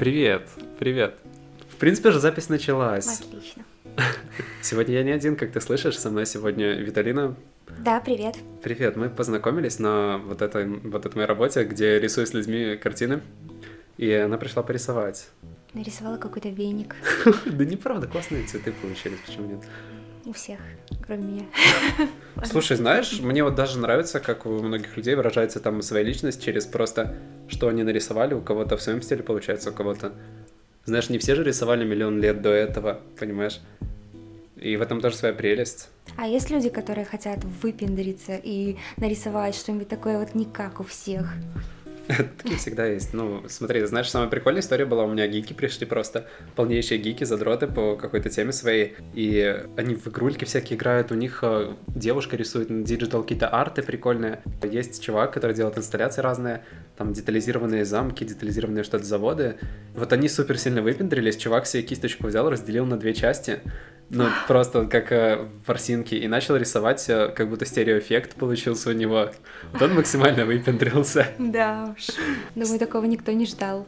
Привет, 0.00 0.48
привет. 0.78 1.14
В 1.68 1.76
принципе 1.76 2.10
же 2.10 2.20
запись 2.20 2.48
началась. 2.48 3.20
Отлично. 3.20 3.64
Сегодня 4.62 4.94
я 4.94 5.02
не 5.02 5.10
один, 5.10 5.36
как 5.36 5.52
ты 5.52 5.60
слышишь, 5.60 5.98
со 5.98 6.08
мной 6.08 6.24
сегодня 6.24 6.72
Виталина. 6.72 7.36
Да, 7.80 8.00
привет. 8.00 8.38
Привет, 8.62 8.96
мы 8.96 9.10
познакомились 9.10 9.78
на 9.78 10.16
вот 10.16 10.40
этой, 10.40 10.66
вот 10.66 11.04
этой 11.04 11.16
моей 11.16 11.28
работе, 11.28 11.64
где 11.64 12.00
рисую 12.00 12.26
с 12.26 12.32
людьми 12.32 12.78
картины, 12.78 13.20
и 13.98 14.10
она 14.10 14.38
пришла 14.38 14.62
порисовать. 14.62 15.28
Нарисовала 15.74 16.16
какой-то 16.16 16.48
веник 16.48 16.96
Да 17.44 17.64
неправда, 17.66 18.06
классные 18.06 18.46
цветы 18.46 18.72
получились, 18.72 19.18
почему 19.26 19.48
нет? 19.48 19.60
У 20.24 20.32
всех, 20.32 20.60
кроме 21.06 21.22
меня. 21.22 21.44
Слушай, 22.44 22.76
знаешь, 22.76 23.20
мне 23.20 23.42
вот 23.44 23.54
даже 23.54 23.78
нравится, 23.78 24.20
как 24.20 24.46
у 24.46 24.50
многих 24.62 24.96
людей 24.96 25.14
выражается 25.14 25.60
там 25.60 25.82
своя 25.82 26.04
личность 26.04 26.42
через 26.42 26.66
просто, 26.66 27.16
что 27.48 27.68
они 27.68 27.82
нарисовали, 27.82 28.34
у 28.34 28.40
кого-то 28.40 28.76
в 28.76 28.82
своем 28.82 29.02
стиле 29.02 29.22
получается, 29.22 29.70
у 29.70 29.72
кого-то... 29.72 30.12
Знаешь, 30.84 31.10
не 31.10 31.18
все 31.18 31.34
же 31.34 31.44
рисовали 31.44 31.84
миллион 31.84 32.20
лет 32.20 32.42
до 32.42 32.50
этого, 32.50 33.00
понимаешь? 33.18 33.60
И 34.56 34.76
в 34.76 34.82
этом 34.82 35.00
тоже 35.00 35.16
своя 35.16 35.32
прелесть. 35.32 35.88
А 36.16 36.26
есть 36.26 36.50
люди, 36.50 36.68
которые 36.68 37.04
хотят 37.04 37.42
выпендриться 37.62 38.38
и 38.42 38.76
нарисовать 38.98 39.54
что-нибудь 39.54 39.88
такое 39.88 40.18
вот 40.18 40.34
не 40.34 40.44
как 40.44 40.80
у 40.80 40.84
всех? 40.84 41.32
Такие 42.38 42.58
всегда 42.58 42.86
есть. 42.86 43.14
Ну, 43.14 43.44
смотри, 43.48 43.84
знаешь, 43.84 44.10
самая 44.10 44.28
прикольная 44.28 44.60
история 44.60 44.84
была, 44.84 45.04
у 45.04 45.12
меня 45.12 45.26
гики 45.26 45.52
пришли 45.52 45.86
просто, 45.86 46.26
полнейшие 46.56 46.98
гики, 46.98 47.24
задроты 47.24 47.66
по 47.66 47.96
какой-то 47.96 48.30
теме 48.30 48.52
своей, 48.52 48.96
и 49.14 49.64
они 49.76 49.94
в 49.94 50.06
игрульки 50.08 50.44
всякие 50.44 50.76
играют, 50.76 51.12
у 51.12 51.14
них 51.14 51.40
э, 51.42 51.72
девушка 51.88 52.36
рисует 52.36 52.70
на 52.70 52.84
digital 52.84 53.22
какие-то 53.22 53.48
арты 53.48 53.82
прикольные. 53.82 54.42
Есть 54.62 55.02
чувак, 55.02 55.32
который 55.32 55.54
делает 55.54 55.78
инсталляции 55.78 56.20
разные, 56.22 56.64
там 56.96 57.12
детализированные 57.12 57.84
замки, 57.84 58.24
детализированные 58.24 58.84
что-то 58.84 59.04
заводы. 59.04 59.56
Вот 59.94 60.12
они 60.12 60.28
супер 60.28 60.58
сильно 60.58 60.82
выпендрились, 60.82 61.36
чувак 61.36 61.66
себе 61.66 61.82
кисточку 61.82 62.26
взял, 62.26 62.48
разделил 62.50 62.86
на 62.86 62.96
две 62.96 63.14
части, 63.14 63.60
ну, 64.10 64.26
просто 64.48 64.86
как 64.86 65.12
э, 65.12 65.48
ворсинки, 65.66 66.14
и 66.14 66.28
начал 66.28 66.56
рисовать, 66.56 67.08
э, 67.08 67.28
как 67.28 67.48
будто 67.48 67.64
стереоэффект 67.64 68.34
получился 68.34 68.90
у 68.90 68.92
него. 68.92 69.30
Вот 69.72 69.82
он 69.82 69.94
максимально 69.94 70.44
выпендрился. 70.44 71.28
Да. 71.38 71.94
Думаю, 72.54 72.78
такого 72.78 73.04
никто 73.04 73.32
не 73.32 73.46
ждал. 73.46 73.86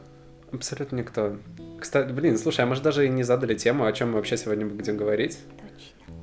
Абсолютно 0.53 0.97
никто. 0.97 1.37
Кстати, 1.81 2.13
блин, 2.13 2.39
слушай, 2.39 2.61
а 2.61 2.67
мы 2.67 2.77
же 2.77 2.83
даже 2.83 3.07
и 3.07 3.09
не 3.09 3.23
задали 3.23 3.55
тему, 3.55 3.87
о 3.87 3.93
чем 3.93 4.11
мы 4.11 4.17
вообще 4.17 4.37
сегодня 4.37 4.67
будем 4.67 4.97
говорить. 4.97 5.39
Точно. 5.57 6.15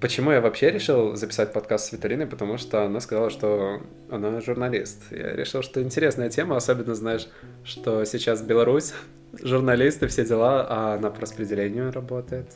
Почему 0.00 0.32
я 0.32 0.40
вообще 0.40 0.70
решил 0.70 1.14
записать 1.14 1.52
подкаст 1.52 1.88
с 1.88 1.92
Виталиной? 1.92 2.26
Потому 2.26 2.58
что 2.58 2.84
она 2.84 2.98
сказала, 3.00 3.30
что 3.30 3.82
она 4.10 4.40
журналист. 4.40 5.00
Я 5.10 5.36
решил, 5.36 5.62
что 5.62 5.82
интересная 5.82 6.28
тема, 6.28 6.56
особенно 6.56 6.94
знаешь, 6.94 7.28
что 7.62 8.04
сейчас 8.04 8.42
Беларусь, 8.42 8.94
журналисты, 9.42 10.08
все 10.08 10.24
дела, 10.24 10.66
а 10.68 10.94
она 10.94 11.10
по 11.10 11.20
распределению 11.20 11.92
работает. 11.92 12.46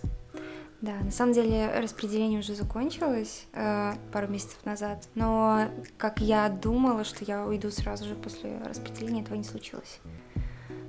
Да, 0.82 0.94
на 1.02 1.10
самом 1.10 1.32
деле 1.32 1.70
распределение 1.80 2.40
уже 2.40 2.54
закончилось 2.54 3.46
э, 3.54 3.94
пару 4.12 4.28
месяцев 4.28 4.58
назад, 4.64 5.08
но 5.14 5.68
как 5.96 6.20
я 6.20 6.48
думала, 6.50 7.04
что 7.04 7.24
я 7.24 7.46
уйду 7.46 7.70
сразу 7.70 8.04
же 8.04 8.14
после 8.14 8.58
распределения, 8.62 9.22
этого 9.22 9.36
не 9.36 9.44
случилось. 9.44 10.00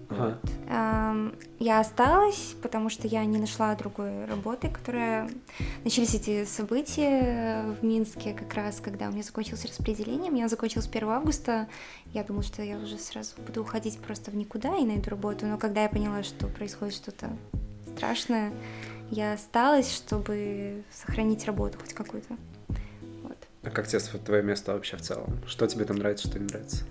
Ага. 0.09 0.39
Вот. 0.41 0.51
Эм, 0.69 1.35
я 1.59 1.79
осталась, 1.79 2.55
потому 2.61 2.89
что 2.89 3.07
я 3.07 3.25
не 3.25 3.37
нашла 3.37 3.75
другой 3.75 4.25
работы, 4.25 4.69
которая... 4.69 5.29
Начались 5.83 6.15
эти 6.15 6.45
события 6.45 7.75
в 7.79 7.83
Минске 7.83 8.33
как 8.33 8.53
раз, 8.53 8.79
когда 8.79 9.07
у 9.07 9.11
меня 9.11 9.23
закончилось 9.23 9.65
распределение. 9.65 10.31
У 10.31 10.33
меня 10.35 10.47
закончилось 10.47 10.87
1 10.91 11.09
августа. 11.09 11.67
Я 12.13 12.23
думала, 12.23 12.43
что 12.43 12.61
я 12.61 12.77
уже 12.77 12.97
сразу 12.97 13.35
буду 13.45 13.61
уходить 13.61 13.99
просто 13.99 14.31
в 14.31 14.35
никуда 14.35 14.77
и 14.77 14.85
найду 14.85 15.09
работу. 15.09 15.45
Но 15.45 15.57
когда 15.57 15.83
я 15.83 15.89
поняла, 15.89 16.23
что 16.23 16.47
происходит 16.47 16.95
что-то 16.95 17.29
страшное, 17.95 18.53
я 19.11 19.33
осталась, 19.33 19.93
чтобы 19.93 20.83
сохранить 20.91 21.45
работу 21.45 21.77
хоть 21.79 21.93
какую-то. 21.93 22.37
Вот. 23.23 23.37
А 23.63 23.69
как 23.69 23.87
тебе 23.87 23.99
твое 23.99 24.43
место 24.43 24.73
вообще 24.73 24.97
в 24.97 25.01
целом? 25.01 25.39
Что 25.47 25.67
тебе 25.67 25.85
там 25.85 25.97
нравится, 25.97 26.27
что 26.27 26.39
не 26.39 26.45
нравится? 26.45 26.83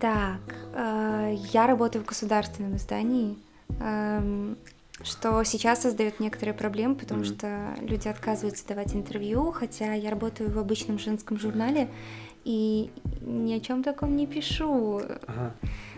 Так, 0.00 0.40
э, 0.74 1.34
я 1.52 1.66
работаю 1.66 2.02
в 2.04 2.06
государственном 2.06 2.76
издании, 2.76 3.38
эм, 3.80 4.58
что 5.02 5.42
сейчас 5.44 5.82
создает 5.82 6.20
некоторые 6.20 6.54
проблемы, 6.54 6.94
потому 6.96 7.20
Мгм. 7.20 7.34
что 7.34 7.74
люди 7.80 8.08
отказываются 8.08 8.66
давать 8.66 8.94
интервью, 8.94 9.52
хотя 9.52 9.92
я 9.94 10.10
работаю 10.10 10.50
в 10.50 10.58
обычном 10.58 10.98
женском 10.98 11.38
журнале 11.38 11.88
и 12.44 12.90
ни 13.20 13.52
о 13.54 13.60
чем 13.60 13.82
таком 13.82 14.16
не 14.16 14.26
пишу. 14.26 15.00
Ага. 15.26 15.54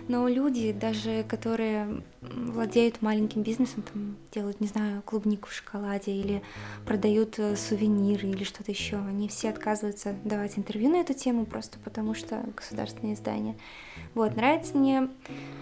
Но 0.09 0.27
люди, 0.27 0.73
даже 0.73 1.23
которые 1.29 2.03
владеют 2.23 3.03
маленьким 3.03 3.43
бизнесом, 3.43 3.83
там 3.83 4.17
делают, 4.33 4.61
не 4.61 4.67
знаю, 4.67 5.03
клубнику 5.03 5.49
в 5.49 5.53
шоколаде 5.53 6.13
или 6.13 6.43
продают 6.87 7.39
э, 7.39 7.57
сувениры 7.57 8.29
или 8.29 8.43
что-то 8.43 8.73
еще, 8.73 8.97
они 8.97 9.29
все 9.29 9.51
отказываются 9.51 10.15
давать 10.25 10.59
интервью 10.59 10.91
на 10.91 10.97
эту 10.97 11.13
тему 11.13 11.45
просто 11.45 11.79
потому, 11.85 12.15
что 12.15 12.43
государственное 12.57 13.15
издание. 13.15 13.55
Вот, 14.15 14.35
нравится 14.35 14.77
мне 14.77 15.09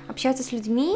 общаться 0.07 0.45
с 0.45 0.53
людьми. 0.53 0.95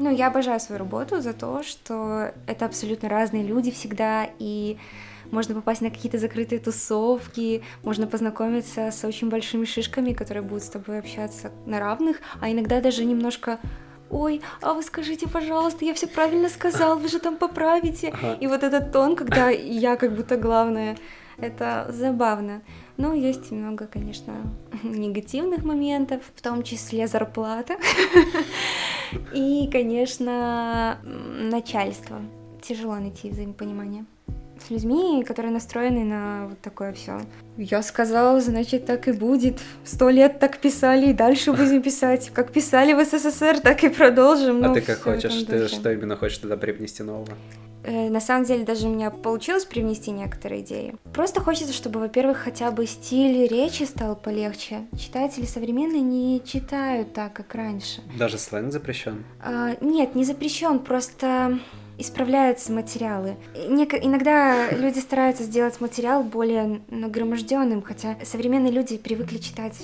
Ну, 0.00 0.10
я 0.10 0.26
обожаю 0.26 0.58
свою 0.58 0.80
работу 0.80 1.20
за 1.20 1.32
то, 1.32 1.62
что 1.62 2.32
это 2.46 2.66
абсолютно 2.66 3.08
разные 3.08 3.44
люди 3.44 3.70
всегда, 3.70 4.28
и 4.38 4.76
можно 5.30 5.54
попасть 5.54 5.80
на 5.80 5.90
какие-то 5.90 6.18
закрытые 6.18 6.58
тусовки, 6.58 7.62
можно 7.82 8.06
познакомиться 8.06 8.90
с 8.90 9.04
очень 9.04 9.28
большими 9.28 9.64
шишками, 9.64 10.12
которые 10.12 10.42
будут 10.42 10.64
с 10.64 10.68
тобой 10.68 10.98
общаться 10.98 11.52
на 11.66 11.78
равных, 11.78 12.20
а 12.40 12.50
иногда 12.50 12.80
даже 12.80 13.04
немножко 13.04 13.58
Ой, 14.10 14.40
а 14.62 14.72
вы 14.72 14.82
скажите, 14.82 15.28
пожалуйста, 15.28 15.84
я 15.84 15.92
все 15.92 16.06
правильно 16.06 16.48
сказал, 16.48 16.98
вы 16.98 17.08
же 17.08 17.18
там 17.18 17.36
поправите. 17.36 18.08
Ага. 18.08 18.38
И 18.40 18.46
вот 18.46 18.62
этот 18.62 18.90
тон, 18.90 19.16
когда 19.16 19.50
я 19.50 19.96
как 19.96 20.16
будто 20.16 20.38
главная, 20.38 20.96
это 21.36 21.86
забавно. 21.90 22.62
Но 22.96 23.12
есть 23.12 23.50
много, 23.50 23.86
конечно, 23.86 24.34
негативных 24.82 25.62
моментов, 25.62 26.22
в 26.34 26.40
том 26.40 26.62
числе 26.62 27.06
зарплата. 27.06 27.76
И, 29.34 29.68
конечно, 29.70 30.98
начальство. 31.02 32.22
Тяжело 32.62 32.96
найти 32.96 33.30
взаимопонимание 33.30 34.06
с 34.68 34.70
людьми, 34.70 35.24
которые 35.24 35.52
настроены 35.52 36.04
на 36.04 36.46
вот 36.48 36.60
такое 36.60 36.92
все. 36.92 37.20
Я 37.56 37.82
сказала, 37.82 38.40
значит, 38.40 38.86
так 38.86 39.08
и 39.08 39.12
будет. 39.12 39.58
Сто 39.84 40.10
лет 40.10 40.38
так 40.38 40.58
писали, 40.58 41.10
и 41.10 41.12
дальше 41.12 41.52
будем 41.52 41.82
писать. 41.82 42.30
Как 42.34 42.52
писали 42.52 42.92
в 42.92 43.04
СССР, 43.04 43.60
так 43.60 43.82
и 43.84 43.88
продолжим. 43.88 44.62
а 44.64 44.68
Ну, 44.68 44.74
ты 44.74 44.80
как 44.82 45.00
хочешь? 45.02 45.42
Ты 45.44 45.60
духе. 45.60 45.74
что 45.74 45.92
именно 45.92 46.16
хочешь 46.16 46.38
туда 46.38 46.56
привнести 46.56 47.02
нового? 47.02 47.28
Э, 47.84 48.10
На 48.10 48.20
самом 48.20 48.44
деле 48.44 48.64
даже 48.64 48.86
у 48.88 48.90
меня 48.94 49.10
получилось 49.10 49.64
привнести 49.64 50.10
некоторые 50.10 50.60
идеи. 50.62 50.94
Просто 51.14 51.40
хочется, 51.40 51.72
чтобы, 51.72 52.00
во-первых, 52.00 52.38
хотя 52.38 52.70
бы 52.70 52.86
стиль 52.86 53.46
речи 53.48 53.84
стал 53.84 54.16
полегче. 54.16 54.80
Читатели 54.98 55.46
современные 55.46 56.02
не 56.02 56.42
читают 56.44 57.12
так, 57.14 57.32
как 57.32 57.54
раньше. 57.54 58.02
Даже 58.18 58.36
сленг 58.38 58.72
запрещен. 58.72 59.24
А, 59.42 59.76
нет, 59.80 60.14
не 60.14 60.24
запрещен, 60.24 60.78
просто 60.80 61.58
исправляются 61.98 62.72
материалы. 62.72 63.36
Нек- 63.54 63.98
иногда 64.00 64.70
люди 64.70 64.98
стараются 64.98 65.42
сделать 65.42 65.80
материал 65.80 66.22
более 66.22 66.80
нагроможденным, 66.88 67.82
хотя 67.82 68.16
современные 68.24 68.72
люди 68.72 68.96
привыкли 68.96 69.38
читать 69.38 69.74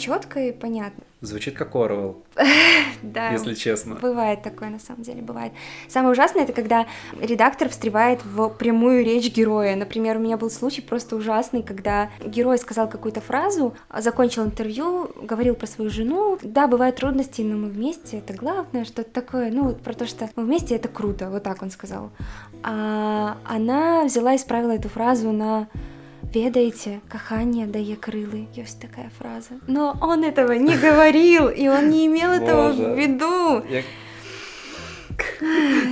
четко 0.00 0.40
и 0.40 0.52
понятно. 0.52 1.04
Звучит 1.20 1.54
как 1.54 1.76
Орвел, 1.76 2.22
Да, 3.02 3.30
если 3.30 3.54
честно. 3.54 3.96
Бывает 3.96 4.42
такое, 4.42 4.70
на 4.70 4.78
самом 4.78 5.02
деле, 5.02 5.20
бывает. 5.20 5.52
Самое 5.86 6.12
ужасное, 6.12 6.44
это 6.44 6.54
когда 6.54 6.86
редактор 7.20 7.68
встревает 7.68 8.24
в 8.24 8.48
прямую 8.48 9.04
речь 9.04 9.30
героя. 9.30 9.76
Например, 9.76 10.16
у 10.16 10.20
меня 10.20 10.38
был 10.38 10.50
случай 10.50 10.80
просто 10.80 11.16
ужасный, 11.16 11.62
когда 11.62 12.10
герой 12.24 12.56
сказал 12.56 12.88
какую-то 12.88 13.20
фразу, 13.20 13.74
закончил 13.94 14.44
интервью, 14.44 15.10
говорил 15.22 15.54
про 15.54 15.66
свою 15.66 15.90
жену. 15.90 16.38
Да, 16.42 16.66
бывают 16.66 16.96
трудности, 16.96 17.42
но 17.42 17.56
мы 17.56 17.68
вместе, 17.68 18.18
это 18.18 18.32
главное, 18.32 18.84
что-то 18.84 19.10
такое. 19.10 19.50
Ну, 19.50 19.64
вот 19.64 19.82
про 19.82 19.92
то, 19.92 20.06
что 20.06 20.30
мы 20.36 20.44
вместе, 20.44 20.74
это 20.74 20.88
круто, 20.88 21.28
вот 21.28 21.42
так 21.42 21.62
он 21.62 21.70
сказал. 21.70 22.10
А 22.62 23.36
она 23.44 24.04
взяла 24.04 24.32
и 24.32 24.36
исправила 24.36 24.72
эту 24.72 24.88
фразу 24.88 25.32
на 25.32 25.68
Ведаете, 26.32 27.00
кахание 27.08 27.66
дае 27.66 27.96
крылы. 27.96 28.46
Есть 28.54 28.80
такая 28.80 29.10
фраза. 29.18 29.54
Но 29.66 29.96
он 30.00 30.22
этого 30.22 30.52
не 30.52 30.76
говорил, 30.76 31.48
и 31.48 31.66
он 31.68 31.90
не 31.90 32.06
имел 32.06 32.30
этого 32.30 32.72
в 32.72 32.96
виду. 32.96 33.64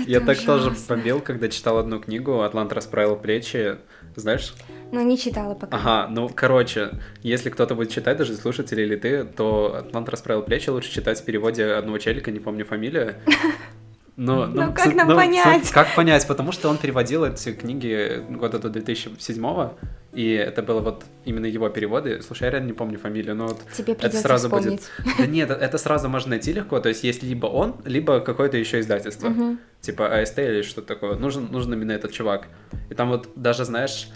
Я, 0.06 0.20
так 0.20 0.38
тоже 0.38 0.74
побил, 0.86 1.20
когда 1.20 1.48
читал 1.48 1.78
одну 1.78 2.00
книгу 2.00 2.40
«Атлант 2.42 2.72
расправил 2.72 3.16
плечи». 3.16 3.76
Знаешь? 4.16 4.54
Но 4.90 5.02
не 5.02 5.18
читала 5.18 5.54
пока. 5.54 5.76
Ага, 5.76 6.08
ну, 6.10 6.30
короче, 6.34 6.90
если 7.22 7.50
кто-то 7.50 7.74
будет 7.74 7.90
читать, 7.90 8.16
даже 8.16 8.34
слушатели 8.36 8.82
или 8.82 8.96
ты, 8.96 9.24
то 9.24 9.76
«Атлант 9.86 10.08
расправил 10.08 10.42
плечи» 10.42 10.70
лучше 10.70 10.90
читать 10.90 11.20
в 11.20 11.24
переводе 11.24 11.64
одного 11.66 11.98
челика, 11.98 12.30
не 12.30 12.40
помню 12.40 12.64
фамилию. 12.64 13.16
Но, 14.16 14.46
Ну, 14.46 14.72
как 14.72 14.86
суть- 14.86 14.96
нам 14.96 15.08
ну, 15.08 15.14
понять? 15.14 15.70
как 15.70 15.94
понять? 15.94 16.26
Потому 16.26 16.50
что 16.50 16.68
он 16.68 16.76
переводил 16.78 17.24
эти 17.24 17.52
книги 17.52 18.24
года 18.28 18.58
до 18.58 18.68
2007 18.68 19.68
И 20.18 20.32
это 20.32 20.64
было 20.64 20.80
вот 20.80 21.04
именно 21.24 21.46
его 21.46 21.68
переводы. 21.68 22.20
Слушай, 22.22 22.46
я 22.46 22.50
реально 22.50 22.66
не 22.66 22.72
помню 22.72 22.98
фамилию, 22.98 23.36
но 23.36 23.46
вот 23.46 23.60
Тебе 23.72 23.92
это 23.92 24.16
сразу 24.16 24.48
вспомнить. 24.48 24.80
будет. 24.98 25.16
Да 25.16 25.26
нет, 25.26 25.48
это 25.50 25.78
сразу 25.78 26.08
можно 26.08 26.30
найти 26.30 26.52
легко. 26.52 26.80
То 26.80 26.88
есть 26.88 27.04
есть 27.04 27.22
либо 27.22 27.46
он, 27.46 27.76
либо 27.84 28.18
какое-то 28.18 28.56
еще 28.56 28.80
издательство. 28.80 29.28
Мгм. 29.28 29.60
Типа 29.80 30.18
АСТ 30.18 30.40
или 30.40 30.62
что-то 30.62 30.88
такое. 30.88 31.14
Нужен, 31.14 31.52
нужен 31.52 31.72
именно 31.72 31.92
этот 31.92 32.10
чувак. 32.10 32.48
И 32.90 32.94
там 32.94 33.10
вот 33.10 33.28
даже, 33.36 33.64
знаешь, 33.64 34.08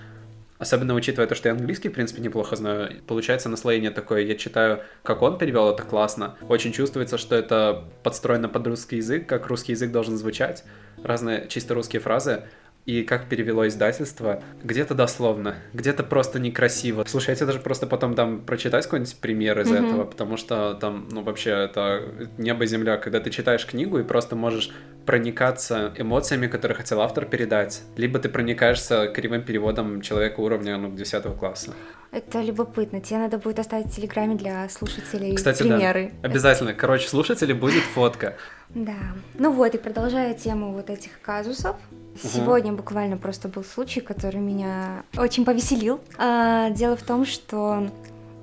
особенно 0.59 0.95
учитывая 0.95 1.29
то, 1.29 1.37
что 1.37 1.49
я 1.49 1.55
английский, 1.55 1.89
в 1.89 1.93
принципе, 1.93 2.21
неплохо 2.21 2.57
знаю, 2.57 3.01
получается 3.07 3.49
наслоение 3.49 3.93
такое. 3.93 4.23
Я 4.23 4.35
читаю, 4.35 4.81
как 5.05 5.23
он 5.23 5.39
перевел 5.39 5.71
это 5.71 5.85
классно. 5.85 6.37
Очень 6.49 6.73
чувствуется, 6.73 7.17
что 7.17 7.37
это 7.37 7.85
подстроено 8.03 8.49
под 8.49 8.67
русский 8.67 8.97
язык, 8.97 9.29
как 9.29 9.47
русский 9.47 9.71
язык 9.71 9.93
должен 9.93 10.17
звучать. 10.17 10.65
Разные 11.05 11.47
чисто 11.49 11.75
русские 11.75 12.01
фразы. 12.01 12.43
И 12.85 13.05
как 13.05 13.29
перевело 13.29 13.69
издательство, 13.69 14.43
где-то 14.65 14.95
дословно, 14.95 15.55
где-то 15.73 16.03
просто 16.03 16.41
некрасиво. 16.41 17.05
Слушай, 17.07 17.31
я 17.31 17.37
тебе 17.37 17.47
даже 17.47 17.61
просто 17.61 17.87
потом 17.87 18.15
дам 18.15 18.41
прочитать 18.41 18.85
какой-нибудь 18.85 19.17
пример 19.19 19.61
из 19.61 19.71
Мгм. 19.71 19.85
этого, 19.85 20.05
потому 20.05 20.37
что 20.37 20.75
там, 20.75 21.09
ну, 21.13 21.23
вообще, 21.23 21.51
это 21.51 22.03
небо 22.39 22.65
и 22.65 22.67
земля, 22.67 22.97
когда 22.97 23.21
ты 23.21 23.31
читаешь 23.31 23.65
книгу 23.67 24.01
и 24.01 24.03
просто 24.03 24.35
можешь 24.35 24.71
проникаться 25.07 25.93
эмоциями, 25.97 26.49
которые 26.49 26.77
хотел 26.77 27.01
автор 27.01 27.25
передать, 27.25 27.83
либо 27.97 28.19
ты 28.19 28.29
проникаешься 28.29 29.07
кривым 29.09 29.43
переводом 29.43 30.01
человека 30.01 30.41
уровня, 30.41 30.77
ну, 30.77 30.91
10 30.91 31.37
класса. 31.37 31.75
Это 32.13 32.43
любопытно. 32.43 33.01
Тебе 33.01 33.21
надо 33.21 33.39
будет 33.39 33.59
оставить 33.59 33.87
в 33.87 33.97
Телеграме 33.97 34.35
для 34.35 34.69
слушателей 34.69 35.35
Кстати, 35.35 35.63
примеры. 35.63 36.13
да, 36.21 36.29
обязательно. 36.29 36.75
Короче, 36.75 37.09
слушатели 37.09 37.55
будет 37.55 37.83
фотка. 37.83 38.37
Да. 38.69 38.99
Ну 39.35 39.51
вот, 39.51 39.75
и 39.75 39.79
продолжая 39.79 40.35
тему 40.35 40.73
вот 40.73 40.91
этих 40.91 41.19
казусов, 41.23 41.77
сегодня 42.23 42.75
буквально 42.75 43.17
просто 43.17 43.49
был 43.49 43.65
случай, 43.65 44.03
который 44.03 44.41
меня 44.41 45.05
очень 45.17 45.47
повеселил. 45.47 46.01
А, 46.19 46.69
дело 46.69 46.97
в 46.97 47.03
том, 47.03 47.25
что 47.25 47.89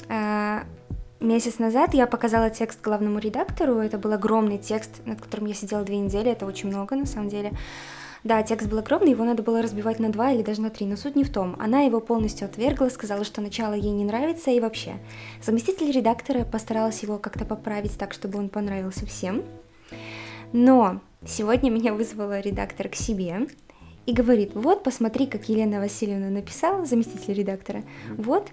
а, 0.09 0.63
месяц 1.19 1.59
назад 1.59 1.93
я 1.93 2.07
показала 2.07 2.49
текст 2.49 2.81
главному 2.81 3.19
редактору. 3.19 3.77
Это 3.77 3.99
был 3.99 4.13
огромный 4.13 4.57
текст, 4.57 5.05
над 5.05 5.21
которым 5.21 5.45
я 5.45 5.53
сидела 5.53 5.83
две 5.83 5.99
недели. 5.99 6.31
Это 6.31 6.47
очень 6.47 6.69
много, 6.69 6.95
на 6.95 7.05
самом 7.05 7.29
деле. 7.29 7.51
Да, 8.23 8.43
текст 8.43 8.67
был 8.67 8.79
огромный, 8.79 9.11
его 9.11 9.23
надо 9.23 9.43
было 9.43 9.61
разбивать 9.61 9.99
на 9.99 10.09
два 10.09 10.31
или 10.31 10.41
даже 10.41 10.61
на 10.61 10.69
три, 10.69 10.85
но 10.85 10.97
суть 10.97 11.15
не 11.15 11.23
в 11.23 11.31
том. 11.31 11.55
Она 11.57 11.81
его 11.81 12.01
полностью 12.01 12.45
отвергла, 12.45 12.89
сказала, 12.89 13.23
что 13.23 13.41
начало 13.41 13.73
ей 13.73 13.91
не 13.91 14.03
нравится 14.03 14.51
и 14.51 14.59
вообще. 14.59 14.95
Заместитель 15.41 15.91
редактора 15.91 16.43
постаралась 16.43 17.01
его 17.01 17.17
как-то 17.17 17.45
поправить 17.45 17.97
так, 17.97 18.13
чтобы 18.13 18.39
он 18.39 18.49
понравился 18.49 19.05
всем. 19.05 19.43
Но 20.51 20.99
сегодня 21.25 21.69
меня 21.69 21.93
вызвала 21.93 22.41
редактор 22.41 22.89
к 22.89 22.95
себе 22.95 23.47
и 24.05 24.13
говорит, 24.13 24.51
вот, 24.53 24.83
посмотри, 24.83 25.25
как 25.27 25.47
Елена 25.47 25.79
Васильевна 25.79 26.29
написала, 26.29 26.85
заместитель 26.85 27.35
редактора, 27.35 27.83
вот, 28.17 28.49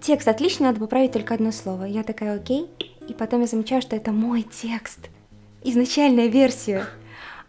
текст 0.00 0.28
отличный, 0.28 0.66
надо 0.66 0.80
поправить 0.80 1.12
только 1.12 1.34
одно 1.34 1.50
слово. 1.50 1.84
Я 1.84 2.02
такая, 2.02 2.36
окей, 2.36 2.68
и 3.08 3.14
потом 3.14 3.40
я 3.40 3.46
замечаю, 3.46 3.82
что 3.82 3.96
это 3.96 4.12
мой 4.12 4.42
текст, 4.42 5.08
изначальная 5.64 6.26
версия. 6.26 6.86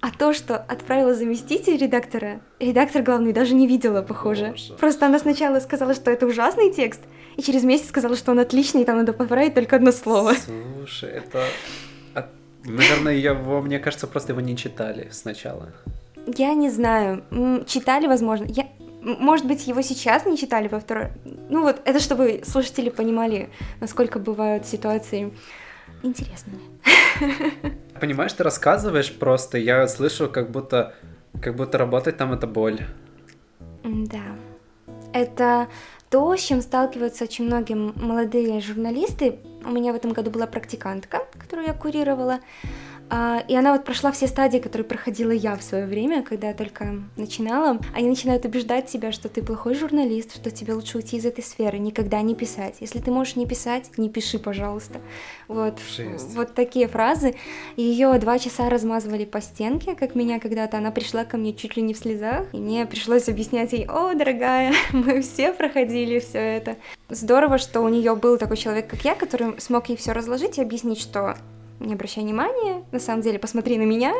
А 0.05 0.11
то, 0.11 0.33
что 0.33 0.57
отправила 0.57 1.13
заместитель 1.13 1.77
редактора, 1.77 2.41
редактор 2.59 3.03
главный 3.03 3.31
даже 3.31 3.55
не 3.55 3.67
видела, 3.67 4.01
похоже. 4.01 4.53
Просто 4.77 5.05
она 5.05 5.17
сначала 5.17 5.61
сказала, 5.61 5.93
что 5.93 6.11
это 6.11 6.27
ужасный 6.27 6.73
текст, 6.73 6.99
и 7.37 7.41
через 7.41 7.63
месяц 7.63 7.87
сказала, 7.87 8.17
что 8.17 8.31
он 8.31 8.39
отличный, 8.39 8.81
и 8.81 8.83
там 8.83 8.97
надо 8.97 9.13
поправить 9.13 9.53
только 9.53 9.77
одно 9.77 9.93
слово. 9.93 10.33
Слушай, 10.33 11.09
это... 11.09 11.45
Наверное, 12.65 13.13
его, 13.13 13.61
мне 13.61 13.79
кажется, 13.79 14.07
просто 14.07 14.33
его 14.33 14.41
не 14.41 14.57
читали 14.57 15.07
сначала. 15.09 15.69
Я 16.27 16.53
не 16.53 16.69
знаю. 16.69 17.23
Читали, 17.65 18.05
возможно. 18.07 18.45
Я... 18.49 18.67
Может 19.01 19.45
быть, 19.45 19.65
его 19.67 19.81
сейчас 19.81 20.25
не 20.25 20.37
читали 20.37 20.67
во 20.67 20.81
второй... 20.81 21.11
Ну 21.49 21.61
вот, 21.61 21.81
это 21.85 22.01
чтобы 22.01 22.41
слушатели 22.45 22.89
понимали, 22.89 23.49
насколько 23.79 24.19
бывают 24.19 24.65
ситуации 24.65 25.31
интересными. 26.03 26.61
Понимаешь, 27.99 28.33
ты 28.33 28.43
рассказываешь 28.43 29.11
просто, 29.11 29.57
я 29.57 29.87
слышу, 29.87 30.29
как 30.29 30.51
будто, 30.51 30.93
как 31.41 31.55
будто 31.55 31.77
работать 31.77 32.17
там 32.17 32.33
это 32.33 32.47
боль. 32.47 32.81
Да. 33.83 34.35
Это 35.13 35.67
то, 36.09 36.35
с 36.35 36.41
чем 36.41 36.61
сталкиваются 36.61 37.23
очень 37.23 37.45
многие 37.45 37.75
молодые 37.75 38.59
журналисты. 38.61 39.39
У 39.65 39.69
меня 39.69 39.93
в 39.93 39.95
этом 39.95 40.13
году 40.13 40.31
была 40.31 40.47
практикантка, 40.47 41.25
которую 41.39 41.67
я 41.67 41.73
курировала. 41.73 42.39
А, 43.15 43.43
И 43.47 43.55
она 43.55 43.73
вот 43.73 43.85
прошла 43.85 44.11
все 44.11 44.25
стадии, 44.25 44.57
которые 44.57 44.87
проходила 44.87 45.29
я 45.29 45.55
в 45.55 45.61
свое 45.61 45.85
время, 45.85 46.23
когда 46.23 46.47
я 46.47 46.55
только 46.55 46.95
начинала. 47.15 47.79
Они 47.93 48.09
начинают 48.09 48.43
убеждать 48.43 48.87
тебя, 48.87 49.11
что 49.11 49.29
ты 49.29 49.43
плохой 49.43 49.75
журналист, 49.75 50.33
что 50.33 50.49
тебе 50.49 50.73
лучше 50.73 50.97
уйти 50.97 51.17
из 51.17 51.25
этой 51.25 51.43
сферы, 51.43 51.77
никогда 51.77 52.23
не 52.23 52.33
писать. 52.33 52.77
Если 52.79 52.99
ты 52.99 53.11
можешь 53.11 53.35
не 53.35 53.45
писать, 53.45 53.91
не 53.97 54.09
пиши, 54.09 54.39
пожалуйста. 54.39 54.99
Вот, 55.47 55.79
Жесть. 55.95 56.33
вот 56.35 56.55
такие 56.55 56.87
фразы. 56.87 57.35
Ее 57.77 58.17
два 58.17 58.39
часа 58.39 58.67
размазывали 58.67 59.25
по 59.25 59.41
стенке, 59.41 59.93
как 59.93 60.15
меня 60.15 60.39
когда-то. 60.39 60.79
Она 60.79 60.89
пришла 60.89 61.23
ко 61.23 61.37
мне 61.37 61.53
чуть 61.53 61.77
ли 61.77 61.83
не 61.83 61.93
в 61.93 61.99
слезах, 61.99 62.47
и 62.51 62.57
мне 62.57 62.87
пришлось 62.87 63.29
объяснять 63.29 63.73
ей, 63.73 63.85
о, 63.85 64.15
дорогая, 64.15 64.73
мы 64.91 65.21
все 65.21 65.53
проходили 65.53 66.17
все 66.17 66.39
это. 66.39 66.77
Здорово, 67.09 67.59
что 67.59 67.81
у 67.81 67.89
нее 67.89 68.15
был 68.15 68.39
такой 68.39 68.57
человек, 68.57 68.87
как 68.87 69.05
я, 69.05 69.13
который 69.13 69.61
смог 69.61 69.89
ей 69.89 69.97
все 69.97 70.13
разложить 70.13 70.57
и 70.57 70.63
объяснить, 70.63 70.99
что 70.99 71.37
не 71.85 71.93
обращай 71.93 72.23
внимания, 72.23 72.83
на 72.91 72.99
самом 72.99 73.21
деле 73.21 73.39
посмотри 73.39 73.77
на 73.77 73.83
меня, 73.83 74.13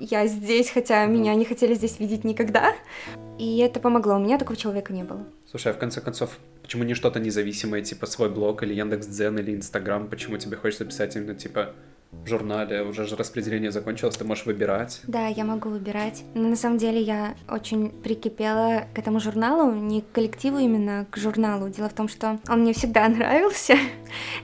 я 0.00 0.26
здесь, 0.26 0.70
хотя 0.70 1.04
меня 1.04 1.34
не 1.34 1.44
хотели 1.44 1.74
здесь 1.74 2.00
видеть 2.00 2.24
никогда. 2.24 2.74
И 3.38 3.58
это 3.58 3.80
помогло, 3.80 4.16
у 4.16 4.18
меня 4.18 4.38
такого 4.38 4.56
человека 4.56 4.92
не 4.92 5.04
было. 5.04 5.26
Слушай, 5.46 5.72
а 5.72 5.74
в 5.74 5.78
конце 5.78 6.00
концов, 6.00 6.38
почему 6.62 6.84
не 6.84 6.94
что-то 6.94 7.20
независимое, 7.20 7.82
типа 7.82 8.06
свой 8.06 8.30
блог 8.30 8.62
или 8.62 8.74
Яндекс.Дзен 8.74 9.38
или 9.38 9.54
Инстаграм? 9.54 10.08
Почему 10.08 10.38
тебе 10.38 10.56
хочется 10.56 10.84
писать 10.84 11.16
именно, 11.16 11.34
типа, 11.34 11.74
журнале? 12.24 12.82
Уже 12.82 13.06
же 13.06 13.16
распределение 13.16 13.70
закончилось, 13.70 14.16
ты 14.16 14.24
можешь 14.24 14.46
выбирать. 14.46 15.00
Да, 15.06 15.26
я 15.26 15.44
могу 15.44 15.68
выбирать. 15.68 16.22
Но 16.34 16.48
на 16.48 16.56
самом 16.56 16.78
деле 16.78 17.00
я 17.00 17.34
очень 17.48 17.90
прикипела 17.90 18.84
к 18.94 18.98
этому 18.98 19.20
журналу, 19.20 19.72
не 19.72 20.00
к 20.00 20.12
коллективу 20.12 20.58
именно, 20.58 21.00
а 21.00 21.04
к 21.04 21.16
журналу. 21.16 21.68
Дело 21.68 21.88
в 21.88 21.94
том, 21.94 22.08
что 22.08 22.38
он 22.48 22.60
мне 22.60 22.72
всегда 22.72 23.08
нравился. 23.08 23.76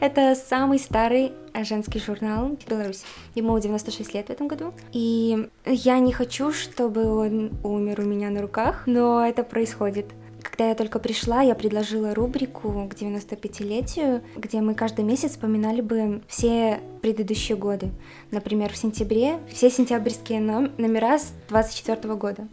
Это 0.00 0.34
самый 0.34 0.78
старый 0.78 1.32
женский 1.64 2.00
журнал 2.00 2.56
в 2.56 2.68
Беларуси. 2.68 3.04
Ему 3.34 3.58
96 3.58 4.14
лет 4.14 4.26
в 4.26 4.30
этом 4.30 4.48
году. 4.48 4.74
И 4.92 5.48
я 5.64 5.98
не 5.98 6.12
хочу, 6.12 6.52
чтобы 6.52 7.06
он 7.06 7.52
умер 7.62 8.00
у 8.00 8.04
меня 8.04 8.30
на 8.30 8.42
руках, 8.42 8.82
но 8.86 9.26
это 9.26 9.42
происходит. 9.42 10.06
Когда 10.48 10.68
я 10.68 10.74
только 10.76 11.00
пришла, 11.00 11.42
я 11.42 11.56
предложила 11.56 12.14
рубрику 12.14 12.88
к 12.88 12.94
95-летию, 12.94 14.22
где 14.36 14.60
мы 14.60 14.74
каждый 14.74 15.04
месяц 15.04 15.32
вспоминали 15.32 15.80
бы 15.80 16.22
все 16.28 16.80
предыдущие 17.02 17.58
годы. 17.58 17.90
Например, 18.30 18.72
в 18.72 18.76
сентябре 18.76 19.40
все 19.50 19.70
сентябрьские 19.70 20.40
ном- 20.40 20.70
номера 20.78 21.18
с 21.18 21.32
24 21.48 22.14
года. 22.14 22.46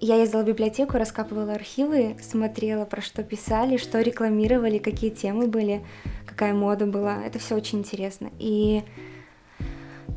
Я 0.00 0.16
ездила 0.16 0.42
в 0.42 0.46
библиотеку, 0.46 0.98
раскапывала 0.98 1.52
архивы, 1.52 2.16
смотрела, 2.20 2.84
про 2.84 3.00
что 3.00 3.22
писали, 3.22 3.76
что 3.76 4.00
рекламировали, 4.00 4.78
какие 4.78 5.10
темы 5.10 5.46
были, 5.46 5.80
какая 6.26 6.52
мода 6.52 6.86
была. 6.86 7.22
Это 7.24 7.38
все 7.38 7.54
очень 7.54 7.78
интересно. 7.78 8.30
И 8.40 8.82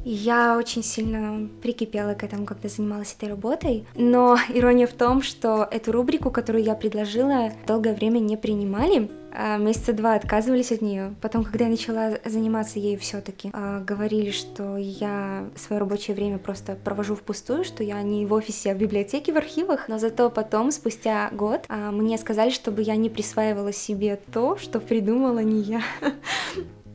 я 0.05 0.55
очень 0.55 0.83
сильно 0.83 1.49
прикипела 1.61 2.13
к 2.13 2.23
этому, 2.23 2.45
когда 2.45 2.69
занималась 2.69 3.15
этой 3.17 3.29
работой. 3.29 3.85
Но 3.95 4.37
ирония 4.53 4.85
в 4.85 4.93
том, 4.93 5.23
что 5.23 5.67
эту 5.69 5.91
рубрику, 5.91 6.29
которую 6.29 6.63
я 6.63 6.75
предложила, 6.75 7.51
долгое 7.65 7.95
время 7.95 8.19
не 8.19 8.37
принимали. 8.37 9.09
А 9.37 9.57
Месяца 9.57 9.91
два 9.91 10.13
отказывались 10.13 10.71
от 10.71 10.81
нее. 10.81 11.15
Потом, 11.21 11.43
когда 11.43 11.65
я 11.65 11.71
начала 11.71 12.19
заниматься 12.23 12.79
ею 12.79 12.99
все-таки, 12.99 13.51
говорили, 13.85 14.29
что 14.29 14.77
я 14.77 15.49
свое 15.55 15.79
рабочее 15.79 16.15
время 16.15 16.37
просто 16.37 16.75
провожу 16.75 17.15
впустую, 17.15 17.65
что 17.65 17.83
я 17.83 18.01
не 18.01 18.25
в 18.25 18.33
офисе, 18.33 18.71
а 18.71 18.75
в 18.75 18.77
библиотеке, 18.77 19.33
в 19.33 19.37
архивах. 19.37 19.89
Но 19.89 19.97
зато 19.97 20.29
потом, 20.29 20.71
спустя 20.71 21.29
год, 21.31 21.65
а, 21.67 21.91
мне 21.91 22.17
сказали, 22.17 22.51
чтобы 22.51 22.83
я 22.83 22.95
не 22.95 23.09
присваивала 23.09 23.73
себе 23.73 24.19
то, 24.31 24.55
что 24.57 24.79
придумала 24.79 25.39
не 25.39 25.61
я. 25.61 25.81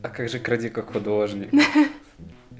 А 0.01 0.09
как 0.09 0.29
же 0.29 0.39
кради 0.39 0.69
как 0.69 0.93
художник? 0.93 1.51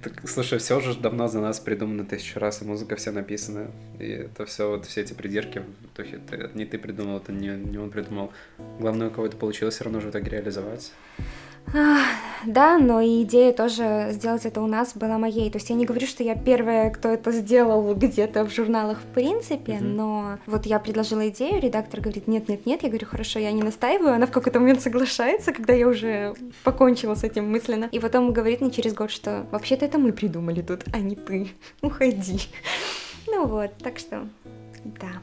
Так, 0.01 0.27
слушай, 0.27 0.57
все 0.57 0.77
уже 0.77 0.99
давно 0.99 1.27
за 1.27 1.41
нас 1.41 1.59
придумано 1.59 2.05
тысячу 2.05 2.39
раз, 2.39 2.61
и 2.61 2.65
музыка 2.65 2.95
вся 2.95 3.11
написана. 3.11 3.69
И 3.99 4.07
это 4.07 4.45
все, 4.45 4.67
вот 4.67 4.85
все 4.87 5.01
эти 5.01 5.13
придирки, 5.13 5.59
в 5.59 5.95
духе, 5.95 6.19
это 6.27 6.49
не 6.55 6.65
ты 6.65 6.79
придумал, 6.79 7.17
это 7.17 7.31
не, 7.31 7.49
не 7.49 7.77
он 7.77 7.91
придумал. 7.91 8.33
Главное, 8.79 9.09
у 9.09 9.11
кого 9.11 9.27
это 9.27 9.37
получилось, 9.37 9.75
все 9.75 9.83
равно 9.83 9.99
же 9.99 10.07
в 10.07 10.09
итоге 10.09 10.31
реализовать. 10.31 10.91
Да, 12.45 12.79
но 12.79 13.01
и 13.01 13.21
идея 13.21 13.53
тоже 13.53 14.09
сделать 14.11 14.45
это 14.45 14.61
у 14.61 14.67
нас 14.67 14.93
была 14.95 15.17
моей. 15.19 15.49
То 15.51 15.57
есть 15.57 15.69
я 15.69 15.75
не 15.75 15.85
говорю, 15.85 16.07
что 16.07 16.23
я 16.23 16.35
первая, 16.35 16.89
кто 16.89 17.09
это 17.09 17.31
сделал 17.31 17.93
где-то 17.93 18.45
в 18.45 18.53
журналах 18.53 18.99
в 18.99 19.13
принципе, 19.13 19.73
Мгм. 19.73 19.95
но 19.95 20.37
вот 20.47 20.65
я 20.65 20.79
предложила 20.79 21.29
идею, 21.29 21.61
редактор 21.61 22.01
говорит, 22.01 22.27
нет-нет-нет, 22.27 22.81
я 22.81 22.89
говорю, 22.89 23.05
хорошо, 23.05 23.39
я 23.39 23.51
не 23.51 23.61
настаиваю, 23.61 24.15
она 24.15 24.25
в 24.25 24.31
какой-то 24.31 24.59
момент 24.59 24.81
соглашается, 24.81 25.53
когда 25.53 25.73
я 25.73 25.87
уже 25.87 26.33
покончила 26.63 27.13
с 27.15 27.23
этим 27.23 27.49
мысленно. 27.51 27.85
И 27.91 27.99
потом 27.99 28.33
говорит 28.33 28.61
мне 28.61 28.71
через 28.71 28.93
год, 28.93 29.11
что 29.11 29.45
вообще-то 29.51 29.85
это 29.85 29.99
мы 29.99 30.11
придумали 30.11 30.61
тут, 30.61 30.83
а 30.93 30.97
не 30.99 31.15
ты. 31.15 31.49
Уходи. 31.81 32.39
Ну 33.27 33.45
вот, 33.45 33.71
так 33.77 33.99
что, 33.99 34.27
да. 34.83 35.21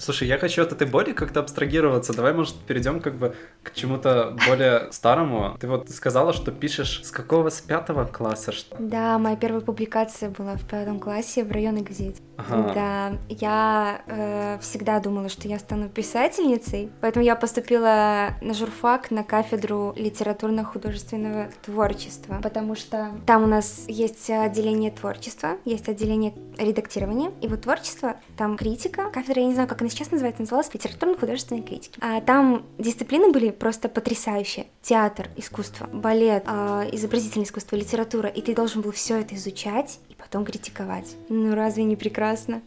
Слушай, 0.00 0.28
я 0.28 0.38
хочу 0.38 0.62
от 0.62 0.72
этой 0.72 0.86
боли 0.86 1.12
как-то 1.12 1.40
абстрагироваться. 1.40 2.14
Давай, 2.14 2.32
может, 2.32 2.56
перейдем 2.56 3.00
как 3.00 3.16
бы 3.16 3.34
к 3.62 3.74
чему-то 3.74 4.34
более 4.48 4.90
старому. 4.92 5.58
Ты 5.60 5.68
вот 5.68 5.90
сказала, 5.90 6.32
что 6.32 6.52
пишешь 6.52 7.02
с 7.04 7.10
какого? 7.10 7.50
С 7.50 7.60
пятого 7.60 8.06
класса? 8.06 8.50
Что? 8.50 8.76
Да, 8.78 9.18
моя 9.18 9.36
первая 9.36 9.60
публикация 9.60 10.30
была 10.30 10.56
в 10.56 10.66
пятом 10.66 11.00
классе 11.00 11.44
в 11.44 11.52
районной 11.52 11.82
газете. 11.82 12.22
Ага. 12.38 12.72
Да, 12.74 13.12
я 13.28 14.00
э, 14.06 14.58
всегда 14.62 15.00
думала, 15.00 15.28
что 15.28 15.46
я 15.48 15.58
стану 15.58 15.90
писательницей, 15.90 16.90
поэтому 17.02 17.22
я 17.22 17.36
поступила 17.36 18.30
на 18.40 18.54
журфак 18.54 19.10
на 19.10 19.22
кафедру 19.22 19.92
литературно-художественного 19.96 21.50
творчества, 21.62 22.40
потому 22.42 22.74
что 22.74 23.10
там 23.26 23.44
у 23.44 23.46
нас 23.46 23.84
есть 23.86 24.30
отделение 24.30 24.90
творчества, 24.90 25.58
есть 25.66 25.90
отделение 25.90 26.32
редактирования, 26.56 27.32
и 27.42 27.48
вот 27.48 27.62
творчество, 27.62 28.16
там 28.38 28.56
критика, 28.56 29.10
кафедра, 29.10 29.42
я 29.42 29.48
не 29.48 29.54
знаю, 29.54 29.68
как 29.68 29.82
она 29.82 29.89
сейчас 29.90 30.10
называется, 30.10 30.42
называлась 30.42 30.72
литературно-художественной 30.72 31.62
критики. 31.62 31.98
А 32.00 32.20
там 32.20 32.64
дисциплины 32.78 33.30
были 33.30 33.50
просто 33.50 33.88
потрясающие. 33.88 34.66
Театр, 34.82 35.28
искусство, 35.36 35.88
балет, 35.92 36.44
э, 36.46 36.88
изобразительное 36.92 37.46
искусство, 37.46 37.76
литература. 37.76 38.28
И 38.28 38.40
ты 38.40 38.54
должен 38.54 38.80
был 38.82 38.92
все 38.92 39.20
это 39.20 39.34
изучать 39.34 39.98
и 40.08 40.14
потом 40.14 40.44
критиковать. 40.44 41.16
Ну 41.28 41.54
разве 41.54 41.84
не 41.84 41.96
прекрасно? 41.96 42.62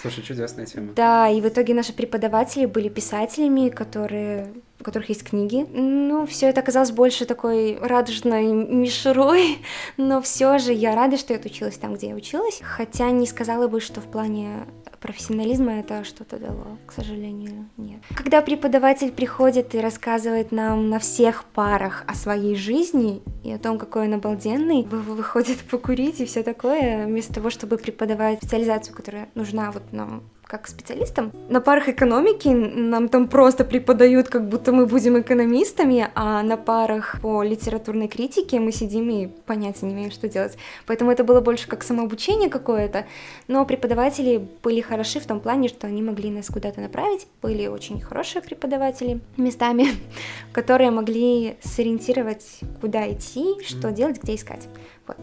Слушай, 0.00 0.22
чудесная 0.22 0.66
тема. 0.66 0.92
Да, 0.94 1.28
и 1.28 1.40
в 1.40 1.48
итоге 1.48 1.74
наши 1.74 1.92
преподаватели 1.92 2.64
были 2.64 2.88
писателями, 2.88 3.68
которые 3.68 4.52
у 4.80 4.82
которых 4.82 5.10
есть 5.10 5.24
книги. 5.24 5.66
Ну, 5.70 6.26
все 6.26 6.48
это 6.48 6.60
оказалось 6.60 6.90
больше 6.90 7.26
такой 7.26 7.76
радужной 7.78 8.46
мишурой, 8.46 9.58
но 9.96 10.22
все 10.22 10.58
же 10.58 10.72
я 10.72 10.94
рада, 10.94 11.18
что 11.18 11.34
я 11.34 11.40
училась 11.44 11.76
там, 11.76 11.94
где 11.94 12.08
я 12.08 12.14
училась. 12.14 12.60
Хотя 12.62 13.10
не 13.10 13.26
сказала 13.26 13.68
бы, 13.68 13.80
что 13.80 14.00
в 14.00 14.06
плане 14.06 14.66
профессионализма 15.00 15.80
это 15.80 16.04
что-то 16.04 16.38
дало, 16.38 16.78
к 16.86 16.92
сожалению, 16.92 17.68
нет. 17.76 18.00
Когда 18.14 18.42
преподаватель 18.42 19.10
приходит 19.12 19.74
и 19.74 19.80
рассказывает 19.80 20.52
нам 20.52 20.88
на 20.88 20.98
всех 20.98 21.44
парах 21.44 22.04
о 22.06 22.14
своей 22.14 22.54
жизни 22.54 23.22
и 23.42 23.52
о 23.52 23.58
том, 23.58 23.78
какой 23.78 24.06
он 24.06 24.14
обалденный, 24.14 24.84
выходит 24.84 25.58
покурить 25.70 26.20
и 26.20 26.26
все 26.26 26.42
такое, 26.42 27.06
вместо 27.06 27.34
того, 27.34 27.50
чтобы 27.50 27.78
преподавать 27.78 28.38
специализацию, 28.38 28.94
которая 28.94 29.28
нужна 29.34 29.70
вот 29.72 29.82
нам 29.92 30.22
как 30.50 30.66
специалистам. 30.66 31.32
На 31.48 31.60
парах 31.60 31.88
экономики 31.88 32.48
нам 32.48 33.08
там 33.08 33.28
просто 33.28 33.64
преподают, 33.64 34.28
как 34.28 34.48
будто 34.48 34.72
мы 34.72 34.86
будем 34.86 35.20
экономистами, 35.20 36.08
а 36.16 36.42
на 36.42 36.56
парах 36.56 37.20
по 37.22 37.44
литературной 37.44 38.08
критике 38.08 38.58
мы 38.58 38.72
сидим 38.72 39.08
и 39.10 39.28
понятия 39.28 39.86
не 39.86 39.92
имеем, 39.92 40.10
что 40.10 40.28
делать. 40.28 40.58
Поэтому 40.86 41.12
это 41.12 41.22
было 41.22 41.40
больше 41.40 41.68
как 41.68 41.84
самообучение 41.84 42.50
какое-то, 42.50 43.06
но 43.46 43.64
преподаватели 43.64 44.44
были 44.64 44.80
хороши 44.80 45.20
в 45.20 45.26
том 45.26 45.38
плане, 45.38 45.68
что 45.68 45.86
они 45.86 46.02
могли 46.02 46.30
нас 46.30 46.48
куда-то 46.48 46.80
направить, 46.80 47.28
были 47.42 47.68
очень 47.68 48.00
хорошие 48.00 48.42
преподаватели 48.42 49.20
местами, 49.36 49.86
которые 50.52 50.90
могли 50.90 51.58
сориентировать, 51.62 52.60
куда 52.80 53.08
идти, 53.12 53.62
что 53.64 53.92
делать, 53.92 54.20
где 54.20 54.34
искать. 54.34 54.66
Вот. 55.06 55.18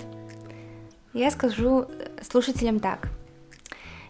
Я 1.13 1.31
скажу 1.31 1.85
слушателям 2.21 2.79
так. 2.79 3.09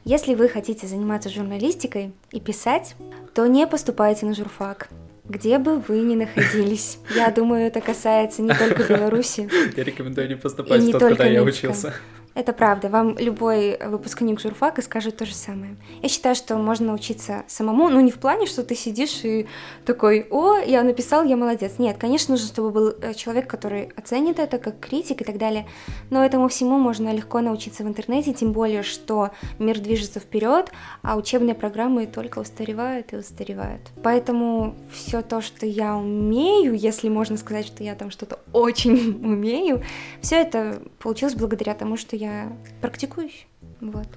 Если 0.08 0.36
вы 0.36 0.48
хотите 0.48 0.88
заниматься 0.88 1.28
журналистикой 1.28 2.14
и 2.32 2.40
писать, 2.40 2.96
то 3.34 3.46
не 3.46 3.68
поступайте 3.68 4.26
на 4.26 4.34
журфак 4.34 4.88
где 5.30 5.58
бы 5.58 5.80
вы 5.80 6.00
ни 6.00 6.16
находились. 6.16 7.00
Я 7.14 7.30
думаю, 7.32 7.68
это 7.68 7.82
касается 7.82 8.42
не 8.42 8.54
только 8.54 8.84
Беларуси. 8.90 9.50
Я 9.76 9.84
рекомендую 9.84 10.30
не 10.30 10.36
поступать 10.36 10.82
в 10.82 10.92
тот, 10.92 11.10
куда 11.10 11.26
я 11.26 11.44
учился. 11.44 11.94
Это 12.38 12.54
правда. 12.54 12.88
Вам 12.88 13.18
любой 13.18 13.80
выпускник 13.84 14.40
журфака 14.40 14.84
скажет 14.84 15.18
то 15.18 15.26
же 15.26 15.34
самое. 15.34 15.76
Я 16.04 16.08
считаю, 16.08 16.36
что 16.36 16.56
можно 16.58 16.86
научиться 16.86 17.44
самому, 17.48 17.90
ну 17.90 18.00
не 18.00 18.12
в 18.12 18.20
плане, 18.20 18.46
что 18.46 18.62
ты 18.62 18.76
сидишь 18.76 19.22
и 19.24 19.48
такой, 19.86 20.28
о, 20.30 20.58
я 20.58 20.84
написал, 20.84 21.24
я 21.24 21.36
молодец. 21.36 21.80
Нет, 21.80 21.98
конечно, 21.98 22.34
нужно, 22.34 22.48
чтобы 22.48 22.70
был 22.70 22.94
э, 23.02 23.16
человек, 23.16 23.50
который 23.50 23.92
оценит 23.98 24.38
это 24.38 24.60
как 24.60 24.80
критик 24.80 25.22
и 25.22 25.24
так 25.24 25.40
далее. 25.40 25.66
Но 26.12 26.24
этому 26.24 26.48
всему 26.48 26.78
можно 26.78 27.12
легко 27.12 27.42
научиться 27.42 27.84
в 27.84 27.88
интернете, 27.88 28.36
тем 28.36 28.52
более, 28.52 28.84
что 28.84 29.32
мир 29.58 29.80
движется 29.80 30.20
вперед, 30.20 30.72
а 31.02 31.18
учебные 31.18 31.56
программы 31.56 32.06
только 32.06 32.38
устаревают 32.38 33.14
и 33.14 33.16
устаревают. 33.16 33.82
Поэтому 34.04 34.76
все 34.94 35.24
то, 35.24 35.42
что 35.42 35.66
я 35.66 35.96
умею, 35.96 36.76
если 36.76 37.10
можно 37.10 37.36
сказать, 37.36 37.66
что 37.66 37.84
я 37.84 37.96
там 37.96 38.12
что-то 38.12 38.38
очень 38.54 39.20
умею, 39.24 39.82
все 40.22 40.36
это 40.36 40.84
получилось 41.00 41.34
благодаря 41.34 41.74
тому, 41.74 41.98
что 41.98 42.16
я 42.16 42.27
я 42.28 42.52
практикуюсь. 42.82 43.48
Вот. 43.82 44.08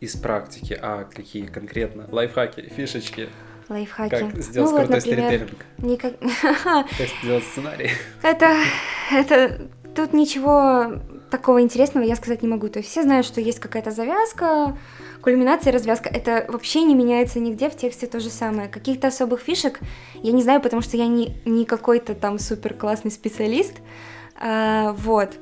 Из 0.00 0.16
практики, 0.16 0.78
а 0.80 1.04
какие 1.04 1.46
конкретно? 1.46 2.08
Лайфхаки, 2.10 2.72
фишечки? 2.74 3.28
Лайфхаки. 3.68 4.10
Как 4.10 4.40
сделать 4.40 4.70
ну, 4.70 4.76
крутой 4.78 4.96
вот, 4.96 5.06
например, 5.06 5.24
сторителлинг? 5.24 5.66
Никак... 5.78 6.18
Как 6.98 7.08
сделать 7.22 7.44
сценарий? 7.44 7.90
Это... 8.22 8.56
Это... 9.12 9.68
Тут 9.94 10.12
ничего 10.12 11.00
такого 11.30 11.62
интересного 11.62 12.04
я 12.04 12.16
сказать 12.16 12.42
не 12.42 12.48
могу. 12.48 12.68
То 12.68 12.80
есть 12.80 12.90
все 12.90 13.02
знают, 13.02 13.26
что 13.26 13.40
есть 13.40 13.60
какая-то 13.60 13.90
завязка, 13.90 14.76
кульминация, 15.22 15.72
развязка. 15.72 16.08
Это 16.08 16.44
вообще 16.48 16.82
не 16.82 16.94
меняется 16.94 17.40
нигде, 17.40 17.70
в 17.70 17.76
тексте 17.76 18.06
то 18.06 18.20
же 18.20 18.30
самое. 18.30 18.68
Каких-то 18.68 19.08
особых 19.08 19.40
фишек 19.40 19.80
я 20.22 20.32
не 20.32 20.42
знаю, 20.42 20.60
потому 20.60 20.82
что 20.82 20.96
я 20.96 21.06
не, 21.06 21.36
не 21.44 21.64
какой-то 21.64 22.14
там 22.14 22.38
супер 22.38 22.74
классный 22.74 23.10
специалист. 23.10 23.74
А, 24.38 24.92
вот. 24.92 25.36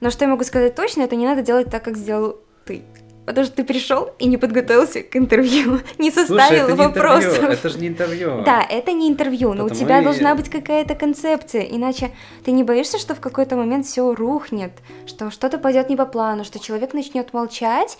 Но 0.00 0.10
что 0.10 0.24
я 0.24 0.30
могу 0.30 0.44
сказать 0.44 0.74
точно, 0.74 1.02
это 1.02 1.16
не 1.16 1.26
надо 1.26 1.42
делать 1.42 1.70
так, 1.70 1.84
как 1.84 1.96
сделал 1.96 2.38
ты. 2.64 2.82
Потому 3.26 3.46
что 3.46 3.56
ты 3.56 3.64
пришел 3.64 4.10
и 4.18 4.26
не 4.26 4.38
подготовился 4.38 5.02
к 5.02 5.14
интервью, 5.14 5.80
не 5.98 6.10
составил 6.10 6.66
Слушай, 6.66 6.74
это 6.74 6.74
вопросов. 6.74 7.22
Не 7.22 7.28
интервью, 7.28 7.52
это 7.52 7.68
же 7.68 7.78
не 7.78 7.88
интервью. 7.88 8.42
Да, 8.44 8.66
это 8.68 8.92
не 8.92 9.08
интервью, 9.08 9.48
но 9.50 9.64
Потому 9.64 9.70
у 9.70 9.74
тебя 9.74 10.00
и... 10.00 10.04
должна 10.04 10.34
быть 10.34 10.48
какая-то 10.48 10.94
концепция, 10.94 11.62
иначе 11.62 12.10
ты 12.44 12.50
не 12.50 12.64
боишься, 12.64 12.98
что 12.98 13.14
в 13.14 13.20
какой-то 13.20 13.56
момент 13.56 13.86
все 13.86 14.12
рухнет, 14.14 14.72
что 15.06 15.30
что-то 15.30 15.58
пойдет 15.58 15.90
не 15.90 15.96
по 15.96 16.06
плану, 16.06 16.44
что 16.44 16.58
человек 16.58 16.94
начнет 16.94 17.32
молчать, 17.32 17.98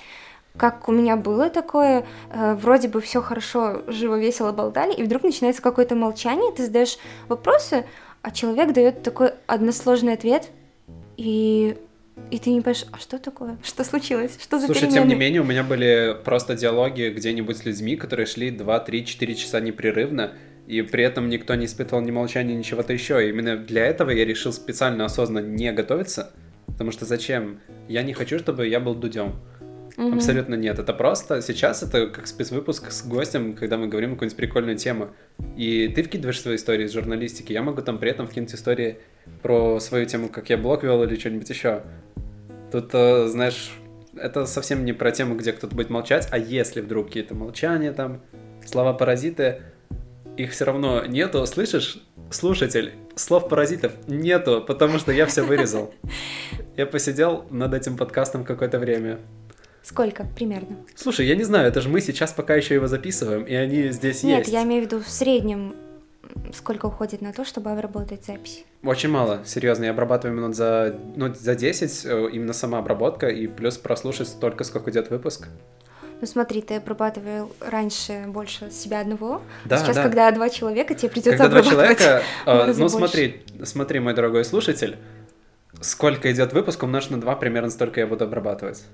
как 0.57 0.89
у 0.89 0.93
меня 0.93 1.17
было 1.17 1.49
такое, 1.49 2.07
э, 2.33 2.55
вроде 2.55 2.89
бы 2.89 3.01
все 3.01 3.23
хорошо, 3.23 3.83
живо, 3.87 4.19
весело 4.19 4.53
болтали, 4.53 4.93
и 4.95 5.05
вдруг 5.05 5.23
начинается 5.23 5.63
какое-то 5.63 5.95
молчание, 5.95 6.51
ты 6.51 6.65
задаешь 6.65 6.99
вопросы, 7.29 7.85
а 8.23 8.31
человек 8.31 8.73
дает 8.73 9.03
такой 9.03 9.33
односложный 9.47 10.15
ответ, 10.15 10.51
и 11.17 11.77
и 12.31 12.39
ты 12.39 12.51
не 12.51 12.61
понимаешь, 12.61 12.85
а 12.93 12.99
что 12.99 13.19
такое? 13.19 13.59
Что 13.65 13.85
случилось? 13.85 14.39
Что 14.41 14.59
за 14.59 14.67
Слушай, 14.67 14.83
перемены? 14.83 15.01
тем 15.01 15.09
не 15.09 15.15
менее, 15.15 15.41
у 15.41 15.45
меня 15.45 15.63
были 15.65 16.17
просто 16.25 16.55
диалоги 16.55 17.13
где-нибудь 17.15 17.57
с 17.57 17.65
людьми, 17.65 17.97
которые 17.97 18.27
шли 18.27 18.51
2, 18.51 18.81
3, 18.81 19.07
4 19.07 19.35
часа 19.35 19.61
непрерывно, 19.61 20.33
и 20.67 20.83
при 20.83 21.03
этом 21.03 21.29
никто 21.29 21.55
не 21.55 21.67
испытывал 21.67 22.03
ни 22.03 22.11
молчания, 22.11 22.55
ни 22.55 22.63
чего-то 22.63 22.93
еще. 22.93 23.27
И 23.27 23.31
именно 23.31 23.57
для 23.57 23.87
этого 23.87 24.11
я 24.11 24.25
решил 24.25 24.53
специально, 24.53 25.05
осознанно 25.05 25.45
не 25.45 25.73
готовиться, 25.73 26.31
потому 26.67 26.93
что 26.93 27.05
зачем? 27.05 27.61
Я 27.89 28.03
не 28.03 28.13
хочу, 28.13 28.39
чтобы 28.39 28.69
я 28.69 28.79
был 28.79 28.95
дудем. 28.95 29.35
Угу. 30.01 30.15
Абсолютно 30.15 30.55
нет. 30.55 30.79
Это 30.79 30.95
просто 30.95 31.43
сейчас 31.43 31.83
это 31.83 32.07
как 32.07 32.27
спецвыпуск 32.27 32.91
с 32.91 33.07
гостем, 33.07 33.53
когда 33.53 33.77
мы 33.77 33.87
говорим 33.87 34.13
какую-нибудь 34.13 34.37
прикольную 34.37 34.79
тему. 34.79 35.11
И 35.59 35.89
ты 35.89 36.03
вкидываешь 36.03 36.41
свои 36.41 36.57
истории 36.57 36.87
из 36.87 36.93
журналистики. 36.93 37.53
Я 37.53 37.63
могу 37.63 37.83
там 37.83 37.99
при 37.99 38.11
этом 38.11 38.27
вкинуть 38.27 38.55
истории 38.55 38.99
про 39.43 39.79
свою 39.79 40.07
тему, 40.07 40.31
как 40.31 40.49
я 40.49 40.57
блог 40.57 40.85
вел 40.85 41.03
или 41.03 41.17
что-нибудь 41.17 41.51
еще. 41.51 41.83
Тут, 42.73 42.95
э, 42.95 43.27
знаешь, 43.27 43.73
это 44.17 44.47
совсем 44.47 44.87
не 44.87 44.95
про 44.95 45.11
тему, 45.11 45.35
где 45.35 45.53
кто-то 45.53 45.77
будет 45.77 45.91
молчать, 45.91 46.29
а 46.31 46.39
если 46.39 46.81
вдруг 46.81 47.09
какие-то 47.09 47.35
молчания 47.35 47.93
там, 47.93 48.23
слова-паразиты, 48.65 49.61
их 50.39 50.53
все 50.53 50.65
равно 50.65 51.05
нету, 51.05 51.45
слышишь, 51.45 52.03
слушатель, 52.31 52.95
слов 53.17 53.51
паразитов 53.51 53.93
нету, 54.07 54.65
потому 54.67 54.99
что 54.99 55.13
я 55.13 55.27
все 55.27 55.43
вырезал. 55.43 55.93
Я 56.77 56.87
посидел 56.87 57.45
над 57.51 57.75
этим 57.75 57.99
подкастом 57.99 58.45
какое-то 58.45 58.79
время. 58.79 59.19
Сколько 59.83 60.27
примерно? 60.37 60.77
Слушай, 60.95 61.27
я 61.27 61.37
не 61.37 61.45
знаю, 61.45 61.69
это 61.69 61.81
же 61.81 61.89
мы 61.89 62.01
сейчас 62.01 62.33
пока 62.33 62.55
еще 62.55 62.75
его 62.75 62.87
записываем, 62.87 63.45
и 63.45 63.55
они 63.55 63.89
здесь 63.91 64.23
Нет, 64.23 64.39
есть. 64.39 64.49
Нет, 64.49 64.61
я 64.61 64.63
имею 64.65 64.83
в 64.83 64.87
виду 64.87 65.03
в 65.03 65.09
среднем 65.09 65.75
сколько 66.55 66.87
уходит 66.87 67.23
на 67.23 67.33
то, 67.33 67.45
чтобы 67.45 67.71
обработать 67.71 68.25
запись? 68.25 68.65
Очень 68.83 69.11
мало, 69.11 69.43
серьезно. 69.45 69.85
Я 69.85 69.91
обрабатываю 69.91 70.37
минут 70.37 70.57
за, 70.57 70.97
ну, 71.17 71.33
за 71.35 71.55
10, 71.55 72.05
э, 72.05 72.29
именно 72.33 72.53
сама 72.53 72.79
обработка, 72.79 73.29
и 73.29 73.47
плюс 73.47 73.79
прослушать 73.79 74.29
столько, 74.29 74.65
сколько 74.65 74.91
идет 74.91 75.11
выпуск. 75.11 75.49
Ну 76.21 76.27
смотри, 76.27 76.61
ты 76.61 76.75
обрабатывал 76.75 77.51
раньше 77.61 78.25
больше 78.27 78.71
себя 78.71 79.01
одного. 79.01 79.41
Да, 79.65 79.79
Сейчас, 79.79 79.97
да. 79.97 80.03
когда 80.03 80.31
два 80.33 80.51
человека, 80.51 80.95
тебе 80.95 81.11
придется 81.11 81.39
когда 81.39 81.61
обрабатывать. 81.61 81.99
Два 81.99 82.05
человека, 82.05 82.25
э, 82.47 82.67
ну 82.67 82.75
больше. 82.75 82.97
смотри, 82.97 83.43
смотри, 83.65 84.01
мой 84.01 84.15
дорогой 84.15 84.45
слушатель, 84.45 84.99
сколько 85.81 86.31
идет 86.31 86.53
выпуск, 86.53 86.83
умножь 86.83 87.09
на 87.09 87.21
два, 87.21 87.37
примерно 87.37 87.71
столько 87.71 88.01
я 88.01 88.07
буду 88.07 88.25
обрабатывать. 88.25 88.85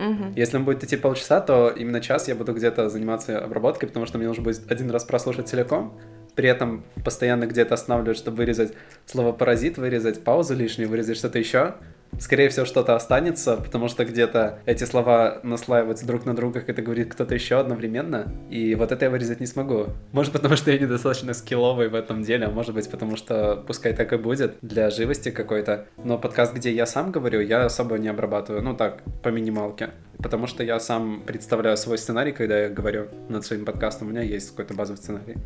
Угу. 0.00 0.32
Если 0.34 0.56
он 0.56 0.64
будет 0.64 0.82
идти 0.82 0.96
полчаса, 0.96 1.40
то 1.40 1.68
именно 1.68 2.00
час 2.00 2.26
я 2.26 2.34
буду 2.34 2.54
где-то 2.54 2.88
заниматься 2.88 3.38
обработкой, 3.38 3.88
потому 3.88 4.06
что 4.06 4.16
мне 4.16 4.26
нужно 4.26 4.42
будет 4.42 4.70
один 4.72 4.90
раз 4.90 5.04
прослушать 5.04 5.48
целиком, 5.48 5.98
при 6.34 6.48
этом 6.48 6.84
постоянно 7.04 7.46
где-то 7.46 7.74
останавливать, 7.74 8.16
чтобы 8.16 8.38
вырезать 8.38 8.72
слово 9.04 9.32
паразит, 9.32 9.76
вырезать 9.76 10.24
паузу 10.24 10.54
лишнюю, 10.54 10.88
вырезать 10.88 11.18
что-то 11.18 11.38
еще. 11.38 11.74
Скорее 12.18 12.48
всего, 12.48 12.66
что-то 12.66 12.94
останется, 12.94 13.56
потому 13.56 13.88
что 13.88 14.04
где-то 14.04 14.58
эти 14.66 14.84
слова 14.84 15.40
наслаиваются 15.42 16.06
друг 16.06 16.26
на 16.26 16.34
друга, 16.34 16.60
как 16.60 16.70
это 16.70 16.82
говорит 16.82 17.12
кто-то 17.12 17.34
еще 17.34 17.58
одновременно, 17.58 18.32
и 18.50 18.74
вот 18.74 18.92
это 18.92 19.06
я 19.06 19.10
вырезать 19.10 19.40
не 19.40 19.46
смогу. 19.46 19.86
Может, 20.12 20.32
потому 20.32 20.56
что 20.56 20.70
я 20.70 20.78
недостаточно 20.78 21.34
скилловый 21.34 21.88
в 21.88 21.94
этом 21.94 22.22
деле, 22.22 22.46
а 22.46 22.50
может 22.50 22.74
быть, 22.74 22.90
потому 22.90 23.16
что 23.16 23.62
пускай 23.66 23.92
так 23.94 24.12
и 24.12 24.16
будет, 24.16 24.56
для 24.62 24.90
живости 24.90 25.30
какой-то. 25.30 25.86
Но 26.04 26.18
подкаст, 26.18 26.54
где 26.54 26.72
я 26.72 26.86
сам 26.86 27.12
говорю, 27.12 27.40
я 27.40 27.64
особо 27.64 27.98
не 27.98 28.08
обрабатываю, 28.08 28.62
ну 28.62 28.76
так, 28.76 29.02
по 29.22 29.28
минималке. 29.28 29.90
Потому 30.22 30.46
что 30.46 30.62
я 30.62 30.78
сам 30.80 31.22
представляю 31.22 31.76
свой 31.76 31.98
сценарий, 31.98 32.32
когда 32.32 32.60
я 32.60 32.68
говорю 32.68 33.08
над 33.28 33.44
своим 33.44 33.64
подкастом, 33.64 34.08
у 34.08 34.10
меня 34.10 34.22
есть 34.22 34.50
какой-то 34.50 34.74
базовый 34.74 34.98
сценарий. 34.98 35.36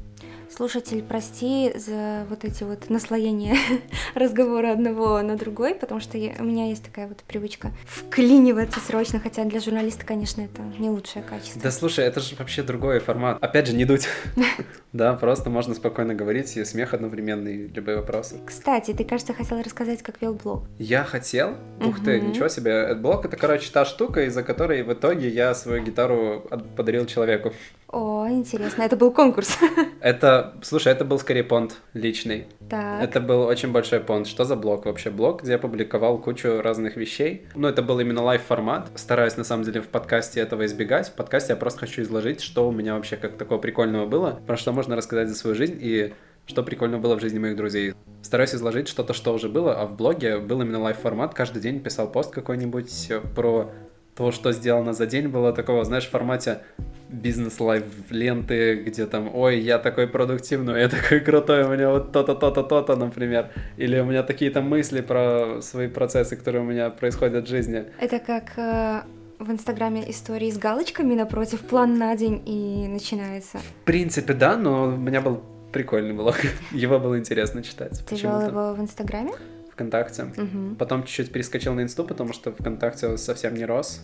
Слушатель, 0.55 1.03
прости 1.03 1.73
за 1.75 2.27
вот 2.29 2.45
эти 2.45 2.65
вот 2.65 2.91
наслоения 2.91 3.57
разговора 4.15 4.73
одного 4.73 5.21
на 5.23 5.37
другой, 5.37 5.75
потому 5.75 6.01
что 6.01 6.19
я, 6.19 6.35
у 6.39 6.45
меня 6.45 6.69
есть 6.69 6.85
такая 6.85 7.09
вот 7.09 7.19
привычка 7.25 7.73
вклиниваться 7.87 8.79
срочно, 8.81 9.21
хотя 9.21 9.45
для 9.45 9.61
журналиста, 9.61 10.05
конечно, 10.05 10.43
это 10.43 10.63
не 10.79 10.91
лучшее 10.91 11.23
качество. 11.23 11.61
Да 11.63 11.71
слушай, 11.71 12.05
это 12.05 12.21
же 12.21 12.37
вообще 12.37 12.63
другой 12.63 13.01
формат. 13.01 13.43
Опять 13.43 13.69
же, 13.69 13.75
не 13.75 13.85
дуть. 13.85 14.09
Да, 14.95 15.15
просто 15.15 15.51
можно 15.51 15.75
спокойно 15.75 16.15
говорить, 16.15 16.57
и 16.57 16.65
смех 16.65 16.95
одновременный, 16.95 17.67
любые 17.67 17.97
вопросы. 17.97 18.37
Кстати, 18.47 18.95
ты, 18.95 19.05
кажется, 19.05 19.35
хотел 19.35 19.61
рассказать, 19.61 20.03
как 20.05 20.23
вел 20.23 20.35
блог. 20.35 20.67
Я 20.79 21.03
хотел? 21.03 21.57
Ух 21.85 22.03
ты, 22.05 22.21
ничего 22.21 22.47
себе. 22.47 22.95
Блог— 22.95 23.25
это, 23.27 23.37
короче, 23.37 23.73
та 23.73 23.85
штука, 23.85 24.25
из-за 24.27 24.45
которой 24.45 24.85
в 24.85 24.93
итоге 24.93 25.29
я 25.29 25.53
свою 25.55 25.83
гитару 25.83 26.49
подарил 26.77 27.07
человеку. 27.07 27.53
О, 27.95 28.27
интересно, 28.29 28.83
это 28.83 28.97
был 28.97 29.13
конкурс. 29.13 29.57
Это, 30.01 30.55
слушай, 30.63 30.93
это 30.93 31.05
был 31.05 31.19
скорее 31.21 31.45
понт 31.45 31.77
личный. 31.95 32.49
Так. 32.69 33.03
Это 33.03 33.21
был 33.21 33.43
очень 33.43 33.71
большой 33.71 34.01
понт. 34.01 34.27
Что 34.27 34.45
за 34.45 34.57
блог 34.57 34.85
вообще? 34.85 35.11
Блог, 35.11 35.43
где 35.43 35.53
я 35.53 35.59
публиковал 35.59 36.19
кучу 36.19 36.61
разных 36.61 36.97
вещей. 36.97 37.47
Ну, 37.55 37.69
это 37.69 37.83
был 37.83 38.01
именно 38.01 38.21
live-формат. 38.23 38.91
Стараюсь, 38.97 39.37
на 39.37 39.45
самом 39.45 39.63
деле, 39.63 39.81
в 39.81 39.87
подкасте 39.87 40.41
этого 40.41 40.67
избегать. 40.67 41.09
В 41.09 41.13
подкасте 41.13 41.53
я 41.53 41.57
просто 41.57 41.81
хочу 41.81 42.03
изложить, 42.03 42.41
что 42.41 42.69
у 42.69 42.73
меня 42.73 42.97
вообще 42.97 43.17
как 43.17 43.39
такого 43.39 43.59
прикольного 43.59 44.07
было, 44.07 44.41
про 44.45 44.57
что 44.57 44.73
можно 44.73 44.97
рассказать 44.97 45.29
за 45.29 45.37
свою 45.37 45.55
жизнь 45.55 45.79
и 45.81 46.13
что 46.47 46.65
прикольно 46.65 46.99
было 46.99 47.17
в 47.17 47.21
жизни 47.21 47.39
моих 47.39 47.57
друзей. 47.57 47.95
Стараюсь 48.23 48.55
изложить 48.55 48.89
что-то, 48.89 49.15
что 49.15 49.33
уже 49.33 49.49
было, 49.49 49.81
а 49.81 49.87
в 49.87 49.97
блоге 49.97 50.39
был 50.39 50.61
именно 50.61 50.81
live-формат. 50.81 51.33
Каждый 51.33 51.63
день 51.63 51.81
писал 51.81 52.11
пост 52.11 52.33
какой-нибудь 52.33 53.13
про 53.37 53.71
то, 54.17 54.31
что 54.31 54.53
сделано 54.53 54.93
за 54.93 55.07
день, 55.07 55.29
было 55.29 55.53
такого, 55.53 55.85
знаешь, 55.85 56.07
в 56.07 56.11
формате 56.11 56.59
бизнес-life 57.09 57.85
ленты, 58.11 58.77
где 58.77 59.07
там, 59.07 59.35
ой, 59.35 59.59
я 59.61 59.79
такой 59.79 60.07
продуктивный, 60.07 60.81
я 60.81 60.89
такой 60.89 61.21
крутой, 61.21 61.65
у 61.65 61.69
меня 61.69 61.91
вот 61.91 62.13
то-то, 62.13 62.35
то-то, 62.35 62.63
то-то, 62.63 62.97
например. 62.97 63.51
Или 63.77 63.99
у 64.01 64.05
меня 64.05 64.23
такие-то 64.23 64.61
мысли 64.61 65.01
про 65.01 65.61
свои 65.63 65.89
процессы, 65.89 66.37
которые 66.37 66.63
у 66.63 66.67
меня 66.67 66.91
происходят 66.91 67.47
в 67.47 67.49
жизни. 67.49 67.85
Это 68.01 68.19
как 68.19 68.59
э, 68.59 69.03
в 69.39 69.51
Инстаграме 69.51 70.11
истории 70.11 70.51
с 70.51 70.59
галочками 70.59 71.15
напротив, 71.15 71.61
план 71.61 71.99
на 71.99 72.17
день 72.17 72.43
и 72.47 72.89
начинается. 72.89 73.59
В 73.59 73.85
принципе, 73.85 74.33
да, 74.33 74.57
но 74.57 74.85
у 74.85 74.97
меня 74.97 75.21
был 75.21 75.43
прикольный 75.73 76.15
блог. 76.15 76.37
Его 76.73 76.99
было 76.99 77.19
интересно 77.19 77.63
читать. 77.63 78.05
Ты 78.07 78.17
вел 78.17 78.41
его 78.41 78.75
в 78.75 78.81
Инстаграме? 78.81 79.33
ВКонтакте. 79.75 80.25
Угу. 80.25 80.77
Потом 80.79 81.05
чуть-чуть 81.05 81.31
перескочил 81.31 81.75
на 81.75 81.83
Инсту, 81.83 82.05
потому 82.05 82.33
что 82.33 82.53
ВКонтакте 82.53 83.17
совсем 83.17 83.55
не 83.55 83.65
рос. 83.65 84.01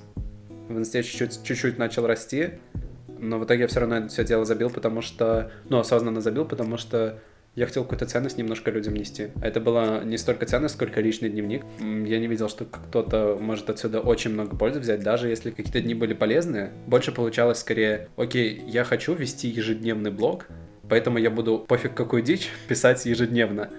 В 0.69 0.79
Инсте 0.79 1.03
чуть-чуть, 1.03 1.43
чуть-чуть 1.43 1.79
начал 1.79 2.07
расти 2.07 2.59
но 3.21 3.39
в 3.39 3.45
итоге 3.45 3.63
я 3.63 3.69
все 3.69 3.81
равно 3.81 3.99
это 3.99 4.09
все 4.09 4.25
дело 4.25 4.45
забил, 4.45 4.71
потому 4.71 5.03
что, 5.03 5.53
ну, 5.69 5.79
осознанно 5.79 6.21
забил, 6.21 6.45
потому 6.45 6.77
что 6.77 7.19
я 7.55 7.67
хотел 7.67 7.83
какую-то 7.83 8.07
ценность 8.07 8.39
немножко 8.39 8.71
людям 8.71 8.95
нести. 8.95 9.29
Это 9.43 9.61
была 9.61 10.03
не 10.05 10.17
столько 10.17 10.47
ценность, 10.47 10.75
сколько 10.75 11.01
личный 11.01 11.29
дневник. 11.29 11.65
Я 11.81 12.19
не 12.19 12.27
видел, 12.27 12.49
что 12.49 12.65
кто-то 12.65 13.37
может 13.41 13.69
отсюда 13.71 14.01
очень 14.01 14.33
много 14.33 14.57
пользы 14.57 14.81
взять, 14.81 15.03
даже 15.03 15.29
если 15.29 15.51
какие-то 15.51 15.81
дни 15.81 15.95
были 15.95 16.15
полезные. 16.15 16.71
Больше 16.87 17.13
получалось 17.13 17.59
скорее, 17.59 18.09
окей, 18.17 18.63
я 18.67 18.85
хочу 18.85 19.15
вести 19.15 19.49
ежедневный 19.49 20.11
блог, 20.11 20.47
поэтому 20.89 21.19
я 21.19 21.31
буду 21.31 21.59
пофиг 21.59 21.95
какую 21.95 22.23
дичь 22.23 22.51
писать 22.69 23.05
ежедневно. 23.05 23.71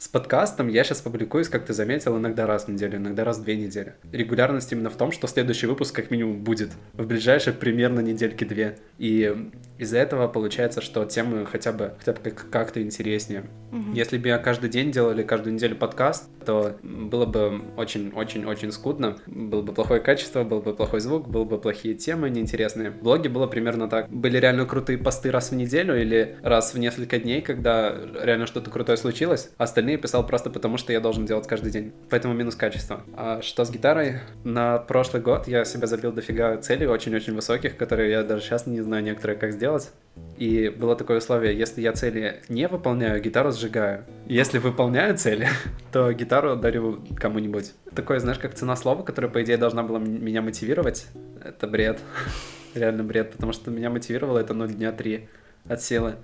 С 0.00 0.08
подкастом 0.08 0.68
я 0.68 0.82
сейчас 0.82 1.02
публикуюсь, 1.02 1.50
как 1.50 1.66
ты 1.66 1.74
заметил, 1.74 2.16
иногда 2.16 2.46
раз 2.46 2.64
в 2.64 2.68
неделю, 2.68 2.96
иногда 2.96 3.22
раз 3.22 3.36
в 3.36 3.44
две 3.44 3.54
недели. 3.54 3.96
Регулярность 4.12 4.72
именно 4.72 4.88
в 4.88 4.96
том, 4.96 5.12
что 5.12 5.26
следующий 5.26 5.66
выпуск 5.66 5.94
как 5.94 6.10
минимум 6.10 6.42
будет 6.42 6.70
в 6.94 7.06
ближайшие 7.06 7.52
примерно 7.52 8.00
недельки 8.00 8.44
две. 8.44 8.78
И 8.96 9.50
из-за 9.80 9.98
этого 9.98 10.28
получается, 10.28 10.82
что 10.82 11.04
темы 11.06 11.46
хотя 11.46 11.72
бы, 11.72 11.94
хотя 11.98 12.12
бы 12.12 12.30
как-то 12.30 12.82
интереснее. 12.82 13.44
Угу. 13.72 13.92
Если 13.94 14.18
бы 14.18 14.28
я 14.28 14.38
каждый 14.38 14.68
день 14.68 14.92
делал 14.92 15.12
или 15.12 15.22
каждую 15.22 15.54
неделю 15.54 15.74
подкаст, 15.74 16.28
то 16.44 16.76
было 16.82 17.24
бы 17.24 17.62
очень-очень-очень 17.76 18.72
скудно. 18.72 19.16
Было 19.26 19.62
бы 19.62 19.72
плохое 19.72 20.00
качество, 20.00 20.44
был 20.44 20.60
бы 20.60 20.74
плохой 20.74 21.00
звук, 21.00 21.28
было 21.28 21.44
бы 21.44 21.58
плохие 21.58 21.94
темы, 21.94 22.28
неинтересные. 22.28 22.90
В 22.90 23.02
блоге 23.02 23.30
было 23.30 23.46
примерно 23.46 23.88
так. 23.88 24.08
Были 24.10 24.36
реально 24.36 24.66
крутые 24.66 24.98
посты 24.98 25.30
раз 25.30 25.50
в 25.50 25.54
неделю 25.54 25.98
или 25.98 26.36
раз 26.42 26.74
в 26.74 26.78
несколько 26.78 27.18
дней, 27.18 27.40
когда 27.40 27.94
реально 28.22 28.46
что-то 28.46 28.70
крутое 28.70 28.98
случилось. 28.98 29.50
Остальные 29.56 29.96
писал 29.96 30.26
просто 30.26 30.50
потому, 30.50 30.76
что 30.76 30.92
я 30.92 31.00
должен 31.00 31.24
делать 31.24 31.46
каждый 31.46 31.70
день. 31.70 31.92
Поэтому 32.10 32.34
минус 32.34 32.54
качество. 32.54 33.02
А 33.16 33.40
что 33.40 33.64
с 33.64 33.70
гитарой? 33.70 34.20
На 34.44 34.78
прошлый 34.78 35.22
год 35.22 35.48
я 35.48 35.64
себя 35.64 35.86
забил 35.86 36.12
дофига 36.12 36.58
целей 36.58 36.86
очень-очень 36.86 37.34
высоких, 37.34 37.76
которые 37.78 38.10
я 38.10 38.22
даже 38.24 38.42
сейчас 38.42 38.66
не 38.66 38.80
знаю 38.82 39.02
некоторые 39.04 39.38
как 39.38 39.52
сделать 39.52 39.69
делать. 39.70 39.90
И 40.36 40.68
было 40.68 40.96
такое 40.96 41.18
условие, 41.18 41.56
если 41.56 41.80
я 41.80 41.92
цели 41.92 42.42
не 42.48 42.66
выполняю, 42.68 43.22
гитару 43.22 43.52
сжигаю. 43.52 44.04
Если 44.26 44.58
выполняю 44.58 45.16
цели, 45.16 45.48
то 45.92 46.12
гитару 46.12 46.56
дарю 46.56 47.00
кому-нибудь. 47.16 47.72
Такое, 47.94 48.18
знаешь, 48.18 48.38
как 48.38 48.54
цена 48.54 48.76
слова, 48.76 49.02
которая, 49.02 49.30
по 49.30 49.42
идее, 49.42 49.56
должна 49.56 49.82
была 49.82 49.98
меня 49.98 50.42
мотивировать. 50.42 51.06
Это 51.42 51.66
бред. 51.66 52.00
Реально 52.74 53.04
бред, 53.04 53.32
потому 53.32 53.52
что 53.52 53.70
меня 53.70 53.90
мотивировало 53.90 54.38
это, 54.38 54.52
ну, 54.52 54.66
дня 54.66 54.92
три 54.92 55.28
от 55.68 55.82
силы. 55.82 56.16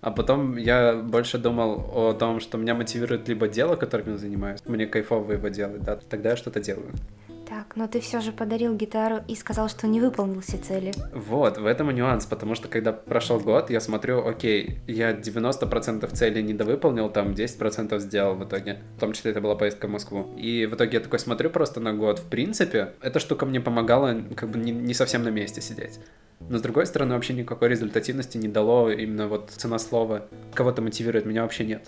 А 0.00 0.10
потом 0.10 0.56
я 0.56 0.94
больше 0.94 1.38
думал 1.38 1.90
о 1.94 2.12
том, 2.12 2.40
что 2.40 2.58
меня 2.58 2.74
мотивирует 2.74 3.28
либо 3.28 3.48
дело, 3.48 3.76
которым 3.76 4.12
я 4.12 4.18
занимаюсь, 4.18 4.60
мне 4.66 4.86
кайфово 4.86 5.32
его 5.32 5.48
делать, 5.48 5.82
да, 5.82 5.96
тогда 5.96 6.30
я 6.30 6.36
что-то 6.36 6.60
делаю. 6.60 6.90
Так, 7.52 7.76
но 7.76 7.86
ты 7.86 8.00
все 8.00 8.22
же 8.22 8.32
подарил 8.32 8.74
гитару 8.74 9.18
и 9.28 9.34
сказал, 9.34 9.68
что 9.68 9.86
не 9.86 10.00
выполнил 10.00 10.40
все 10.40 10.56
цели. 10.56 10.94
Вот, 11.12 11.58
в 11.58 11.66
этом 11.66 11.90
и 11.90 11.94
нюанс, 11.94 12.24
потому 12.24 12.54
что 12.54 12.66
когда 12.66 12.94
прошел 12.94 13.38
год, 13.40 13.68
я 13.68 13.78
смотрю, 13.78 14.26
окей, 14.26 14.78
я 14.86 15.12
90% 15.12 16.10
целей 16.14 16.42
недовыполнил, 16.42 17.10
там 17.10 17.32
10% 17.32 17.98
сделал 17.98 18.36
в 18.36 18.44
итоге. 18.44 18.78
В 18.96 19.00
том 19.00 19.12
числе 19.12 19.32
это 19.32 19.42
была 19.42 19.54
поездка 19.54 19.86
в 19.86 19.90
Москву. 19.90 20.34
И 20.38 20.64
в 20.64 20.76
итоге 20.76 20.96
я 20.96 21.00
такой 21.00 21.18
смотрю 21.18 21.50
просто 21.50 21.78
на 21.78 21.92
год. 21.92 22.20
В 22.20 22.24
принципе, 22.30 22.94
эта 23.02 23.18
штука 23.18 23.44
мне 23.44 23.60
помогала 23.60 24.16
как 24.34 24.48
бы 24.48 24.58
не, 24.58 24.72
не 24.72 24.94
совсем 24.94 25.22
на 25.22 25.28
месте 25.28 25.60
сидеть. 25.60 26.00
Но 26.48 26.56
с 26.56 26.62
другой 26.62 26.86
стороны, 26.86 27.16
вообще 27.16 27.34
никакой 27.34 27.68
результативности 27.68 28.38
не 28.38 28.48
дало 28.48 28.90
именно 28.90 29.28
вот 29.28 29.50
цена 29.50 29.78
слова. 29.78 30.26
Кого-то 30.54 30.80
мотивирует, 30.80 31.26
меня 31.26 31.42
вообще 31.42 31.66
нет. 31.66 31.86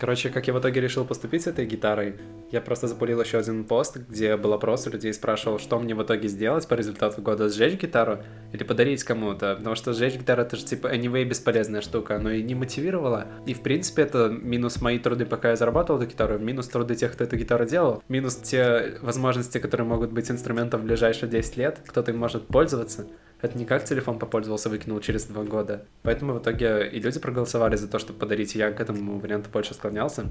Короче, 0.00 0.30
как 0.30 0.46
я 0.46 0.54
в 0.54 0.58
итоге 0.58 0.80
решил 0.80 1.04
поступить 1.04 1.42
с 1.42 1.46
этой 1.46 1.66
гитарой, 1.66 2.14
я 2.50 2.62
просто 2.62 2.88
запулил 2.88 3.20
еще 3.20 3.36
один 3.36 3.64
пост, 3.64 3.98
где 3.98 4.34
был 4.38 4.54
опрос 4.54 4.86
у 4.86 4.90
людей, 4.90 5.12
спрашивал, 5.12 5.58
что 5.58 5.78
мне 5.78 5.94
в 5.94 6.02
итоге 6.02 6.26
сделать 6.26 6.66
по 6.66 6.72
результату 6.72 7.20
года, 7.20 7.50
сжечь 7.50 7.78
гитару 7.78 8.20
или 8.54 8.64
подарить 8.64 9.04
кому-то, 9.04 9.56
потому 9.56 9.76
что 9.76 9.92
сжечь 9.92 10.14
гитару 10.14 10.40
это 10.40 10.56
же 10.56 10.64
типа 10.64 10.86
anyway 10.86 11.24
бесполезная 11.24 11.82
штука, 11.82 12.18
но 12.18 12.30
и 12.30 12.42
не 12.42 12.54
мотивировала. 12.54 13.26
И 13.44 13.52
в 13.52 13.60
принципе 13.60 14.00
это 14.00 14.30
минус 14.30 14.80
мои 14.80 14.98
труды, 14.98 15.26
пока 15.26 15.50
я 15.50 15.56
зарабатывал 15.56 16.00
эту 16.00 16.10
гитару, 16.10 16.38
минус 16.38 16.68
труды 16.68 16.94
тех, 16.94 17.12
кто 17.12 17.24
эту 17.24 17.36
гитару 17.36 17.66
делал, 17.66 18.02
минус 18.08 18.36
те 18.36 18.94
возможности, 19.02 19.58
которые 19.58 19.86
могут 19.86 20.12
быть 20.12 20.30
инструментом 20.30 20.80
в 20.80 20.84
ближайшие 20.84 21.28
10 21.28 21.58
лет, 21.58 21.78
кто-то 21.86 22.10
им 22.10 22.16
может 22.16 22.46
пользоваться. 22.46 23.06
Это 23.42 23.56
не 23.56 23.64
как 23.64 23.84
телефон 23.84 24.18
попользовался, 24.18 24.68
выкинул 24.68 25.00
через 25.00 25.24
два 25.24 25.44
года. 25.44 25.86
Поэтому 26.02 26.34
в 26.34 26.38
итоге 26.38 26.88
и 26.88 27.00
люди 27.00 27.18
проголосовали 27.18 27.76
за 27.76 27.88
то, 27.88 27.98
чтобы 27.98 28.18
подарить. 28.18 28.54
Я 28.54 28.70
к 28.70 28.80
этому 28.80 29.18
варианту 29.18 29.48
больше 29.50 29.74
склонялся. 29.74 30.26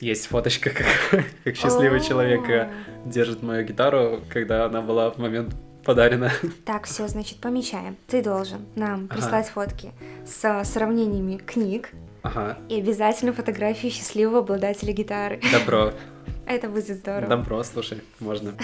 Есть 0.00 0.26
фоточка, 0.26 0.70
как, 1.10 1.24
как 1.44 1.56
счастливый 1.56 2.00
человек 2.00 2.48
э, 2.48 2.70
держит 3.04 3.42
мою 3.42 3.64
гитару, 3.66 4.20
когда 4.30 4.64
она 4.64 4.80
была 4.80 5.10
в 5.10 5.18
момент 5.18 5.54
подарена. 5.84 6.32
Так, 6.64 6.86
все, 6.86 7.06
значит, 7.06 7.38
помечаем. 7.38 7.96
Ты 8.06 8.22
должен 8.22 8.66
нам 8.74 9.08
прислать 9.08 9.50
ага. 9.50 9.66
фотки 9.66 9.92
с 10.26 10.64
сравнениями 10.64 11.36
книг. 11.36 11.90
Ага. 12.22 12.58
И 12.68 12.80
обязательно 12.80 13.32
фотографии 13.32 13.88
счастливого 13.88 14.38
обладателя 14.38 14.92
гитары. 14.92 15.40
Добро. 15.52 15.92
Это 16.46 16.68
будет 16.68 16.96
здорово. 16.96 17.28
Добро, 17.28 17.62
слушай, 17.62 18.02
можно. 18.18 18.54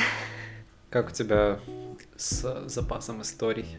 Как 0.90 1.08
у 1.08 1.12
тебя 1.12 1.58
с 2.16 2.68
запасом 2.68 3.22
историй? 3.22 3.78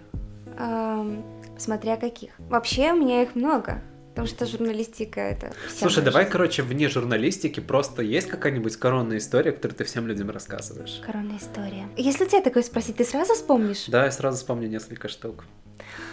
Эм, 0.57 1.23
смотря 1.57 1.97
каких. 1.97 2.31
Вообще 2.39 2.93
у 2.93 2.97
меня 2.97 3.23
их 3.23 3.35
много. 3.35 3.81
Потому 4.17 4.27
что 4.27 4.47
журналистика 4.47 5.19
это 5.19 5.53
Слушай, 5.69 6.03
давай, 6.03 6.23
жизнь. 6.23 6.31
короче, 6.31 6.63
вне 6.63 6.89
журналистики 6.89 7.59
просто 7.59 8.01
есть 8.01 8.27
какая-нибудь 8.27 8.75
коронная 8.77 9.19
история, 9.19 9.51
которую 9.51 9.77
ты 9.77 9.83
всем 9.83 10.07
людям 10.07 10.31
рассказываешь? 10.31 10.99
Коронная 11.05 11.37
история. 11.37 11.87
Если 11.95 12.25
тебя 12.25 12.41
такое 12.41 12.63
спросить, 12.63 12.95
ты 12.95 13.03
сразу 13.03 13.35
вспомнишь? 13.35 13.85
Да, 13.85 14.05
я 14.05 14.11
сразу 14.11 14.37
вспомню 14.37 14.69
несколько 14.69 15.07
штук. 15.07 15.43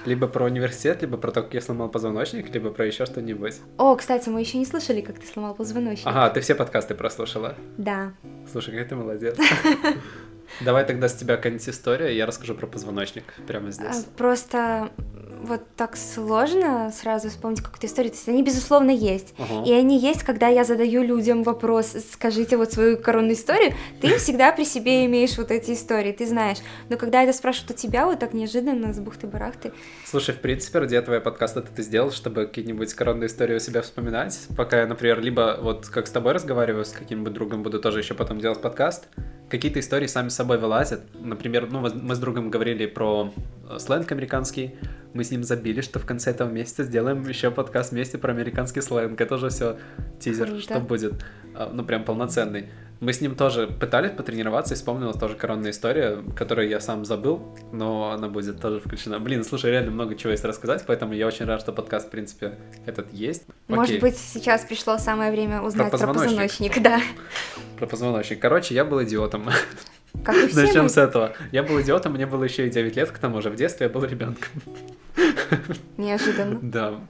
Либо 0.04 0.28
про 0.28 0.44
университет, 0.44 1.00
либо 1.00 1.16
про 1.16 1.30
то, 1.30 1.42
как 1.42 1.54
я 1.54 1.62
сломал 1.62 1.88
позвоночник, 1.88 2.52
либо 2.52 2.68
про 2.68 2.84
еще 2.84 3.06
что-нибудь. 3.06 3.54
О, 3.78 3.96
кстати, 3.96 4.28
мы 4.28 4.40
еще 4.40 4.58
не 4.58 4.66
слышали, 4.66 5.00
как 5.00 5.18
ты 5.18 5.26
сломал 5.26 5.54
позвоночник. 5.54 6.06
Ага, 6.06 6.28
ты 6.28 6.42
все 6.42 6.54
подкасты 6.54 6.94
прослушала. 6.94 7.54
Да. 7.78 8.12
Слушай, 8.52 8.72
какая 8.72 8.84
ты 8.87 8.96
молодец. 8.96 9.38
Давай 10.61 10.85
тогда 10.85 11.09
с 11.09 11.14
тебя 11.14 11.37
какая-нибудь 11.37 11.68
история, 11.68 12.16
я 12.16 12.26
расскажу 12.26 12.54
про 12.54 12.66
позвоночник 12.66 13.24
прямо 13.46 13.68
А, 13.68 13.70
здесь. 13.70 14.07
Просто 14.16 14.90
вот 15.44 15.61
так 15.76 15.96
сложно 15.96 16.92
сразу 16.92 17.28
вспомнить 17.28 17.61
какую-то 17.61 17.87
историю. 17.87 18.11
То 18.12 18.16
есть 18.16 18.28
они, 18.28 18.42
безусловно, 18.42 18.90
есть. 18.90 19.35
Ага. 19.38 19.64
И 19.66 19.72
они 19.72 19.98
есть, 19.98 20.22
когда 20.22 20.48
я 20.48 20.64
задаю 20.64 21.02
людям 21.02 21.42
вопрос, 21.42 21.94
скажите 22.12 22.57
вот 22.57 22.72
свою 22.72 22.96
коронную 22.96 23.35
историю, 23.35 23.74
ты 24.00 24.16
всегда 24.18 24.52
при 24.52 24.64
себе 24.64 25.04
имеешь 25.07 25.37
вот 25.37 25.50
эти 25.50 25.72
истории, 25.72 26.12
ты 26.12 26.26
знаешь. 26.26 26.59
Но 26.88 26.96
когда 26.96 27.22
это 27.22 27.33
спрашивают 27.33 27.72
у 27.72 27.74
тебя, 27.74 28.07
вот 28.07 28.18
так 28.18 28.33
неожиданно, 28.33 28.92
с 28.92 28.98
бухты-барахты, 28.98 29.72
Слушай, 30.04 30.35
в 30.35 30.38
принципе, 30.38 30.78
ради 30.78 30.96
этого 30.96 31.16
я 31.16 31.20
подкаст 31.20 31.57
этот 31.57 31.78
и 31.78 31.83
сделал, 31.83 32.11
чтобы 32.11 32.46
какие-нибудь 32.46 32.92
коронные 32.94 33.26
истории 33.26 33.57
у 33.57 33.59
себя 33.59 33.83
вспоминать. 33.83 34.38
Пока 34.57 34.80
я, 34.80 34.87
например, 34.87 35.20
либо 35.20 35.59
вот 35.61 35.88
как 35.88 36.07
с 36.07 36.11
тобой 36.11 36.33
разговариваю, 36.33 36.85
с 36.85 36.92
каким-нибудь 36.92 37.33
другом 37.33 37.62
буду 37.62 37.80
тоже 37.80 37.98
еще 37.98 38.14
потом 38.14 38.40
делать 38.40 38.61
подкаст, 38.61 39.09
какие-то 39.48 39.80
истории 39.80 40.07
сами 40.07 40.28
собой 40.28 40.59
вылазят. 40.59 41.02
Например, 41.14 41.68
ну, 41.70 41.80
мы 41.80 42.14
с 42.14 42.18
другом 42.18 42.50
говорили 42.50 42.87
про 42.87 43.33
э, 43.68 43.78
сленг 43.78 44.11
американский, 44.12 44.74
мы 45.12 45.22
с 45.22 45.30
ним 45.30 45.44
забили, 45.44 45.80
что 45.80 45.98
в 45.98 46.07
конце 46.07 46.33
этого 46.33 46.50
месяца 46.50 46.83
сделаем 46.83 47.26
еще 47.28 47.50
подкаст 47.50 47.92
вместе 47.92 48.18
про 48.18 48.33
американский 48.33 48.80
сленг. 48.80 49.20
Это 49.20 49.37
уже 49.37 49.48
все 49.48 49.78
тизер, 50.18 50.46
Круто. 50.46 50.62
что 50.62 50.80
будет. 50.80 51.24
А, 51.54 51.70
Ну, 51.72 51.85
прям 51.85 52.04
полноценный. 52.04 52.68
Мы 53.00 53.12
с 53.12 53.20
ним 53.20 53.35
тоже 53.35 53.66
пытались 53.66 54.12
потренироваться 54.12 54.74
и 54.74 54.76
вспомнилась 54.76 55.16
тоже 55.16 55.35
коронная 55.35 55.72
история, 55.72 56.18
которую 56.37 56.68
я 56.68 56.80
сам 56.80 57.04
забыл, 57.04 57.42
но 57.72 58.11
она 58.12 58.28
будет 58.28 58.61
тоже 58.61 58.80
включена. 58.80 59.18
Блин, 59.18 59.44
слушай, 59.44 59.70
реально 59.70 59.90
много 59.90 60.14
чего 60.14 60.30
есть 60.30 60.44
рассказать, 60.44 60.85
поэтому 60.87 61.12
я 61.12 61.26
очень 61.26 61.44
рад, 61.44 61.61
что 61.61 61.72
подкаст, 61.72 62.09
в 62.09 62.11
принципе, 62.11 62.59
этот 62.87 63.12
есть. 63.12 63.44
может 63.68 63.90
Окей, 63.90 64.00
быть, 64.00 64.16
сейчас 64.16 64.64
пришло 64.64 64.96
самое 64.98 65.30
время 65.30 65.61
узнать 65.61 65.90
про 65.90 65.98
позвоночник. 65.98 66.30
позвоночник, 66.30 66.83
да. 66.83 67.00
про 67.78 67.87
позвоночник. 67.87 68.40
Короче, 68.40 68.74
я 68.74 68.85
был 68.85 69.02
идиотом. 69.02 69.50
Как 70.24 70.37
и 70.37 70.46
все 70.46 70.62
Начнем 70.62 70.85
мы. 70.85 70.88
с 70.88 70.96
этого. 70.96 71.35
Я 71.50 71.64
был 71.64 71.80
идиотом, 71.80 72.12
мне 72.12 72.26
было 72.26 72.44
еще 72.44 72.66
и 72.66 72.70
9 72.70 72.96
лет, 72.96 73.11
к 73.11 73.18
тому 73.18 73.42
же 73.42 73.50
в 73.50 73.57
детстве 73.57 73.87
я 73.87 73.92
был 73.92 74.04
ребенком. 74.04 74.48
Неожиданно. 75.96 76.59
Да. 76.62 77.00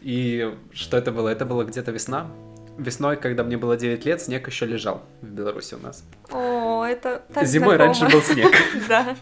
И 0.00 0.54
что 0.72 0.96
это 0.96 1.12
было? 1.12 1.28
Это 1.28 1.44
было 1.44 1.64
где-то 1.64 1.90
весна. 1.90 2.30
Весной, 2.78 3.16
когда 3.16 3.44
мне 3.44 3.56
было 3.56 3.76
9 3.76 4.04
лет, 4.06 4.20
снег 4.22 4.46
еще 4.46 4.66
лежал 4.66 5.02
в 5.20 5.26
Беларуси 5.26 5.74
у 5.74 5.78
нас. 5.78 6.04
О, 6.30 6.84
это 6.84 7.22
так 7.32 7.46
Зимой 7.46 7.76
раньше 7.76 8.00
знакомо. 8.00 8.20
был 8.20 8.26
снег. 8.26 8.54
Да. 8.88 9.16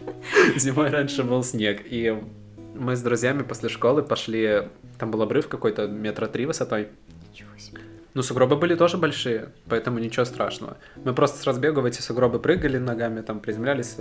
Зимой 0.55 0.89
раньше 0.89 1.23
был 1.23 1.43
снег. 1.43 1.81
И 1.85 2.17
мы 2.75 2.95
с 2.95 3.01
друзьями 3.01 3.43
после 3.43 3.69
школы 3.69 4.03
пошли... 4.03 4.69
Там 4.97 5.11
был 5.11 5.21
обрыв 5.21 5.47
какой-то 5.47 5.87
метра 5.87 6.27
три 6.27 6.45
высотой. 6.45 6.89
Ничего 7.31 7.49
себе. 7.57 7.81
Ну, 8.13 8.21
сугробы 8.23 8.55
были 8.55 8.75
тоже 8.75 8.97
большие, 8.97 9.49
поэтому 9.67 9.99
ничего 9.99 10.25
страшного. 10.25 10.77
Мы 11.03 11.13
просто 11.13 11.37
с 11.37 11.43
разбегу 11.45 11.81
в 11.81 11.85
эти 11.85 12.01
сугробы 12.01 12.39
прыгали 12.39 12.77
ногами, 12.77 13.21
там 13.21 13.39
приземлялись. 13.39 13.97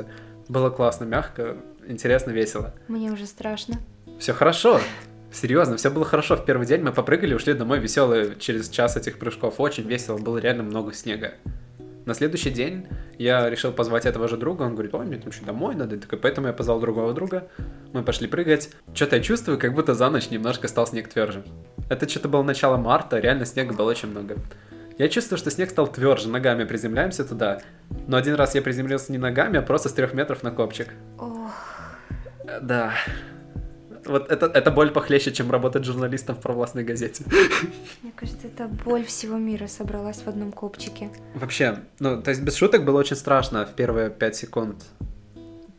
Было 0.49 0.69
классно, 0.71 1.05
мягко, 1.05 1.57
интересно, 1.87 2.31
весело. 2.33 2.75
Мне 2.89 3.11
уже 3.13 3.27
страшно. 3.27 3.77
Все 4.19 4.33
хорошо. 4.33 4.81
Серьезно, 5.33 5.77
все 5.77 5.91
было 5.91 6.05
хорошо. 6.05 6.37
В 6.37 6.45
первый 6.45 6.67
день 6.67 6.83
мы 6.83 6.93
попрыгали, 6.93 7.35
ушли 7.35 7.55
домой 7.55 7.79
веселые 7.79 8.35
через 8.39 8.69
час 8.69 8.97
этих 8.97 9.19
прыжков. 9.19 9.55
Очень 9.59 9.87
весело, 9.87 10.19
было 10.19 10.39
реально 10.39 10.65
много 10.65 10.93
снега. 10.93 11.35
На 12.07 12.15
следующий 12.15 12.51
день 12.51 12.89
я 13.19 13.49
решил 13.49 13.73
позвать 13.73 14.07
этого 14.07 14.27
же 14.27 14.37
друга. 14.37 14.63
Он 14.63 14.73
говорит, 14.73 14.95
ой, 14.95 15.07
мне 15.07 15.19
там 15.19 15.31
что, 15.31 15.45
домой 15.45 15.77
надо. 15.77 15.95
Я 15.95 16.01
такой, 16.01 16.19
поэтому 16.19 16.49
я 16.49 16.53
позвал 16.53 16.81
другого 16.81 17.13
друга. 17.15 17.49
Мы 17.93 18.03
пошли 18.03 18.27
прыгать. 18.27 18.71
Что-то 18.95 19.17
я 19.17 19.23
чувствую, 19.23 19.59
как 19.59 19.75
будто 19.75 19.95
за 19.95 20.11
ночь 20.11 20.31
немножко 20.31 20.67
стал 20.67 20.87
снег 20.87 21.09
тверже. 21.09 21.45
Это 21.89 22.09
что-то 22.09 22.29
было 22.29 22.43
начало 22.43 22.77
марта, 22.77 23.19
реально 23.19 23.45
снега 23.45 23.75
было 23.75 23.91
очень 23.91 24.09
много. 24.09 24.37
Я 24.99 25.09
чувствую, 25.09 25.39
что 25.39 25.51
снег 25.51 25.71
стал 25.71 25.87
тверже, 25.87 26.29
ногами 26.29 26.65
приземляемся 26.65 27.25
туда. 27.25 27.61
Но 28.07 28.17
один 28.17 28.35
раз 28.35 28.55
я 28.55 28.63
приземлился 28.63 29.13
не 29.13 29.19
ногами, 29.19 29.59
а 29.59 29.63
просто 29.63 29.89
с 29.89 29.93
трех 29.93 30.13
метров 30.13 30.43
на 30.43 30.51
копчик. 30.51 30.89
Ох, 31.19 31.53
Да. 32.61 32.93
Вот 34.11 34.29
это, 34.29 34.47
это 34.47 34.73
боль 34.73 34.91
похлеще, 34.91 35.31
чем 35.31 35.51
работать 35.53 35.85
журналистом 35.85 36.35
в 36.35 36.41
провластной 36.41 36.83
газете. 36.83 37.25
мне 38.03 38.13
кажется, 38.17 38.49
это 38.49 38.67
боль 38.67 39.05
всего 39.05 39.39
мира 39.39 39.69
собралась 39.69 40.23
в 40.23 40.27
одном 40.27 40.51
копчике. 40.51 41.11
Вообще, 41.35 41.79
ну, 42.01 42.21
то 42.21 42.31
есть 42.31 42.43
без 42.43 42.57
шуток 42.57 42.85
было 42.85 42.99
очень 42.99 43.15
страшно 43.15 43.65
в 43.65 43.75
первые 43.75 44.11
пять 44.11 44.35
секунд. 44.35 44.85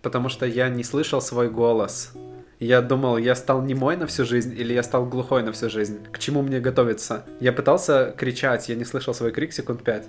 Потому 0.02 0.30
что 0.30 0.46
я 0.46 0.70
не 0.70 0.84
слышал 0.84 1.22
свой 1.22 1.50
голос. 1.50 2.14
Я 2.60 2.82
думал, 2.82 3.18
я 3.18 3.36
стал 3.36 3.64
немой 3.64 3.98
на 3.98 4.08
всю 4.08 4.24
жизнь 4.24 4.58
или 4.58 4.74
я 4.74 4.84
стал 4.84 5.06
глухой 5.06 5.44
на 5.44 5.52
всю 5.52 5.70
жизнь. 5.70 6.00
К 6.12 6.18
чему 6.18 6.42
мне 6.42 6.62
готовиться? 6.62 7.26
Я 7.42 7.52
пытался 7.52 8.16
кричать, 8.18 8.70
я 8.70 8.76
не 8.76 8.86
слышал 8.86 9.14
свой 9.14 9.32
крик 9.32 9.52
секунд 9.52 9.84
пять. 9.84 10.08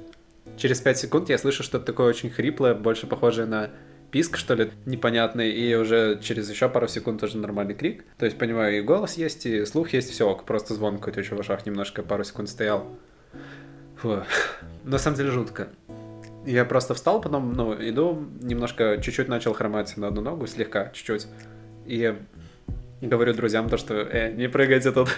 Через 0.56 0.80
пять 0.80 0.98
секунд 0.98 1.28
я 1.28 1.38
слышу 1.38 1.64
что-то 1.64 1.86
такое 1.86 2.08
очень 2.08 2.30
хриплое, 2.30 2.74
больше 2.74 3.08
похожее 3.08 3.46
на 3.46 3.70
писк, 4.12 4.36
что 4.36 4.54
ли, 4.54 4.70
непонятный, 4.84 5.50
и 5.50 5.74
уже 5.74 6.20
через 6.22 6.48
еще 6.48 6.68
пару 6.68 6.86
секунд 6.86 7.22
уже 7.22 7.38
нормальный 7.38 7.74
крик. 7.74 8.04
То 8.18 8.26
есть, 8.26 8.38
понимаю, 8.38 8.78
и 8.78 8.82
голос 8.82 9.14
есть, 9.14 9.46
и 9.46 9.64
слух 9.64 9.94
есть, 9.94 10.10
все 10.10 10.28
ок, 10.28 10.44
просто 10.44 10.74
звон 10.74 10.98
какой-то 10.98 11.20
еще 11.20 11.34
в 11.34 11.40
ушах 11.40 11.66
немножко 11.66 12.02
пару 12.02 12.22
секунд 12.22 12.50
стоял. 12.50 12.86
Фу. 13.96 14.22
На 14.84 14.98
самом 14.98 15.16
деле 15.16 15.30
жутко. 15.30 15.68
Я 16.44 16.64
просто 16.64 16.94
встал, 16.94 17.20
потом, 17.20 17.54
ну, 17.54 17.74
иду, 17.74 18.26
немножко, 18.40 19.00
чуть-чуть 19.02 19.28
начал 19.28 19.54
хромать 19.54 19.96
на 19.96 20.08
одну 20.08 20.20
ногу, 20.20 20.46
слегка, 20.46 20.90
чуть-чуть. 20.92 21.26
И 21.86 22.14
говорю 23.00 23.32
друзьям 23.32 23.68
то, 23.68 23.78
что, 23.78 23.94
э, 23.94 24.32
не 24.32 24.48
прыгайте 24.48 24.92
тут, 24.92 25.08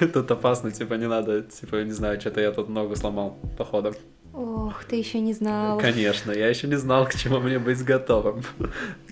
тут 0.12 0.30
опасно, 0.30 0.72
типа, 0.72 0.94
не 0.94 1.06
надо, 1.06 1.42
типа, 1.42 1.76
не 1.76 1.92
знаю, 1.92 2.20
что-то 2.20 2.40
я 2.40 2.50
тут 2.50 2.68
ногу 2.68 2.96
сломал, 2.96 3.38
походу. 3.56 3.94
Ох, 4.36 4.84
ты 4.84 4.96
еще 4.96 5.18
не 5.20 5.32
знал. 5.32 5.78
Конечно, 5.78 6.30
я 6.30 6.48
еще 6.48 6.66
не 6.66 6.74
знал, 6.74 7.06
к 7.06 7.14
чему 7.14 7.40
мне 7.40 7.58
быть 7.58 7.82
готовым. 7.82 8.42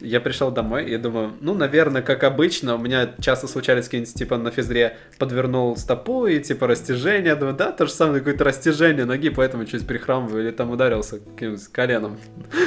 Я 0.03 0.21
пришел 0.21 0.51
домой 0.51 0.85
и 0.91 0.99
думаю, 0.99 1.33
ну, 1.41 1.55
наверное, 1.55 2.03
как 2.03 2.25
обычно, 2.25 2.75
у 2.75 2.79
меня 2.79 3.15
часто 3.21 3.49
случались 3.49 3.87
какие-нибудь, 3.87 4.13
типа, 4.13 4.37
на 4.37 4.51
физре 4.51 4.99
подвернул 5.19 5.79
стопу 5.79 6.27
и, 6.27 6.41
типа, 6.41 6.67
растяжение. 6.67 7.37
Думаю, 7.37 7.57
да, 7.57 7.73
то 7.73 7.87
же 7.87 7.93
самое, 7.93 8.19
какое-то 8.19 8.45
растяжение 8.45 9.07
ноги, 9.07 9.31
поэтому 9.31 9.65
чуть 9.65 9.87
прихрамываю 9.87 10.45
или 10.45 10.51
там 10.51 10.71
ударился 10.71 11.21
каким-нибудь 11.21 11.69
коленом. 11.69 12.19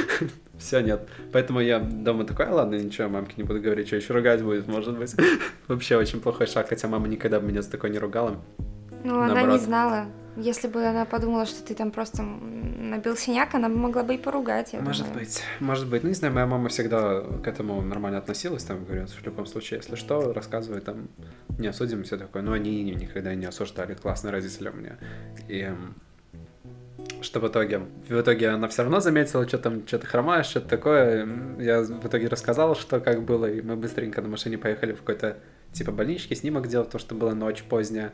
Все, 0.58 0.80
нет. 0.80 1.08
Поэтому 1.32 1.60
я 1.60 1.78
дома 1.78 2.24
такой, 2.24 2.46
а 2.46 2.54
ладно, 2.54 2.74
ничего, 2.74 3.08
мамке 3.08 3.34
не 3.36 3.44
буду 3.44 3.60
говорить, 3.60 3.86
что 3.86 3.94
еще 3.94 4.12
ругать 4.14 4.42
будет, 4.42 4.66
может 4.66 4.98
быть. 4.98 5.14
Вообще 5.68 5.96
очень 5.96 6.20
плохой 6.20 6.48
шаг, 6.48 6.68
хотя 6.68 6.88
мама 6.88 7.06
никогда 7.06 7.38
бы 7.38 7.46
меня 7.46 7.62
за 7.62 7.70
такое 7.70 7.92
не 7.92 8.00
ругала. 8.00 8.36
Ну, 9.04 9.20
она 9.20 9.42
не 9.44 9.58
знала. 9.58 10.06
Если 10.38 10.68
бы 10.68 10.84
она 10.84 11.04
подумала, 11.04 11.46
что 11.46 11.64
ты 11.64 11.74
там 11.74 11.90
просто 11.90 12.22
набил 12.22 13.16
синяк, 13.16 13.54
она 13.54 13.68
бы 13.68 13.76
могла 13.76 14.04
бы 14.04 14.14
и 14.14 14.18
поругать, 14.18 14.72
я 14.72 14.80
Может 14.80 15.06
думаю. 15.06 15.20
быть, 15.20 15.42
может 15.58 15.88
быть. 15.88 16.02
Ну, 16.04 16.08
не 16.08 16.14
знаю, 16.14 16.32
моя 16.32 16.46
мама 16.46 16.68
всегда 16.68 17.22
к 17.42 17.46
этому 17.46 17.82
нормально 17.82 18.18
относилась, 18.18 18.62
там, 18.62 18.84
говорят, 18.84 19.10
в 19.10 19.24
любом 19.24 19.46
случае, 19.46 19.78
если 19.78 19.96
что, 19.96 20.32
рассказывай, 20.32 20.80
там, 20.80 21.08
не 21.58 21.66
осудим, 21.66 22.04
все 22.04 22.16
такое. 22.16 22.42
Но 22.42 22.52
они 22.52 22.82
никогда 22.84 23.34
не 23.34 23.46
осуждали, 23.46 23.94
классные 23.94 24.30
родители 24.30 24.68
у 24.68 24.72
меня. 24.72 24.96
И 25.48 25.72
что 27.20 27.40
в 27.40 27.48
итоге? 27.48 27.80
В 28.08 28.20
итоге 28.20 28.50
она 28.50 28.68
все 28.68 28.82
равно 28.82 29.00
заметила, 29.00 29.46
что 29.46 29.58
там, 29.58 29.86
что-то 29.86 30.06
хромаешь, 30.06 30.46
что-то 30.46 30.68
такое. 30.68 31.28
Я 31.58 31.82
в 31.82 32.06
итоге 32.06 32.28
рассказал, 32.28 32.76
что 32.76 33.00
как 33.00 33.22
было, 33.22 33.46
и 33.50 33.60
мы 33.60 33.76
быстренько 33.76 34.22
на 34.22 34.28
машине 34.28 34.56
поехали 34.56 34.92
в 34.92 34.98
какой-то, 34.98 35.38
типа, 35.72 35.90
больничке, 35.90 36.36
снимок 36.36 36.68
делать, 36.68 36.90
то, 36.90 36.98
что 36.98 37.14
была 37.14 37.34
ночь 37.34 37.64
поздняя. 37.64 38.12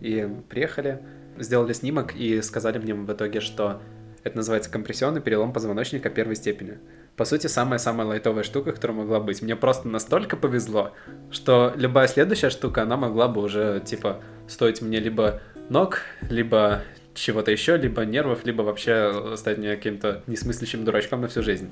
И 0.00 0.28
приехали, 0.48 1.02
сделали 1.38 1.72
снимок 1.72 2.14
и 2.14 2.40
сказали 2.42 2.78
мне 2.78 2.94
в 2.94 3.12
итоге, 3.12 3.40
что 3.40 3.80
это 4.24 4.36
называется 4.38 4.70
компрессионный 4.70 5.20
перелом 5.20 5.52
позвоночника 5.52 6.08
первой 6.08 6.34
степени. 6.36 6.78
По 7.16 7.24
сути, 7.24 7.46
самая-самая 7.46 8.06
лайтовая 8.06 8.42
штука, 8.42 8.72
которая 8.72 8.96
могла 8.96 9.20
быть. 9.20 9.42
Мне 9.42 9.54
просто 9.54 9.86
настолько 9.86 10.36
повезло, 10.36 10.92
что 11.30 11.72
любая 11.76 12.08
следующая 12.08 12.50
штука, 12.50 12.82
она 12.82 12.96
могла 12.96 13.28
бы 13.28 13.42
уже, 13.42 13.82
типа, 13.84 14.22
стоить 14.48 14.80
мне 14.80 14.98
либо 14.98 15.40
ног, 15.68 16.00
либо 16.28 16.82
чего-то 17.14 17.50
еще, 17.50 17.76
либо 17.76 18.04
нервов, 18.04 18.44
либо 18.44 18.62
вообще 18.62 19.36
стать 19.36 19.58
мне 19.58 19.76
каким-то 19.76 20.22
несмыслящим 20.26 20.84
дурачком 20.84 21.20
на 21.20 21.28
всю 21.28 21.42
жизнь. 21.42 21.70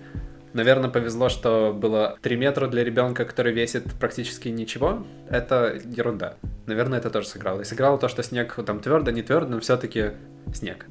Наверное, 0.55 0.91
повезло, 0.91 1.29
что 1.29 1.73
было 1.73 2.19
3 2.21 2.37
метра 2.37 2.67
для 2.67 2.85
ребенка, 2.85 3.25
который 3.25 3.53
весит 3.53 3.85
практически 3.99 4.49
ничего. 4.49 5.07
Это 5.31 5.81
ерунда. 5.85 6.37
Наверное, 6.67 6.99
это 6.99 7.11
тоже 7.11 7.29
сыграло. 7.29 7.63
И 7.63 7.65
сыграло 7.65 7.99
то, 7.99 8.09
что 8.09 8.23
снег 8.23 8.59
там 8.67 8.81
твердо, 8.81 9.11
не 9.11 9.23
твердо, 9.23 9.49
но 9.49 9.61
все-таки 9.61 10.13
снег. 10.53 10.87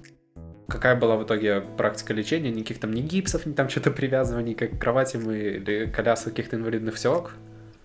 Какая 0.68 0.96
была 0.96 1.18
в 1.18 1.26
итоге 1.26 1.62
практика 1.78 2.14
лечения? 2.14 2.50
Никаких 2.50 2.80
там 2.80 2.94
ни 2.94 3.02
гипсов, 3.02 3.46
ни 3.46 3.54
там 3.54 3.70
что-то 3.70 3.92
привязываний, 3.92 4.56
к 4.56 5.16
мы 5.16 5.38
или 5.38 5.86
колясок 5.86 6.34
каких-то 6.34 6.56
инвалидных 6.56 6.96
все 6.96 7.14
ок. 7.14 7.34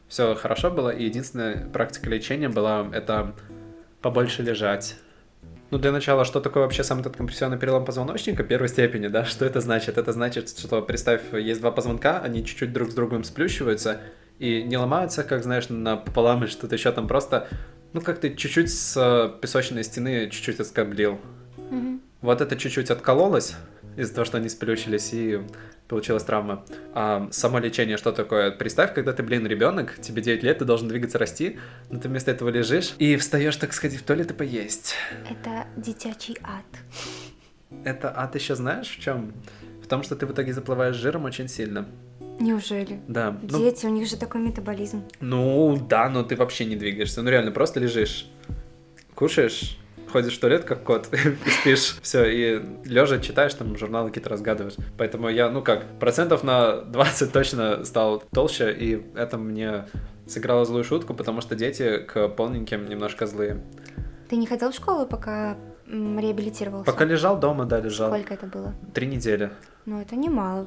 Все 0.08 0.34
хорошо 0.34 0.70
было. 0.70 0.90
И 0.90 1.04
единственная 1.04 1.68
практика 1.68 2.08
лечения 2.08 2.48
была 2.48 2.88
это 2.92 3.34
побольше 4.00 4.42
лежать. 4.42 4.96
Ну, 5.76 5.82
для 5.82 5.92
начала, 5.92 6.24
что 6.24 6.40
такое 6.40 6.62
вообще 6.62 6.82
сам 6.82 7.00
этот 7.00 7.18
компрессионный 7.18 7.58
перелом 7.58 7.84
позвоночника 7.84 8.42
первой 8.42 8.68
степени, 8.68 9.08
да? 9.08 9.26
Что 9.26 9.44
это 9.44 9.60
значит? 9.60 9.98
Это 9.98 10.10
значит, 10.10 10.48
что, 10.48 10.80
представь, 10.80 11.20
есть 11.34 11.60
два 11.60 11.70
позвонка, 11.70 12.18
они 12.18 12.42
чуть-чуть 12.46 12.72
друг 12.72 12.90
с 12.90 12.94
другом 12.94 13.24
сплющиваются 13.24 14.00
и 14.38 14.62
не 14.62 14.78
ломаются, 14.78 15.22
как, 15.22 15.42
знаешь, 15.42 15.68
напополам 15.68 16.44
или 16.44 16.50
что-то 16.50 16.76
еще 16.76 16.92
там 16.92 17.06
просто, 17.06 17.48
ну, 17.92 18.00
как 18.00 18.20
ты 18.20 18.34
чуть-чуть 18.34 18.72
с 18.72 18.96
э, 18.96 19.38
песочной 19.38 19.84
стены 19.84 20.30
чуть-чуть 20.30 20.60
отскоблил. 20.60 21.20
Мгм. 21.70 22.00
Вот 22.22 22.40
это 22.40 22.56
чуть-чуть 22.56 22.90
откололось 22.90 23.54
из-за 23.98 24.14
того, 24.14 24.24
что 24.24 24.38
они 24.38 24.48
сплющились, 24.48 25.12
и 25.12 25.42
получилась 25.88 26.24
травма. 26.24 26.64
А 26.94 27.28
само 27.30 27.58
лечение 27.58 27.96
что 27.96 28.12
такое? 28.12 28.50
Представь, 28.50 28.94
когда 28.94 29.12
ты, 29.12 29.22
блин, 29.22 29.46
ребенок, 29.46 29.98
тебе 30.00 30.22
9 30.22 30.42
лет, 30.42 30.58
ты 30.58 30.64
должен 30.64 30.88
двигаться, 30.88 31.18
расти, 31.18 31.58
но 31.90 31.98
ты 32.00 32.08
вместо 32.08 32.30
этого 32.30 32.48
лежишь 32.48 32.94
и 32.98 33.16
встаешь, 33.16 33.56
так 33.56 33.72
сказать, 33.72 33.98
в 33.98 34.02
туалет 34.02 34.30
и 34.30 34.34
поесть. 34.34 34.94
Это 35.30 35.66
дитячий 35.76 36.36
ад. 36.42 36.64
Это 37.84 38.12
ад 38.16 38.34
еще 38.34 38.54
знаешь 38.54 38.88
в 38.88 39.00
чем? 39.00 39.32
В 39.82 39.86
том, 39.86 40.02
что 40.02 40.16
ты 40.16 40.26
в 40.26 40.32
итоге 40.32 40.52
заплываешь 40.52 40.96
жиром 40.96 41.24
очень 41.24 41.48
сильно. 41.48 41.86
Неужели? 42.38 43.00
Да. 43.08 43.36
Ну, 43.42 43.58
Дети, 43.58 43.86
у 43.86 43.90
них 43.90 44.08
же 44.08 44.16
такой 44.16 44.40
метаболизм. 44.40 45.02
ну, 45.20 45.76
да, 45.88 46.08
но 46.10 46.22
ты 46.22 46.36
вообще 46.36 46.64
не 46.66 46.76
двигаешься. 46.76 47.22
Ну 47.22 47.30
реально, 47.30 47.50
просто 47.50 47.80
лежишь, 47.80 48.28
кушаешь, 49.14 49.78
ходишь 50.16 50.38
в 50.38 50.40
туалет 50.40 50.64
как 50.64 50.82
кот 50.82 51.08
и 51.12 51.50
спишь. 51.50 51.98
Все, 52.00 52.24
и 52.24 52.62
лежа 52.86 53.18
читаешь, 53.18 53.52
там 53.52 53.76
журналы 53.76 54.08
какие-то 54.08 54.30
разгадываешь. 54.30 54.76
Поэтому 54.96 55.28
я, 55.28 55.50
ну 55.50 55.60
как, 55.60 55.84
процентов 55.98 56.42
на 56.42 56.80
20 56.80 57.32
точно 57.32 57.84
стал 57.84 58.22
толще, 58.32 58.72
и 58.72 59.06
это 59.14 59.36
мне 59.36 59.84
сыграло 60.26 60.64
злую 60.64 60.84
шутку, 60.84 61.12
потому 61.12 61.42
что 61.42 61.54
дети 61.54 61.98
к 61.98 62.28
полненьким 62.28 62.88
немножко 62.88 63.26
злые. 63.26 63.60
Ты 64.30 64.36
не 64.36 64.46
ходил 64.46 64.72
в 64.72 64.74
школу, 64.74 65.06
пока 65.06 65.58
реабилитировался? 65.86 66.90
Пока 66.90 67.04
лежал 67.04 67.38
дома, 67.38 67.66
да, 67.66 67.78
лежал. 67.78 68.08
Сколько 68.08 68.32
это 68.32 68.46
было? 68.46 68.74
Три 68.94 69.06
недели. 69.06 69.50
Ну, 69.84 70.00
это 70.00 70.16
немало. 70.16 70.66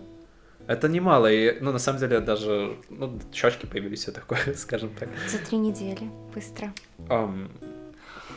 Это 0.67 0.87
немало, 0.87 1.31
и, 1.31 1.59
ну, 1.59 1.71
на 1.71 1.79
самом 1.79 1.99
деле, 1.99 2.19
даже, 2.19 2.77
ну, 2.89 3.19
щечки 3.33 3.65
появились, 3.65 4.01
все 4.01 4.11
такое, 4.11 4.39
скажем 4.55 4.91
так. 4.99 5.09
За 5.27 5.39
три 5.39 5.57
недели. 5.57 6.07
Быстро. 6.35 6.71
Ам, 7.09 7.49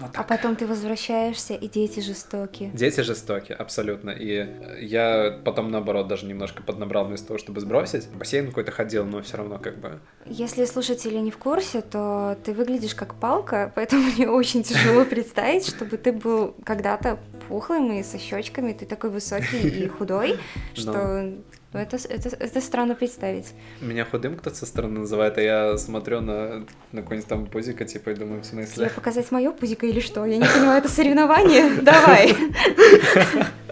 вот 0.02 0.10
А 0.14 0.22
потом 0.22 0.56
ты 0.56 0.66
возвращаешься, 0.66 1.54
и 1.54 1.68
дети 1.68 2.00
жестокие. 2.00 2.70
Дети 2.70 3.00
жестоки, 3.00 3.52
абсолютно. 3.52 4.10
И 4.10 4.46
я 4.80 5.40
потом, 5.44 5.70
наоборот, 5.70 6.08
даже 6.08 6.26
немножко 6.26 6.62
поднабрал 6.62 7.04
вместо 7.06 7.28
того, 7.28 7.38
чтобы 7.38 7.60
сбросить. 7.60 8.06
В 8.06 8.18
бассейн 8.18 8.48
какой-то 8.48 8.72
ходил, 8.72 9.04
но 9.04 9.22
все 9.22 9.38
равно 9.38 9.58
как 9.58 9.78
бы... 9.78 10.00
Если 10.26 10.64
слушатели 10.64 11.18
не 11.18 11.30
в 11.30 11.38
курсе, 11.38 11.80
то 11.80 12.36
ты 12.44 12.52
выглядишь 12.52 12.94
как 12.94 13.14
палка, 13.14 13.72
поэтому 13.76 14.02
мне 14.02 14.28
очень 14.28 14.62
тяжело 14.62 15.04
представить, 15.04 15.66
чтобы 15.66 15.96
ты 15.96 16.12
был 16.12 16.54
когда-то 16.64 17.18
пухлым 17.48 17.92
и 17.92 18.02
со 18.02 18.18
щечками, 18.18 18.72
ты 18.72 18.86
такой 18.86 19.10
высокий 19.10 19.68
и 19.68 19.88
худой, 19.98 20.38
что 20.74 21.32
ну, 21.72 21.80
это, 21.80 21.96
это, 21.96 22.28
это 22.36 22.60
странно 22.60 22.94
представить. 22.94 23.54
Меня 23.80 24.04
худым 24.04 24.36
кто-то 24.36 24.56
со 24.56 24.66
стороны 24.66 25.00
называет, 25.00 25.38
а 25.38 25.42
я 25.42 25.78
смотрю 25.78 26.20
на, 26.20 26.66
на 26.92 27.02
какой-нибудь 27.02 27.28
там 27.28 27.46
пузико, 27.46 27.84
типа, 27.84 28.10
и 28.10 28.14
думаю, 28.14 28.42
в 28.42 28.46
Тебе 28.46 28.66
смысле... 28.66 28.90
показать 28.90 29.30
мое 29.30 29.52
пузико 29.52 29.86
или 29.86 30.00
что? 30.00 30.26
Я 30.26 30.36
не 30.36 30.44
понимаю, 30.44 30.78
это 30.78 30.88
соревнование? 30.88 31.80
Давай. 31.80 32.36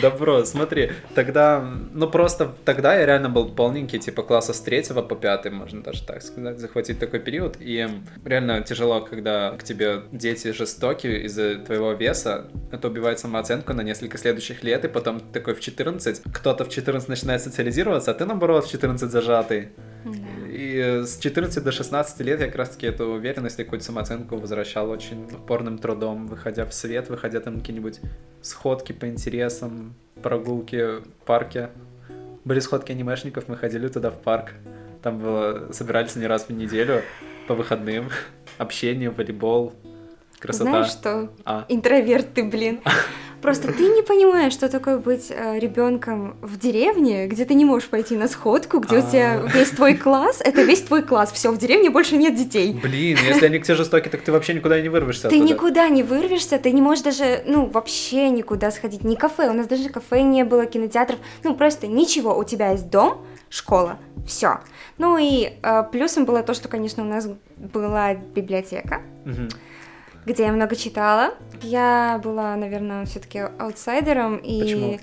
Добро, 0.00 0.44
смотри, 0.44 0.92
тогда, 1.14 1.64
ну 1.92 2.08
просто 2.08 2.54
тогда 2.64 2.94
я 2.94 3.06
реально 3.06 3.28
был 3.28 3.48
полненький, 3.48 3.98
типа 3.98 4.22
класса 4.22 4.52
с 4.52 4.60
третьего 4.60 5.02
по 5.02 5.14
пятый, 5.14 5.50
можно 5.50 5.82
даже 5.82 6.04
так 6.04 6.22
сказать, 6.22 6.58
захватить 6.58 6.98
такой 6.98 7.20
период, 7.20 7.56
и 7.60 7.88
реально 8.24 8.62
тяжело, 8.62 9.00
когда 9.00 9.52
к 9.52 9.62
тебе 9.62 10.02
дети 10.12 10.52
жестокие 10.52 11.24
из-за 11.24 11.56
твоего 11.56 11.92
веса, 11.92 12.48
это 12.70 12.88
убивает 12.88 13.18
самооценку 13.18 13.72
на 13.72 13.82
несколько 13.82 14.18
следующих 14.18 14.62
лет, 14.62 14.84
и 14.84 14.88
потом 14.88 15.20
такой 15.20 15.54
в 15.54 15.60
14, 15.60 16.22
кто-то 16.32 16.64
в 16.64 16.68
14 16.68 17.08
начинает 17.08 17.42
социализироваться, 17.42 18.10
а 18.10 18.14
ты 18.14 18.24
наоборот 18.24 18.66
в 18.66 18.70
14 18.70 19.10
зажатый. 19.10 19.68
Да. 20.04 20.48
И 20.48 21.02
с 21.04 21.18
14 21.18 21.62
до 21.62 21.72
16 21.72 22.20
лет 22.20 22.40
я 22.40 22.46
как 22.46 22.56
раз 22.56 22.70
таки 22.70 22.86
эту 22.86 23.06
уверенность 23.06 23.58
и 23.58 23.64
какую-то 23.64 23.84
самооценку 23.84 24.36
возвращал 24.36 24.90
очень 24.90 25.24
упорным 25.24 25.78
трудом, 25.78 26.26
выходя 26.26 26.64
в 26.66 26.74
свет, 26.74 27.08
выходя 27.08 27.40
там 27.40 27.60
какие-нибудь 27.60 28.00
сходки 28.40 28.92
по 28.92 29.08
интересам, 29.08 29.94
прогулки 30.22 31.00
в 31.00 31.08
парке. 31.24 31.70
Были 32.44 32.60
сходки 32.60 32.92
анимешников, 32.92 33.48
мы 33.48 33.56
ходили 33.56 33.88
туда 33.88 34.10
в 34.10 34.20
парк. 34.20 34.52
Там 35.02 35.18
было, 35.18 35.72
собирались 35.72 36.16
не 36.16 36.26
раз 36.26 36.46
в 36.46 36.50
неделю 36.50 37.02
по 37.46 37.54
выходным. 37.54 38.10
Общение, 38.58 39.10
волейбол, 39.10 39.74
красота. 40.38 40.70
Знаешь 40.70 40.88
что? 40.88 41.30
А, 41.44 41.64
Интроверт 41.68 42.34
ты, 42.34 42.44
блин. 42.44 42.80
Просто 43.42 43.72
ты 43.72 43.88
не 43.88 44.02
понимаешь, 44.02 44.52
что 44.52 44.68
такое 44.68 44.98
быть 44.98 45.30
ребенком 45.30 46.36
в 46.40 46.58
деревне, 46.58 47.26
где 47.26 47.44
ты 47.44 47.54
не 47.54 47.64
можешь 47.64 47.88
пойти 47.88 48.16
на 48.16 48.28
сходку, 48.28 48.78
где 48.78 48.98
у 48.98 49.02
тебя 49.02 49.42
А. 49.44 49.46
весь 49.48 49.70
твой 49.70 49.94
класс, 49.94 50.40
это 50.44 50.62
весь 50.62 50.82
твой 50.82 51.02
класс. 51.02 51.32
Все, 51.32 51.50
в 51.50 51.58
деревне 51.58 51.90
больше 51.90 52.16
нет 52.16 52.36
детей. 52.36 52.72
блин, 52.82 53.18
если 53.26 53.46
они 53.46 53.58
к 53.58 53.64
тебе 53.64 53.74
жестокие, 53.74 54.10
так 54.10 54.22
ты 54.22 54.30
вообще 54.32 54.54
никуда 54.54 54.80
не 54.80 54.88
вырвешься 54.88 55.28
Ты 55.28 55.36
оттуда. 55.36 55.52
никуда 55.52 55.88
не 55.88 56.02
вырвешься, 56.02 56.58
ты 56.58 56.70
не 56.70 56.80
можешь 56.80 57.02
даже, 57.04 57.42
ну, 57.46 57.66
вообще 57.66 58.30
никуда 58.30 58.70
сходить. 58.70 59.02
Ни 59.04 59.16
кафе, 59.16 59.50
у 59.50 59.52
нас 59.52 59.66
даже 59.66 59.88
кафе 59.88 60.22
не 60.22 60.44
было, 60.44 60.64
кинотеатров, 60.66 61.18
ну, 61.42 61.54
просто 61.56 61.86
ничего. 61.88 62.36
У 62.38 62.44
тебя 62.44 62.70
есть 62.70 62.90
дом, 62.90 63.26
школа, 63.48 63.98
все. 64.26 64.60
Ну 64.98 65.18
и 65.18 65.50
э, 65.62 65.82
плюсом 65.90 66.24
было 66.26 66.42
то, 66.42 66.54
что, 66.54 66.68
конечно, 66.68 67.02
у 67.02 67.06
нас 67.06 67.28
была 67.56 68.14
библиотека, 68.14 69.02
Мгм. 69.24 69.48
Где 70.26 70.44
я 70.44 70.52
много 70.52 70.76
читала. 70.76 71.34
Я 71.62 72.20
была, 72.22 72.56
наверное, 72.56 73.04
все-таки 73.06 73.38
аутсайдером, 73.38 74.36
и 74.36 74.60
Почему? 74.60 74.98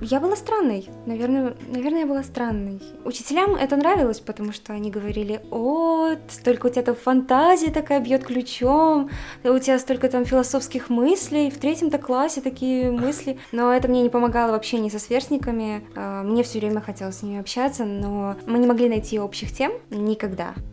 я 0.00 0.20
была 0.20 0.36
странной. 0.36 0.88
Наверное, 1.06 1.54
наверное, 1.68 2.00
я 2.00 2.06
была 2.06 2.22
странной. 2.22 2.80
Учителям 3.04 3.54
это 3.54 3.76
нравилось, 3.76 4.20
потому 4.20 4.52
что 4.52 4.72
они 4.72 4.90
говорили, 4.90 5.40
о, 5.50 6.14
столько 6.28 6.66
у 6.66 6.68
тебя 6.70 6.82
там 6.82 6.96
фантазия 6.96 7.70
такая 7.70 8.00
бьет 8.00 8.24
ключом, 8.24 9.10
у 9.44 9.58
тебя 9.58 9.78
столько 9.78 10.08
там 10.08 10.24
философских 10.24 10.90
мыслей, 10.90 11.50
в 11.50 11.58
третьем-то 11.58 11.98
классе 11.98 12.40
такие 12.40 12.90
мысли. 12.90 13.38
Но 13.52 13.72
это 13.72 13.88
мне 13.88 14.02
не 14.02 14.10
помогало 14.10 14.52
в 14.52 14.54
общении 14.54 14.88
со 14.88 14.98
сверстниками. 14.98 15.86
А, 15.94 16.22
Мне 16.22 16.42
все 16.42 16.58
время 16.58 16.80
хотелось 16.80 17.18
с 17.18 17.22
ними 17.22 17.38
общаться, 17.38 17.84
но 17.84 18.36
мы 18.46 18.58
не 18.58 18.66
могли 18.66 18.88
найти 18.88 19.20
общих 19.20 19.52
тем 19.52 19.72
никогда. 19.90 20.54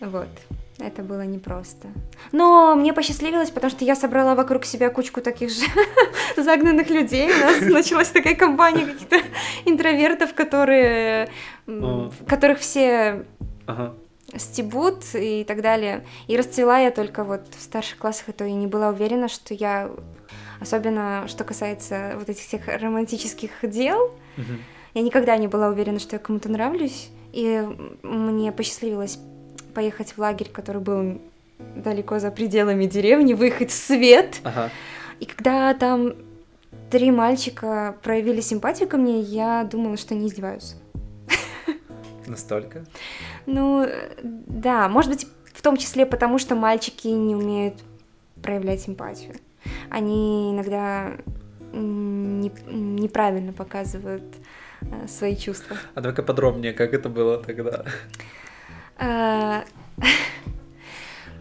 Вот. 0.00 0.28
Это 0.80 1.02
было 1.02 1.22
непросто. 1.22 1.88
Но 2.30 2.76
мне 2.76 2.92
посчастливилось, 2.92 3.50
потому 3.50 3.70
что 3.70 3.84
я 3.84 3.96
собрала 3.96 4.36
вокруг 4.36 4.64
себя 4.64 4.90
кучку 4.90 5.20
таких 5.20 5.50
же 5.50 5.66
загнанных 6.36 6.88
людей. 6.88 7.28
У 7.32 7.38
нас 7.38 7.60
началась 7.62 8.08
такая 8.08 8.36
компания 8.36 8.86
каких-то 8.86 9.16
интровертов, 9.64 10.34
которые, 10.34 11.30
которых 12.26 12.60
все 12.60 13.26
стебут 14.36 15.04
и 15.14 15.42
так 15.44 15.62
далее. 15.62 16.04
И 16.28 16.36
расцвела 16.36 16.78
я 16.78 16.92
только 16.92 17.24
вот 17.24 17.54
в 17.56 17.60
старших 17.60 17.98
классах, 17.98 18.28
и 18.28 18.32
то 18.32 18.44
и 18.44 18.52
не 18.52 18.68
была 18.68 18.90
уверена, 18.90 19.28
что 19.28 19.54
я, 19.54 19.90
особенно 20.60 21.24
что 21.26 21.42
касается 21.42 22.12
вот 22.16 22.28
этих 22.28 22.42
всех 22.42 22.68
романтических 22.68 23.50
дел, 23.62 24.14
я 24.94 25.02
никогда 25.02 25.36
не 25.36 25.48
была 25.48 25.68
уверена, 25.68 25.98
что 25.98 26.16
я 26.16 26.20
кому-то 26.20 26.48
нравлюсь, 26.48 27.10
и 27.32 27.66
мне 28.02 28.52
посчастливилось 28.52 29.18
поехать 29.78 30.14
в 30.16 30.18
лагерь, 30.18 30.48
который 30.50 30.82
был 30.82 31.20
далеко 31.76 32.18
за 32.18 32.32
пределами 32.32 32.86
деревни, 32.86 33.32
выехать 33.32 33.70
в 33.70 33.74
свет. 33.74 34.40
Ага. 34.42 34.70
И 35.20 35.24
когда 35.24 35.72
там 35.72 36.14
три 36.90 37.12
мальчика 37.12 37.94
проявили 38.02 38.40
симпатию 38.40 38.88
ко 38.88 38.96
мне, 38.96 39.20
я 39.20 39.62
думала, 39.62 39.96
что 39.96 40.14
они 40.14 40.26
издеваются. 40.26 40.74
Настолько? 42.26 42.86
Ну, 43.46 43.86
да, 44.24 44.88
может 44.88 45.12
быть, 45.12 45.28
в 45.54 45.62
том 45.62 45.76
числе 45.76 46.06
потому, 46.06 46.38
что 46.38 46.56
мальчики 46.56 47.06
не 47.06 47.36
умеют 47.36 47.76
проявлять 48.42 48.80
симпатию. 48.80 49.36
Они 49.90 50.50
иногда 50.50 51.12
не- 51.72 52.50
неправильно 52.66 53.52
показывают 53.52 54.24
э, 54.80 55.06
свои 55.06 55.36
чувства. 55.36 55.76
А 55.94 56.00
давай-ка 56.00 56.24
подробнее, 56.24 56.72
как 56.72 56.94
это 56.94 57.08
было 57.08 57.38
тогда. 57.38 57.84
А, 58.98 59.64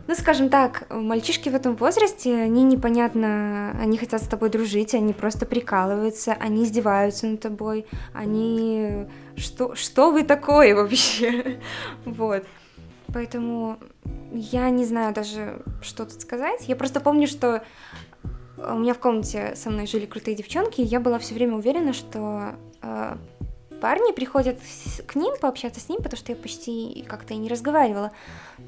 Ну, 0.08 0.16
скажем 0.16 0.48
так, 0.48 0.88
мальчишки 0.90 1.50
в 1.50 1.56
этом 1.56 1.76
возрасте, 1.76 2.34
они 2.34 2.64
непонятно, 2.64 3.78
они 3.78 3.98
хотят 3.98 4.24
с 4.24 4.28
тобой 4.28 4.50
дружить, 4.50 4.96
они 4.96 5.12
просто 5.12 5.46
прикалываются, 5.46 6.32
они 6.40 6.64
издеваются 6.64 7.28
над 7.28 7.42
тобой, 7.42 7.86
они... 8.14 9.06
Что, 9.36 9.76
что 9.76 10.12
вы 10.12 10.24
такое 10.24 10.76
вообще? 10.76 11.60
Вот. 12.06 12.46
Поэтому 13.14 13.80
я 14.32 14.70
не 14.70 14.86
знаю 14.86 15.14
даже, 15.14 15.62
что 15.82 16.06
тут 16.06 16.22
сказать. 16.22 16.70
Я 16.70 16.78
просто 16.78 17.02
помню, 17.02 17.28
что 17.28 17.64
у 18.58 18.80
меня 18.80 18.94
в 18.94 19.00
комнате 19.00 19.56
со 19.56 19.70
мной 19.70 19.88
жили 19.88 20.06
крутые 20.06 20.38
девчонки, 20.38 20.80
и 20.80 20.86
я 20.86 21.02
была 21.02 21.20
все 21.20 21.34
время 21.34 21.56
уверена, 21.56 21.92
что 21.92 22.56
э, 22.82 23.18
парни 23.80 24.14
приходят 24.14 24.60
к 25.06 25.16
ним 25.16 25.36
пообщаться 25.40 25.80
с 25.80 25.90
ним, 25.90 26.02
потому 26.02 26.18
что 26.18 26.32
я 26.32 26.38
почти 26.38 27.06
как-то 27.08 27.34
и 27.34 27.38
не 27.38 27.50
разговаривала. 27.50 28.12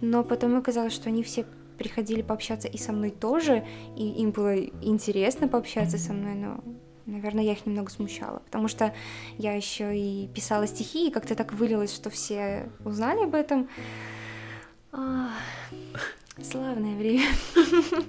Но 0.02 0.24
потом 0.24 0.58
оказалось, 0.58 0.94
что 0.94 1.10
они 1.10 1.24
все 1.24 1.46
приходили 1.78 2.22
пообщаться 2.22 2.68
и 2.68 2.78
со 2.78 2.92
мной 2.92 3.10
тоже, 3.10 3.66
и 3.96 4.08
им 4.22 4.32
было 4.32 4.58
интересно 4.58 5.48
пообщаться 5.48 5.98
со 5.98 6.14
мной, 6.14 6.36
но 6.36 6.64
Наверное, 7.06 7.44
я 7.44 7.54
их 7.54 7.66
немного 7.66 7.90
смущала, 7.90 8.40
потому 8.46 8.68
что 8.68 8.94
я 9.40 9.54
еще 9.54 9.98
и 9.98 10.28
писала 10.28 10.68
стихи, 10.68 11.08
и 11.08 11.12
как-то 11.12 11.34
так 11.34 11.54
вылилось, 11.54 11.92
что 11.94 12.12
все 12.12 12.70
узнали 12.86 13.24
об 13.24 13.34
этом. 13.34 13.68
А, 14.92 15.32
славное 16.40 16.96
время. 16.96 17.26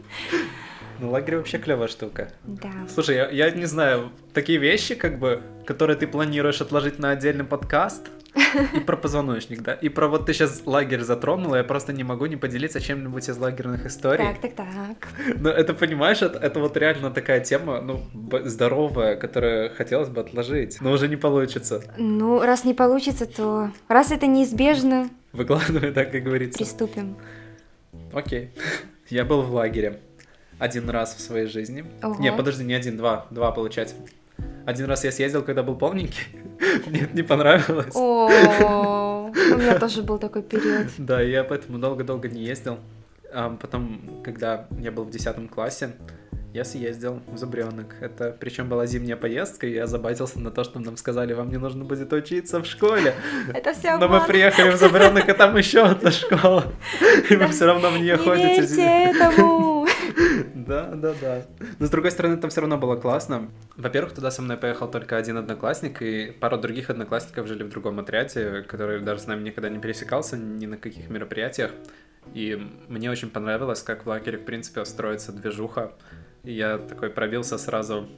Ну, 1.01 1.11
лагерь 1.11 1.37
вообще 1.37 1.59
клевая 1.59 1.89
штука. 1.89 2.31
Да. 2.45 2.71
Слушай, 2.93 3.17
я, 3.17 3.29
я 3.31 3.51
не 3.51 3.65
знаю, 3.65 4.11
такие 4.35 4.59
вещи, 4.59 4.95
как 4.95 5.19
бы, 5.19 5.43
которые 5.65 5.97
ты 5.97 6.07
планируешь 6.07 6.61
отложить 6.61 6.99
на 6.99 7.11
отдельный 7.11 7.45
подкаст, 7.45 8.11
и 8.75 8.81
про 8.81 8.97
позвоночник, 8.97 9.63
да, 9.63 9.73
и 9.73 9.89
про 9.89 10.09
вот 10.09 10.27
ты 10.27 10.35
сейчас 10.35 10.63
лагерь 10.67 11.01
затронула, 11.01 11.57
я 11.57 11.65
просто 11.65 11.93
не 11.93 12.05
могу 12.05 12.27
не 12.27 12.37
поделиться 12.37 12.81
чем-нибудь 12.81 13.29
из 13.29 13.37
лагерных 13.39 13.87
историй. 13.87 14.25
Так, 14.25 14.41
так, 14.41 14.55
так. 14.55 15.09
Ну, 15.39 15.49
это, 15.49 15.75
понимаешь, 15.75 16.23
это, 16.23 16.39
это 16.39 16.61
вот 16.61 16.77
реально 16.77 17.11
такая 17.11 17.41
тема, 17.41 17.81
ну, 17.81 18.03
здоровая, 18.45 19.17
которую 19.17 19.75
хотелось 19.75 20.09
бы 20.09 20.21
отложить, 20.21 20.81
но 20.81 20.93
уже 20.93 21.09
не 21.09 21.17
получится. 21.17 21.83
Ну, 21.97 22.41
раз 22.41 22.65
не 22.65 22.75
получится, 22.75 23.27
то 23.27 23.71
раз 23.89 24.13
это 24.13 24.27
неизбежно... 24.27 25.09
Выкладывай, 25.33 25.93
так 25.93 26.13
как 26.13 26.25
говорится. 26.25 26.59
Приступим. 26.59 27.17
Окей. 28.13 28.51
Я 29.09 29.25
был 29.25 29.43
в 29.43 29.53
лагере 29.53 30.01
один 30.61 30.89
раз 30.91 31.17
в 31.17 31.21
своей 31.21 31.47
жизни. 31.47 31.85
Ого. 32.03 32.17
Не, 32.21 32.33
подожди, 32.33 32.63
не 32.63 32.75
один, 32.75 32.97
два, 32.97 33.27
два 33.31 33.51
получается. 33.51 33.97
Один 34.67 34.87
раз 34.87 35.05
я 35.05 35.11
съездил, 35.11 35.43
когда 35.43 35.63
был 35.63 35.75
полненький. 35.75 36.27
Мне 36.87 37.09
не 37.13 37.23
понравилось. 37.23 37.95
О, 37.97 38.27
у 38.29 39.57
меня 39.57 39.79
тоже 39.79 40.03
был 40.03 40.19
такой 40.19 40.43
период. 40.43 40.87
Да, 40.99 41.21
я 41.21 41.45
поэтому 41.45 41.79
долго-долго 41.79 42.29
не 42.29 42.43
ездил. 42.43 42.79
А 43.33 43.57
потом, 43.61 44.23
когда 44.23 44.67
я 44.79 44.93
был 44.93 45.05
в 45.05 45.11
10 45.11 45.51
классе, 45.51 45.93
я 46.53 46.65
съездил 46.65 47.21
в 47.27 47.39
Зубренок. 47.39 47.95
Это 48.01 48.37
причем 48.39 48.69
была 48.69 48.85
зимняя 48.87 49.17
поездка, 49.17 49.67
и 49.67 49.73
я 49.73 49.87
забатился 49.87 50.41
на 50.41 50.51
то, 50.51 50.65
что 50.65 50.79
нам 50.81 50.97
сказали, 50.97 51.33
вам 51.33 51.49
не 51.49 51.59
нужно 51.59 51.85
будет 51.85 52.13
учиться 52.13 52.61
в 52.61 52.67
школе. 52.67 53.15
Это 53.55 53.73
все 53.73 53.97
Но 53.97 54.09
мы 54.09 54.21
приехали 54.27 54.71
в 54.71 54.77
Зубренок, 54.77 55.29
а 55.29 55.35
там 55.35 55.57
еще 55.57 55.83
одна 55.83 56.11
школа. 56.11 56.65
И 57.31 57.37
вы 57.37 57.47
все 57.49 57.67
равно 57.67 57.91
в 57.91 57.99
нее 57.99 58.17
ходите. 58.17 58.49
Не 58.49 58.59
верьте 58.61 59.11
этому! 59.11 59.70
Да, 60.71 60.87
да, 60.95 61.15
да. 61.21 61.43
Но 61.81 61.87
с 61.87 61.91
другой 61.91 62.13
стороны, 62.13 62.37
там 62.37 62.49
все 62.49 62.61
равно 62.61 62.79
было 62.79 62.95
классно. 62.95 63.51
Во-первых, 63.77 64.15
туда 64.15 64.31
со 64.31 64.41
мной 64.41 64.57
поехал 64.57 64.89
только 64.89 65.17
один 65.17 65.37
одноклассник, 65.37 66.01
и 66.01 66.31
пару 66.31 66.59
других 66.59 66.91
одноклассников 66.91 67.49
жили 67.49 67.65
в 67.65 67.71
другом 67.71 67.99
отряде, 67.99 68.63
который 68.63 69.01
даже 69.01 69.23
с 69.23 69.27
нами 69.27 69.43
никогда 69.43 69.69
не 69.69 69.81
пересекался 69.81 70.37
ни 70.37 70.67
на 70.67 70.77
каких 70.77 71.11
мероприятиях. 71.11 71.73
И 72.35 72.57
мне 72.87 73.11
очень 73.11 73.31
понравилось, 73.31 73.83
как 73.83 74.07
в 74.07 74.09
лагере, 74.09 74.39
в 74.39 74.45
принципе, 74.45 74.85
строится 74.85 75.33
движуха. 75.33 75.93
Я 76.45 76.79
такой 76.79 77.11
пробился 77.11 77.59
сразу 77.59 78.09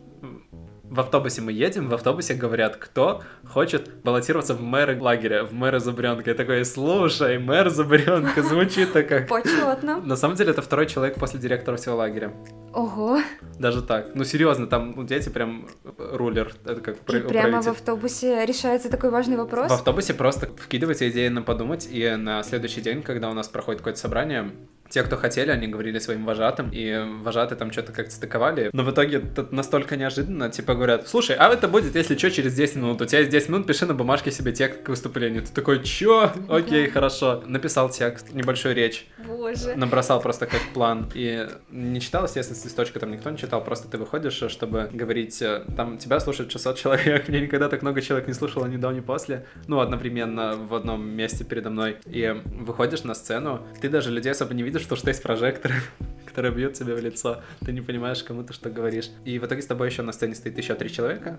в 0.92 1.00
автобусе 1.00 1.40
мы 1.40 1.52
едем, 1.52 1.88
в 1.88 1.94
автобусе 1.94 2.35
говорят, 2.35 2.76
кто 2.76 3.22
хочет 3.48 3.90
баллотироваться 4.05 4.55
в 4.55 4.62
мэры 4.62 5.00
лагеря, 5.00 5.44
в 5.44 5.55
мэры 5.55 5.81
Зубренка. 5.81 6.31
Я 6.31 6.37
такой, 6.37 6.64
слушай, 6.66 7.38
мэр 7.38 7.70
Зубренка, 7.70 8.42
звучит-то 8.42 9.02
как... 9.02 9.26
Почетно. 9.26 10.00
На 10.00 10.16
самом 10.16 10.37
деле 10.37 10.50
это 10.50 10.61
второй 10.61 10.87
человек 10.87 11.14
после 11.18 11.40
директора 11.40 11.76
всего 11.78 11.96
лагеря. 11.96 12.35
Ого. 12.74 13.20
Даже 13.59 13.81
так. 13.81 14.14
Ну, 14.14 14.24
серьезно, 14.24 14.66
там 14.66 15.07
дети 15.07 15.31
прям 15.31 15.66
рулер. 15.98 16.52
Это 16.66 16.81
как 16.83 16.96
И 17.09 17.20
прямо 17.20 17.62
в 17.62 17.68
автобусе 17.68 18.44
решается 18.44 18.90
такой 18.90 19.09
важный 19.09 19.37
вопрос? 19.37 19.70
В 19.70 19.74
автобусе 19.74 20.12
просто 20.12 20.48
вкидывается 20.59 21.09
идея 21.09 21.31
на 21.31 21.40
подумать, 21.40 21.88
и 21.90 22.16
на 22.16 22.42
следующий 22.42 22.83
день, 22.83 23.02
когда 23.02 23.31
у 23.31 23.33
нас 23.33 23.48
проходит 23.48 23.81
какое-то 23.81 23.98
собрание, 23.98 24.52
те, 24.92 25.02
кто 25.02 25.16
хотели, 25.16 25.50
они 25.50 25.68
говорили 25.68 25.98
своим 25.98 26.26
вожатым, 26.26 26.68
и 26.70 27.02
вожатые 27.22 27.59
там 27.59 27.72
что-то 27.72 27.92
как-то 27.92 28.12
стыковали. 28.12 28.68
Но 28.74 28.85
в 28.85 28.90
итоге 28.90 29.18
это 29.18 29.48
настолько 29.50 29.96
неожиданно, 29.96 30.50
типа 30.50 30.74
говорят, 30.74 31.09
слушай, 31.09 31.35
а 31.35 31.48
это 31.48 31.66
будет, 31.66 31.94
если 31.94 32.16
что, 32.16 32.31
через 32.31 32.55
10 32.55 32.76
минут. 32.76 33.00
У 33.00 33.07
тебя 33.07 33.20
есть 33.20 33.31
10 33.31 33.48
минут, 33.48 33.66
пиши 33.66 33.87
на 33.87 33.94
бумажке 33.94 34.31
себе 34.31 34.52
текст 34.52 34.83
к 34.83 34.90
выступлению. 34.90 35.42
Ты 35.42 35.52
такой, 35.52 35.83
чё? 35.83 36.31
Окей, 36.46 36.87
да. 36.87 36.92
хорошо. 36.92 37.42
Написал 37.46 37.88
текст, 37.88 38.35
небольшую 38.35 38.74
речь. 38.74 39.07
Боже. 39.26 39.74
Набросал 39.76 40.20
просто 40.20 40.46
как 40.46 40.61
план. 40.74 41.11
И 41.14 41.48
не 41.70 42.00
читал, 42.00 42.24
естественно, 42.24 42.59
с 42.59 42.64
листочка 42.64 43.00
там 43.00 43.11
никто 43.12 43.31
не 43.31 43.38
читал, 43.38 43.64
просто 43.64 43.88
ты 43.88 43.96
выходишь, 43.96 44.42
чтобы 44.48 44.90
говорить, 44.92 45.40
э, 45.40 45.64
там 45.74 45.96
тебя 45.96 46.20
слушает 46.20 46.52
600 46.52 46.78
человек, 46.78 47.28
мне 47.28 47.40
никогда 47.40 47.70
так 47.70 47.81
много 47.81 48.02
человек 48.02 48.28
не 48.28 48.35
слушало 48.35 48.66
ни 48.66 48.76
до, 48.76 48.92
ни 48.92 49.00
после. 49.00 49.46
Ну, 49.68 49.81
одновременно 49.81 50.55
в 50.57 50.74
одном 50.74 51.09
месте 51.09 51.44
передо 51.44 51.70
мной. 51.70 51.96
И 52.05 52.42
выходишь 52.44 53.05
на 53.05 53.14
сцену, 53.14 53.66
ты 53.81 53.88
даже 53.88 54.11
людей 54.11 54.33
особо 54.33 54.52
не 54.52 54.62
видишь, 54.62 54.81
что, 54.82 54.96
что 54.96 55.08
есть 55.08 55.22
прожекторы, 55.22 55.74
которые 56.26 56.52
бьют 56.52 56.74
тебе 56.74 56.94
в 56.94 57.00
лицо. 57.00 57.42
Ты 57.64 57.72
не 57.72 57.80
понимаешь, 57.80 58.22
кому 58.22 58.42
ты 58.42 58.52
что 58.52 58.70
говоришь. 58.70 59.10
И 59.24 59.38
в 59.38 59.46
итоге 59.46 59.62
с 59.62 59.66
тобой 59.66 59.88
еще 59.88 60.02
на 60.02 60.12
сцене 60.12 60.34
стоит 60.34 60.58
еще 60.58 60.74
три 60.74 60.90
человека. 60.90 61.38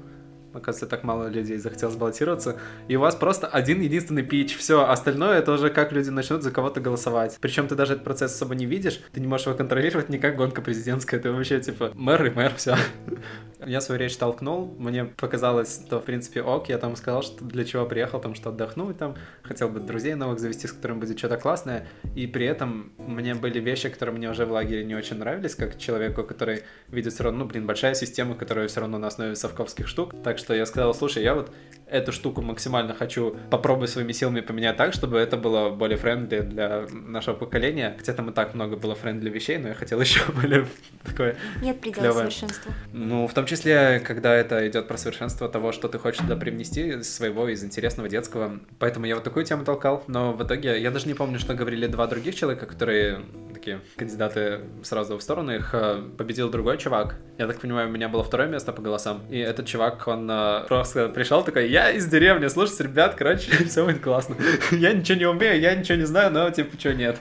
Оказывается, 0.54 0.86
так 0.86 1.04
мало 1.04 1.30
людей 1.30 1.58
захотел 1.58 1.90
сбаллотироваться. 1.90 2.58
И 2.88 2.96
у 2.96 3.00
вас 3.00 3.16
просто 3.16 3.48
один 3.48 3.82
единственный 3.82 4.22
пич. 4.22 4.56
Все, 4.56 4.88
остальное 4.88 5.40
это 5.40 5.52
уже 5.52 5.70
как 5.70 5.92
люди 5.92 6.10
начнут 6.10 6.44
за 6.44 6.52
кого-то 6.52 6.80
голосовать. 6.80 7.38
Причем 7.42 7.68
ты 7.68 7.76
даже 7.76 7.94
этот 7.94 8.04
процесс 8.04 8.34
особо 8.36 8.54
не 8.54 8.66
видишь. 8.66 9.02
Ты 9.12 9.20
не 9.20 9.28
можешь 9.28 9.48
его 9.48 9.58
контролировать 9.58 10.10
не 10.10 10.20
как 10.20 10.36
гонка 10.36 10.62
президентская. 10.62 11.20
Ты 11.20 11.32
вообще 11.32 11.60
типа 11.60 11.92
мэр 11.96 12.26
и 12.26 12.30
мэр, 12.30 12.54
все. 12.56 12.76
Я 13.66 13.82
свою 13.82 14.00
речь 14.00 14.16
толкнул, 14.18 14.74
мне 14.78 15.06
показалось, 15.06 15.84
что, 15.86 16.00
в 16.00 16.06
принципе, 16.06 16.42
ок, 16.42 16.70
я 16.70 16.78
там 16.78 16.96
сказал, 16.96 17.24
что 17.24 17.44
для 17.44 17.66
чего 17.66 17.86
приехал, 17.86 18.20
там, 18.20 18.36
что 18.36 18.50
отдохнуть, 18.50 18.98
там, 18.98 19.16
хотел 19.42 19.70
бы 19.70 19.80
друзей 19.80 20.16
новых 20.16 20.40
завести, 20.40 20.68
с 20.68 20.74
которыми 20.74 21.00
будет 21.00 21.18
что-то 21.18 21.38
классное, 21.38 21.88
и 22.16 22.28
при 22.28 22.46
этом 22.46 22.94
мне 22.98 23.36
были 23.36 23.60
вещи, 23.60 23.90
которые 23.90 24.16
мне 24.16 24.30
уже 24.30 24.46
в 24.46 24.52
лагере 24.52 24.84
не 24.84 24.96
очень 24.96 25.18
нравились, 25.18 25.56
как 25.56 25.78
человеку, 25.78 26.24
который 26.24 26.64
видит 26.90 27.14
все 27.14 27.24
равно, 27.24 27.40
ну, 27.40 27.46
блин, 27.46 27.66
большая 27.66 27.94
система, 27.94 28.36
которая 28.36 28.68
все 28.68 28.82
равно 28.82 28.98
на 28.98 29.08
основе 29.08 29.36
совковских 29.36 29.88
штук, 29.88 30.14
так 30.24 30.38
что 30.38 30.54
я 30.54 30.66
сказал, 30.66 30.94
слушай, 30.94 31.24
я 31.24 31.36
вот 31.36 31.54
эту 31.88 32.12
штуку 32.12 32.42
максимально 32.42 32.94
хочу 32.94 33.36
попробовать 33.50 33.90
своими 33.90 34.12
силами 34.12 34.42
поменять 34.42 34.78
так, 34.78 34.94
чтобы 34.94 35.18
это 35.18 35.38
было 35.38 35.70
более 35.70 35.98
friendly 35.98 36.40
для 36.40 36.86
нашего 36.92 37.36
поколения. 37.36 37.96
Хотя 37.98 38.14
там 38.14 38.30
и 38.30 38.34
так 38.34 38.54
много 38.56 38.76
было 38.76 38.96
френдли 38.96 39.30
вещей, 39.30 39.58
но 39.58 39.70
я 39.70 39.74
хотел 39.74 40.00
еще 40.02 40.22
более 40.32 40.66
такое 41.04 41.36
Нет 41.62 41.80
предела 41.80 42.06
клевое. 42.06 42.32
совершенству. 42.32 42.72
Ну, 42.92 43.28
в 43.28 43.34
том 43.34 43.46
числе, 43.46 44.00
когда 44.00 44.34
это 44.34 44.68
идет 44.68 44.88
про 44.88 44.98
совершенство 44.98 45.50
того, 45.50 45.72
что 45.72 45.88
ты 45.88 46.00
хочешь 46.00 46.22
туда 46.22 46.36
привнести 46.36 47.04
своего, 47.04 47.48
из 47.48 47.64
интересного 47.64 48.10
детского. 48.10 48.60
Поэтому 48.80 49.06
я 49.06 49.16
вот 49.16 49.24
такую 49.24 49.46
тему 49.46 49.66
толкал, 49.66 50.04
но 50.08 50.34
в 50.34 50.44
итоге 50.44 50.82
я 50.82 50.92
даже 50.92 51.08
не 51.08 51.14
помню, 51.14 51.40
что 51.40 51.54
говорили 51.54 51.88
два 51.88 52.08
других 52.08 52.36
человека, 52.36 52.66
которые 52.66 53.22
такие 53.54 53.80
кандидаты 53.96 54.62
сразу 54.84 55.18
в 55.18 55.22
сторону, 55.22 55.54
их 55.56 55.74
э, 55.74 56.02
победил 56.18 56.50
другой 56.50 56.78
чувак. 56.78 57.16
Я 57.38 57.48
так 57.48 57.60
понимаю, 57.60 57.88
у 57.88 57.92
меня 57.92 58.10
было 58.10 58.24
второе 58.24 58.48
место 58.48 58.74
по 58.74 58.82
голосам. 58.82 59.22
И 59.30 59.38
этот 59.38 59.66
чувак, 59.68 60.08
он 60.08 60.30
э, 60.30 60.66
просто 60.68 61.10
пришел 61.10 61.44
такой, 61.44 61.70
я 61.70 61.83
из 61.92 62.06
деревни, 62.08 62.48
слушайте, 62.48 62.84
ребят, 62.84 63.16
короче, 63.16 63.52
все 63.68 63.86
будет 63.86 64.02
классно. 64.02 64.36
Я 64.72 64.94
ничего 64.94 65.18
не 65.18 65.26
умею, 65.26 65.60
я 65.60 65.76
ничего 65.76 65.98
не 65.98 66.06
знаю, 66.06 66.32
но 66.32 66.50
типа, 66.50 66.80
что 66.80 66.94
нет. 66.94 67.18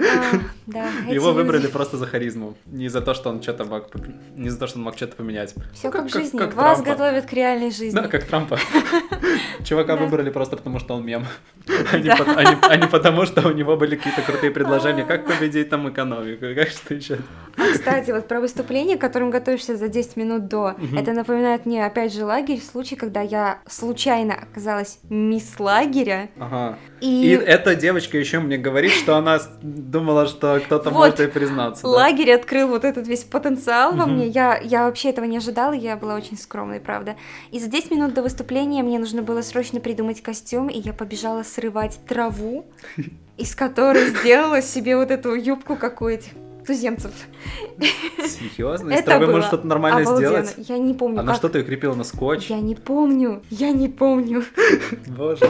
А, 0.00 0.40
да, 0.66 0.88
Его 1.08 1.32
выбрали 1.32 1.66
просто 1.68 1.96
за 1.96 2.06
харизму. 2.06 2.56
Не 2.66 2.88
за 2.88 3.00
то, 3.00 3.14
что 3.14 3.30
он 3.30 3.42
что-то 3.42 3.64
мог... 3.64 3.88
Не 4.34 4.50
за 4.50 4.58
то, 4.58 4.66
что 4.66 4.78
он 4.78 4.84
мог 4.84 4.96
что-то 4.96 5.16
поменять. 5.16 5.54
Все 5.72 5.86
ну, 5.88 5.92
как, 5.92 6.02
как 6.02 6.10
в 6.10 6.14
жизни. 6.14 6.38
Как 6.38 6.54
Вас 6.54 6.82
Трампа. 6.82 6.90
готовят 6.90 7.26
к 7.26 7.32
реальной 7.32 7.70
жизни. 7.70 7.94
Да, 7.96 8.08
как 8.08 8.24
Трампа. 8.24 8.58
Чувака 9.64 9.96
выбрали 9.96 10.30
просто 10.30 10.56
потому, 10.56 10.80
что 10.80 10.94
он 10.94 11.06
мем. 11.06 11.26
А 11.92 11.98
не 11.98 12.88
потому, 12.88 13.24
что 13.26 13.48
у 13.48 13.52
него 13.52 13.76
были 13.76 13.96
какие-то 13.96 14.22
крутые 14.22 14.50
предложения, 14.50 15.04
как 15.04 15.26
победить 15.26 15.68
там 15.70 15.88
экономику, 15.88 16.46
как 16.54 16.68
что 16.68 16.94
еще. 16.94 17.18
А, 17.56 17.72
кстати, 17.72 18.10
вот 18.10 18.28
про 18.28 18.40
выступление, 18.40 18.96
к 18.96 19.00
которым 19.00 19.30
готовишься 19.30 19.76
за 19.76 19.88
10 19.88 20.16
минут 20.16 20.48
до, 20.48 20.74
это 20.96 21.12
напоминает 21.12 21.66
мне, 21.66 21.84
опять 21.84 22.12
же, 22.12 22.24
лагерь, 22.24 22.60
случай, 22.60 22.96
когда 22.96 23.20
я 23.20 23.58
случайно 23.68 24.34
оказалась 24.34 24.98
мисс 25.08 25.58
лагеря. 25.58 26.30
Ага. 26.38 26.78
И... 27.00 27.26
и 27.26 27.30
эта 27.32 27.74
девочка 27.74 28.16
еще 28.16 28.40
мне 28.40 28.56
говорит, 28.56 28.92
что 28.92 29.16
она 29.16 29.38
думала, 29.62 30.26
что 30.26 30.60
кто-то 30.64 30.90
вот, 30.90 30.98
может 30.98 31.20
ей 31.20 31.28
признаться. 31.28 31.86
Лагерь 31.86 32.28
да? 32.28 32.34
открыл 32.36 32.68
вот 32.68 32.84
этот 32.84 33.06
весь 33.06 33.24
потенциал 33.24 33.90
угу. 33.90 33.98
во 33.98 34.06
мне. 34.06 34.26
Я, 34.26 34.58
я 34.58 34.86
вообще 34.86 35.10
этого 35.10 35.24
не 35.24 35.36
ожидала, 35.36 35.72
я 35.72 35.96
была 35.96 36.14
очень 36.14 36.38
скромной, 36.38 36.80
правда. 36.80 37.16
И 37.50 37.60
за 37.60 37.68
10 37.68 37.90
минут 37.90 38.14
до 38.14 38.22
выступления 38.22 38.82
мне 38.82 38.98
нужно 38.98 39.22
было 39.22 39.42
срочно 39.42 39.80
придумать 39.80 40.22
костюм, 40.22 40.68
и 40.68 40.78
я 40.78 40.92
побежала 40.92 41.42
срывать 41.42 41.98
траву, 42.06 42.64
из 43.36 43.54
которой 43.54 44.08
сделала 44.08 44.62
себе 44.62 44.96
вот 44.96 45.10
эту 45.10 45.34
юбку, 45.34 45.76
как 45.76 46.00
у 46.02 46.08
этих 46.08 46.32
туземцев. 46.66 47.12
Серьезно? 48.18 48.92
Из 48.92 49.02
травы 49.02 49.26
можно 49.26 49.42
что-то 49.42 49.66
нормальное 49.66 50.02
обалденно. 50.02 50.44
сделать? 50.44 50.68
Я 50.68 50.78
не 50.78 50.94
помню. 50.94 51.20
А 51.20 51.22
на 51.22 51.34
что 51.34 51.48
ты 51.48 51.58
ее 51.58 51.64
крепила? 51.64 51.94
На 51.94 52.04
скотч? 52.04 52.50
Я 52.50 52.60
не 52.60 52.74
помню. 52.74 53.42
Я 53.50 53.72
не 53.72 53.88
помню. 53.88 54.44
Боже. 55.06 55.48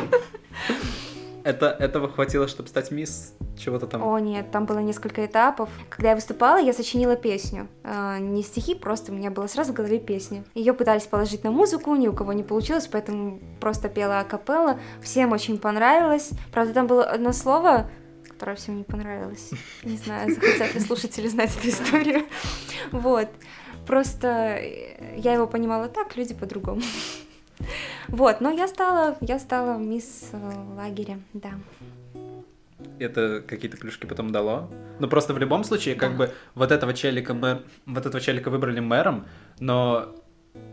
Это, 1.44 1.66
этого 1.66 2.09
хватило, 2.09 2.48
чтобы 2.48 2.71
стать 2.71 2.90
мисс 2.90 3.35
чего-то 3.58 3.87
там? 3.87 4.02
О, 4.02 4.19
нет, 4.19 4.50
там 4.50 4.65
было 4.65 4.79
несколько 4.79 5.27
этапов. 5.27 5.69
Когда 5.90 6.10
я 6.10 6.15
выступала, 6.15 6.56
я 6.56 6.73
сочинила 6.73 7.17
песню. 7.17 7.69
Э, 7.83 8.19
не 8.19 8.42
стихи, 8.42 8.75
просто 8.75 9.12
у 9.12 9.15
меня 9.15 9.31
была 9.31 9.46
сразу 9.46 9.73
в 9.73 9.75
голове 9.75 9.98
песня. 9.98 10.44
Ее 10.54 10.73
пытались 10.73 11.02
положить 11.02 11.44
на 11.44 11.50
музыку, 11.50 11.94
ни 11.96 12.08
у 12.08 12.15
кого 12.15 12.33
не 12.33 12.42
получилось, 12.42 12.88
поэтому 12.90 13.40
просто 13.60 13.90
пела 13.90 14.21
акапелла. 14.21 14.79
Всем 15.02 15.33
очень 15.33 15.58
понравилось. 15.58 16.31
Правда, 16.50 16.73
там 16.73 16.87
было 16.87 17.04
одно 17.04 17.33
слово, 17.33 17.90
которая 18.44 18.56
всем 18.56 18.76
не 18.76 18.84
понравилась. 18.84 19.52
Не 19.84 19.96
знаю, 19.96 20.34
захотят 20.34 20.74
ли 20.74 20.80
слушатели 20.80 21.28
знать 21.28 21.56
эту 21.56 21.68
историю. 21.70 22.26
Вот. 22.92 23.28
Просто 23.86 24.60
я 25.16 25.32
его 25.32 25.46
понимала 25.46 25.88
так, 25.88 26.14
люди 26.16 26.34
по-другому. 26.34 26.82
Вот, 28.08 28.42
но 28.42 28.50
я 28.50 28.68
стала, 28.68 29.16
я 29.22 29.38
стала 29.38 29.78
мисс 29.78 30.28
э, 30.32 30.52
лагеря, 30.76 31.18
да. 31.32 31.52
Это 32.98 33.42
какие-то 33.46 33.78
плюшки 33.78 34.04
потом 34.04 34.30
дало? 34.30 34.68
Ну 34.98 35.08
просто 35.08 35.32
в 35.32 35.38
любом 35.38 35.64
случае, 35.64 35.94
как 35.94 36.14
бы 36.16 36.30
вот 36.54 36.70
этого 36.70 36.92
челика 36.92 37.32
мы, 37.32 37.62
вот 37.86 38.04
этого 38.04 38.20
челика 38.20 38.50
выбрали 38.50 38.80
мэром, 38.80 39.24
но 39.58 40.14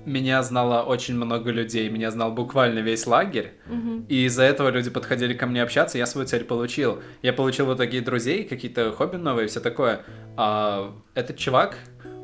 меня 0.06 0.42
знало 0.44 0.84
очень 0.84 1.16
много 1.16 1.52
людей, 1.52 1.90
меня 1.90 2.12
знал 2.12 2.32
буквально 2.32 2.80
весь 2.80 3.08
лагерь, 3.08 3.54
Мгм. 3.68 4.06
и 4.10 4.26
из-за 4.26 4.44
этого 4.44 4.70
люди 4.70 4.90
подходили 4.90 5.34
ко 5.34 5.46
мне 5.48 5.62
общаться, 5.64 5.98
я 5.98 6.06
свою 6.06 6.28
цель 6.28 6.44
получил. 6.44 7.02
Я 7.22 7.34
получил 7.34 7.66
вот 7.66 7.78
такие 7.78 8.02
друзей, 8.02 8.44
какие-то 8.44 8.92
хобби 8.92 9.18
новые, 9.18 9.48
все 9.48 9.60
такое. 9.60 10.02
А 10.38 10.94
этот 11.14 11.38
чувак, 11.38 11.78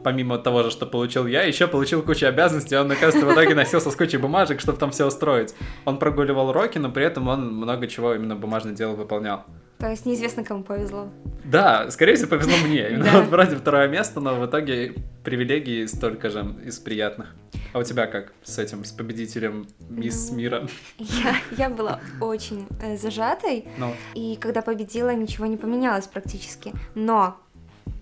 помимо 0.03 0.37
того 0.37 0.63
же, 0.63 0.71
что 0.71 0.85
получил 0.85 1.27
я, 1.27 1.43
еще 1.43 1.67
получил 1.67 2.01
кучу 2.03 2.25
обязанностей, 2.27 2.75
он, 2.77 2.91
оказывается, 2.91 3.25
в 3.25 3.33
итоге 3.33 3.55
носился 3.55 3.91
с 3.91 3.95
кучей 3.95 4.17
бумажек, 4.17 4.59
чтобы 4.59 4.77
там 4.77 4.91
все 4.91 5.05
устроить. 5.05 5.53
Он 5.85 5.97
прогуливал 5.99 6.49
уроки, 6.49 6.77
но 6.77 6.91
при 6.91 7.03
этом 7.05 7.27
он 7.27 7.53
много 7.53 7.87
чего 7.87 8.13
именно 8.13 8.35
бумажное 8.35 8.73
дело 8.73 8.93
выполнял. 8.95 9.45
То 9.79 9.89
есть 9.89 10.05
неизвестно, 10.05 10.43
кому 10.43 10.63
повезло. 10.63 11.09
Да, 11.43 11.89
скорее 11.91 12.15
всего, 12.15 12.29
повезло 12.29 12.57
мне. 12.65 12.89
Вроде 13.29 13.55
второе 13.55 13.87
место, 13.87 14.19
но 14.19 14.35
в 14.35 14.45
итоге 14.45 14.95
привилегии 15.23 15.85
столько 15.85 16.29
же 16.29 16.55
из 16.65 16.79
приятных. 16.79 17.33
А 17.73 17.79
у 17.79 17.83
тебя 17.83 18.07
как 18.07 18.33
с 18.43 18.57
этим, 18.59 18.83
с 18.83 18.91
победителем 18.91 19.67
мисс 19.89 20.29
Ну, 20.31 20.37
мира? 20.37 20.67
Я, 20.97 21.35
я 21.57 21.69
была 21.69 21.99
очень 22.21 22.67
э, 22.81 22.97
зажатой, 22.97 23.65
Ну, 23.77 23.93
и 24.15 24.35
когда 24.37 24.61
победила, 24.61 25.13
ничего 25.13 25.45
не 25.45 25.57
поменялось 25.57 26.07
практически. 26.07 26.73
Но 26.95 27.37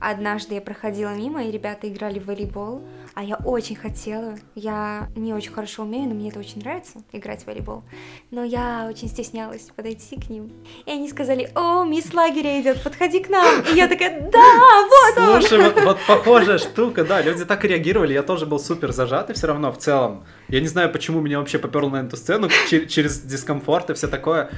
однажды 0.10 0.56
я 0.56 0.62
проходила 0.62 1.14
мимо, 1.16 1.44
и 1.44 1.52
ребята 1.52 1.90
играли 1.90 2.20
в 2.20 2.26
волейбол, 2.26 2.82
а 3.14 3.24
я 3.24 3.36
очень 3.38 3.76
хотела. 3.76 4.36
Я 4.54 5.10
не 5.16 5.34
очень 5.34 5.52
хорошо 5.52 5.84
умею, 5.84 6.10
но 6.10 6.16
мне 6.16 6.30
это 6.30 6.40
очень 6.40 6.60
нравится, 6.60 7.00
играть 7.12 7.44
в 7.44 7.48
волейбол. 7.48 7.84
Но 8.32 8.44
я 8.44 8.88
очень 8.90 9.08
стеснялась 9.08 9.70
подойти 9.76 10.16
к 10.20 10.30
ним. 10.30 10.52
И 10.86 10.92
они 10.92 11.10
сказали, 11.10 11.50
о, 11.56 11.84
мисс 11.84 12.14
лагеря 12.14 12.62
идет, 12.62 12.84
подходи 12.84 13.22
к 13.22 13.30
нам. 13.30 13.62
И 13.72 13.76
я 13.76 13.88
такая, 13.88 14.30
да, 14.30 14.86
вот 14.90 15.18
он. 15.18 15.42
Слушай, 15.42 15.64
вот, 15.64 15.82
вот 15.84 15.98
похожая 16.08 16.58
штука, 16.58 17.04
да, 17.04 17.22
люди 17.22 17.46
так 17.46 17.64
реагировали, 17.64 18.14
я 18.14 18.24
тоже 18.24 18.46
был 18.46 18.60
супер 18.60 18.92
зажатый 18.92 19.36
все 19.36 19.48
равно 19.48 19.72
в 19.72 19.78
целом. 19.78 20.26
Я 20.50 20.62
не 20.62 20.68
знаю, 20.68 20.92
почему 20.92 21.22
меня 21.22 21.40
вообще 21.40 21.58
поперло 21.58 21.90
на 21.90 22.06
эту 22.06 22.18
сцену 22.18 22.48
чер- 22.70 22.86
через 22.88 23.22
дискомфорт 23.22 23.90
и 23.90 23.94
все 23.94 24.08
такое. 24.08 24.50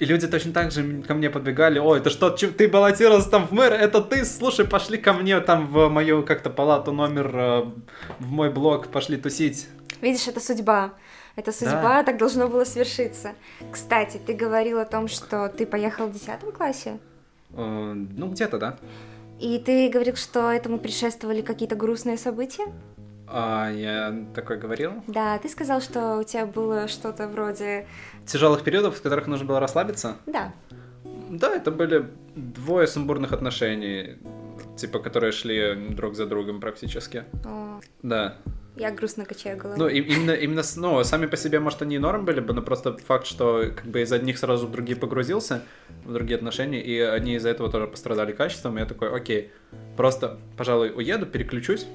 И 0.00 0.06
люди 0.06 0.26
точно 0.26 0.52
так 0.52 0.72
же 0.72 1.02
ко 1.02 1.12
мне 1.12 1.28
подбегали, 1.28 1.78
ой, 1.78 1.98
это 1.98 2.08
что, 2.08 2.30
ты 2.30 2.68
баллотировался 2.68 3.30
там 3.30 3.46
в 3.46 3.52
мэр, 3.52 3.74
это 3.74 4.00
ты, 4.00 4.24
слушай, 4.24 4.66
пошли 4.66 4.96
ко 4.96 5.12
мне 5.12 5.38
там 5.40 5.66
в 5.66 5.88
мою 5.88 6.24
как-то 6.24 6.48
палату 6.48 6.90
номер, 6.90 7.30
э, 7.34 7.64
в 8.18 8.30
мой 8.30 8.50
блог, 8.50 8.88
пошли 8.88 9.18
тусить. 9.18 9.68
Видишь, 10.00 10.26
это 10.26 10.40
судьба. 10.40 10.94
Это 11.36 11.52
судьба, 11.52 12.02
так 12.02 12.16
должно 12.16 12.48
было 12.48 12.64
свершиться. 12.64 13.32
Кстати, 13.70 14.18
ты 14.26 14.32
говорил 14.32 14.78
о 14.78 14.86
том, 14.86 15.06
что 15.06 15.48
ты 15.48 15.66
поехал 15.66 16.06
в 16.06 16.12
10 16.12 16.50
классе. 16.56 16.98
Э, 17.52 17.92
ну, 17.94 18.28
где-то, 18.28 18.58
да. 18.58 18.78
И 19.38 19.58
ты 19.58 19.90
говорил, 19.90 20.16
что 20.16 20.50
этому 20.50 20.78
предшествовали 20.78 21.42
какие-то 21.42 21.76
грустные 21.76 22.16
события? 22.16 22.64
А, 23.32 23.70
я 23.70 24.24
такое 24.34 24.58
говорил. 24.58 24.92
Да, 25.06 25.38
ты 25.38 25.48
сказал, 25.48 25.80
что 25.80 26.16
у 26.18 26.24
тебя 26.24 26.46
было 26.46 26.88
что-то 26.88 27.28
вроде... 27.28 27.86
Тяжелых 28.26 28.62
периодов, 28.64 28.96
в 28.98 29.02
которых 29.02 29.26
нужно 29.28 29.46
было 29.46 29.60
расслабиться. 29.60 30.16
Да, 30.26 30.52
Да, 31.30 31.54
это 31.54 31.70
были 31.70 32.06
двое 32.34 32.86
сумбурных 32.88 33.32
отношений, 33.32 34.18
типа, 34.76 34.98
которые 34.98 35.30
шли 35.32 35.74
друг 35.90 36.14
за 36.16 36.26
другом 36.26 36.60
практически. 36.60 37.24
О, 37.44 37.80
Да. 38.02 38.34
я 38.76 38.90
грустно 38.90 39.24
качаю 39.24 39.56
головой. 39.56 39.78
Ну, 39.78 39.88
и- 39.88 40.00
именно, 40.00 40.32
именно, 40.32 40.62
с- 40.64 40.76
ну, 40.76 41.04
сами 41.04 41.26
по 41.26 41.36
себе, 41.36 41.60
может, 41.60 41.82
они 41.82 41.96
и 41.96 41.98
норм 42.00 42.24
были 42.24 42.40
бы, 42.40 42.52
но 42.52 42.62
просто 42.62 42.96
факт, 42.96 43.26
что 43.26 43.70
как 43.76 43.86
бы 43.86 44.00
из 44.02 44.10
одних 44.12 44.38
сразу 44.38 44.66
в 44.66 44.72
другие 44.72 44.96
погрузился, 44.98 45.62
в 46.04 46.12
другие 46.12 46.36
отношения, 46.36 46.82
и 46.82 46.98
они 46.98 47.34
из-за 47.36 47.50
этого 47.50 47.70
тоже 47.70 47.86
пострадали 47.86 48.32
качеством, 48.32 48.76
и 48.76 48.80
я 48.80 48.86
такой, 48.86 49.14
окей, 49.14 49.52
просто, 49.96 50.38
пожалуй, 50.56 50.92
уеду, 50.94 51.26
переключусь, 51.26 51.86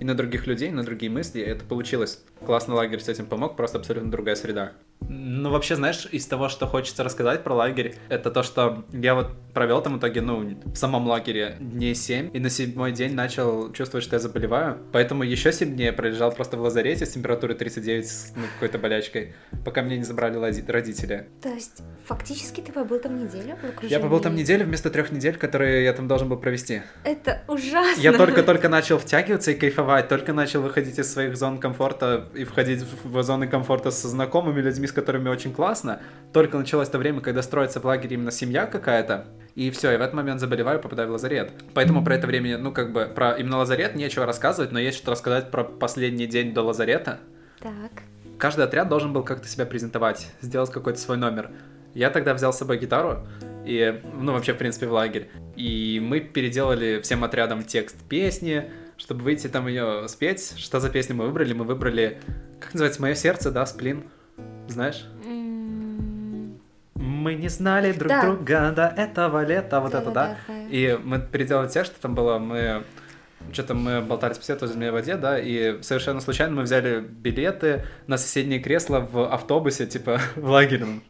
и 0.00 0.04
на 0.04 0.14
других 0.14 0.46
людей, 0.46 0.70
на 0.70 0.82
другие 0.82 1.10
мысли, 1.10 1.40
это 1.42 1.64
получилось. 1.64 2.22
Классный 2.44 2.74
лагерь 2.74 3.00
с 3.00 3.08
этим 3.08 3.26
помог, 3.26 3.56
просто 3.56 3.78
абсолютно 3.78 4.10
другая 4.10 4.34
среда. 4.34 4.72
Ну, 5.08 5.50
вообще, 5.50 5.76
знаешь, 5.76 6.06
из 6.10 6.26
того, 6.26 6.48
что 6.48 6.66
хочется 6.66 7.04
рассказать 7.04 7.44
про 7.44 7.54
лагерь, 7.54 7.96
это 8.08 8.30
то, 8.30 8.42
что 8.42 8.84
я 8.92 9.14
вот 9.14 9.32
провел 9.54 9.82
там 9.82 9.94
в 9.94 9.98
итоге, 9.98 10.20
ну, 10.20 10.58
в 10.64 10.76
самом 10.76 11.06
лагере 11.06 11.56
дней 11.60 11.94
7, 11.94 12.30
и 12.32 12.38
на 12.38 12.50
седьмой 12.50 12.92
день 12.92 13.14
начал 13.14 13.72
чувствовать, 13.72 14.04
что 14.04 14.16
я 14.16 14.20
заболеваю, 14.20 14.78
поэтому 14.92 15.22
еще 15.22 15.52
сильнее 15.52 15.92
пролежал 15.92 16.32
просто 16.32 16.56
в 16.56 16.62
лазарете 16.62 17.06
с 17.06 17.10
температурой 17.10 17.56
39 17.56 18.08
с 18.08 18.32
ну, 18.34 18.42
какой-то 18.54 18.78
болячкой, 18.78 19.34
пока 19.64 19.82
меня 19.82 19.96
не 19.96 20.04
забрали 20.04 20.38
родители. 20.68 21.28
То 21.42 21.50
есть, 21.50 21.82
фактически 22.06 22.60
ты 22.60 22.72
побыл 22.72 22.98
там 22.98 23.18
неделю 23.18 23.56
в 23.56 23.64
окружении? 23.64 23.92
Я 23.92 24.00
побыл 24.00 24.20
там 24.20 24.34
неделю 24.34 24.64
вместо 24.64 24.90
трех 24.90 25.12
недель, 25.12 25.36
которые 25.36 25.84
я 25.84 25.92
там 25.92 26.08
должен 26.08 26.28
был 26.28 26.38
провести. 26.38 26.82
Это 27.04 27.42
ужасно. 27.48 28.00
Я 28.00 28.12
только-только 28.12 28.68
начал 28.68 28.98
втягиваться 28.98 29.50
и 29.50 29.54
кайфовать, 29.54 30.08
только 30.08 30.32
начал 30.32 30.62
выходить 30.62 30.98
из 30.98 31.12
своих 31.12 31.36
зон 31.36 31.58
комфорта 31.58 32.28
и 32.34 32.44
входить 32.44 32.84
в 33.04 33.22
зоны 33.22 33.46
комфорта 33.46 33.90
со 33.90 34.08
знакомыми 34.08 34.60
людьми, 34.60 34.86
с 34.92 34.94
которыми 34.94 35.28
очень 35.28 35.52
классно. 35.52 36.00
Только 36.32 36.58
началось 36.58 36.88
то 36.88 36.98
время, 36.98 37.20
когда 37.20 37.42
строится 37.42 37.80
в 37.80 37.84
лагере 37.84 38.14
именно 38.14 38.30
семья 38.30 38.66
какая-то, 38.66 39.26
и 39.54 39.70
все, 39.70 39.92
и 39.92 39.96
в 39.96 40.00
этот 40.00 40.14
момент 40.14 40.40
заболеваю, 40.40 40.80
попадаю 40.80 41.08
в 41.08 41.12
лазарет. 41.12 41.52
Поэтому 41.74 42.04
про 42.04 42.14
это 42.14 42.26
время, 42.26 42.58
ну 42.58 42.72
как 42.72 42.92
бы, 42.92 43.06
про 43.06 43.32
именно 43.32 43.58
лазарет 43.58 43.94
нечего 43.96 44.26
рассказывать, 44.26 44.72
но 44.72 44.78
есть 44.78 44.98
что 44.98 45.10
рассказать 45.10 45.50
про 45.50 45.64
последний 45.64 46.26
день 46.26 46.54
до 46.54 46.62
лазарета. 46.62 47.20
Так. 47.60 48.02
Каждый 48.38 48.64
отряд 48.64 48.88
должен 48.88 49.12
был 49.12 49.22
как-то 49.22 49.48
себя 49.48 49.66
презентовать, 49.66 50.30
сделать 50.40 50.70
какой-то 50.70 50.98
свой 50.98 51.16
номер. 51.16 51.50
Я 51.94 52.10
тогда 52.10 52.34
взял 52.34 52.52
с 52.52 52.58
собой 52.58 52.78
гитару, 52.78 53.26
и, 53.64 54.00
ну, 54.14 54.32
вообще, 54.32 54.54
в 54.54 54.58
принципе, 54.58 54.86
в 54.86 54.92
лагерь. 54.92 55.30
И 55.56 56.00
мы 56.02 56.20
переделали 56.20 57.00
всем 57.02 57.22
отрядом 57.22 57.62
текст 57.62 57.96
песни, 58.08 58.70
чтобы 58.96 59.22
выйти 59.22 59.46
там 59.46 59.68
ее 59.68 60.08
спеть. 60.08 60.54
Что 60.56 60.80
за 60.80 60.88
песню 60.88 61.14
мы 61.16 61.26
выбрали? 61.26 61.52
Мы 61.52 61.64
выбрали, 61.64 62.20
как 62.60 62.74
называется, 62.74 63.02
«Мое 63.02 63.14
сердце», 63.14 63.50
да, 63.50 63.66
«Сплин». 63.66 64.04
Знаешь? 64.68 65.04
Мы 66.94 67.34
не 67.34 67.48
знали 67.48 67.92
друг 67.92 68.08
Да. 68.08 68.22
друга 68.22 68.72
до 68.74 68.86
этого 68.86 69.44
лета, 69.44 69.80
вот 69.80 69.94
это, 69.94 70.10
да? 70.10 70.36
да-да-да. 70.46 70.68
И 70.70 70.98
мы 71.02 71.20
переделали 71.20 71.68
текст, 71.68 71.92
что 71.92 72.02
там 72.02 72.14
было, 72.14 72.38
мы 72.38 72.84
что-то 73.52 73.74
мы 73.74 74.00
болтались 74.00 74.38
по 74.38 74.44
свету 74.44 74.66
в 74.66 74.90
воде, 74.90 75.16
да, 75.16 75.38
и 75.38 75.82
совершенно 75.82 76.20
случайно 76.20 76.56
мы 76.56 76.62
взяли 76.62 77.00
билеты 77.00 77.84
на 78.06 78.16
соседнее 78.16 78.60
кресло 78.60 79.00
в 79.00 79.32
автобусе, 79.32 79.86
типа, 79.86 80.20
в 80.36 80.48
лагерном. 80.48 81.02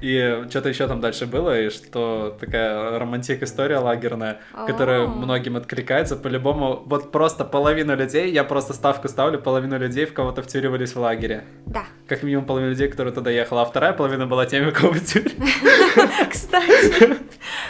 И 0.00 0.44
что-то 0.50 0.68
еще 0.68 0.86
там 0.86 1.00
дальше 1.00 1.26
было, 1.26 1.60
и 1.60 1.70
что 1.70 2.36
такая 2.40 2.98
романтик 2.98 3.42
история 3.42 3.78
лагерная, 3.78 4.40
которая 4.66 5.04
О. 5.04 5.08
многим 5.08 5.56
откликается. 5.56 6.16
По-любому, 6.16 6.82
вот 6.86 7.12
просто 7.12 7.44
половину 7.44 7.96
людей, 7.96 8.30
я 8.32 8.44
просто 8.44 8.72
ставку 8.72 9.08
ставлю, 9.08 9.38
половину 9.38 9.78
людей 9.78 10.06
в 10.06 10.12
кого-то 10.12 10.42
втюривались 10.42 10.94
в 10.94 11.00
лагере. 11.00 11.44
Да. 11.66 11.84
Как 12.06 12.22
минимум 12.22 12.44
половину 12.44 12.70
людей, 12.70 12.88
которые 12.88 13.14
туда 13.14 13.30
ехала, 13.30 13.62
а 13.62 13.64
вторая 13.64 13.92
половина 13.92 14.26
была 14.26 14.46
теми, 14.46 14.70
кого 14.70 14.92
втюрили. 14.92 15.34
Кстати, 16.30 17.16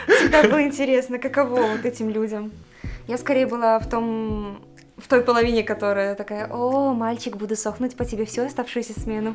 всегда 0.08 0.42
было 0.44 0.62
интересно, 0.62 1.18
каково 1.18 1.62
вот 1.62 1.84
этим 1.84 2.10
людям. 2.10 2.52
Я 3.06 3.18
скорее 3.18 3.46
была 3.46 3.78
в 3.78 3.88
том 3.88 4.64
в 4.96 5.08
той 5.08 5.22
половине, 5.22 5.64
которая 5.64 6.14
такая, 6.14 6.48
о, 6.50 6.94
мальчик, 6.94 7.36
буду 7.36 7.56
сохнуть 7.56 7.96
по 7.96 8.04
тебе 8.04 8.24
всю 8.24 8.42
оставшуюся 8.42 8.98
смену. 8.98 9.34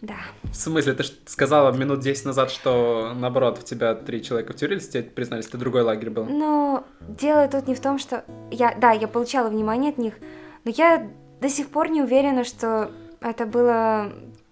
Да. 0.00 0.16
В 0.44 0.54
смысле, 0.54 0.94
ты 0.94 1.04
сказала 1.26 1.72
минут 1.72 2.00
10 2.00 2.24
назад, 2.24 2.50
что 2.50 3.12
наоборот, 3.14 3.58
в 3.58 3.64
тебя 3.64 3.94
три 3.94 4.22
человека 4.22 4.54
втюрились, 4.54 4.88
тебе 4.88 5.02
признались, 5.02 5.46
ты 5.46 5.58
другой 5.58 5.82
лагерь 5.82 6.08
был. 6.08 6.24
Но 6.24 6.84
дело 7.00 7.46
тут 7.48 7.68
не 7.68 7.74
в 7.74 7.80
том, 7.80 7.98
что 7.98 8.24
я, 8.50 8.74
да, 8.74 8.92
я 8.92 9.06
получала 9.08 9.50
внимание 9.50 9.90
от 9.92 9.98
них, 9.98 10.14
но 10.64 10.72
я 10.74 11.06
до 11.40 11.50
сих 11.50 11.68
пор 11.68 11.90
не 11.90 12.02
уверена, 12.02 12.44
что 12.44 12.90
это 13.20 13.44
было 13.44 14.10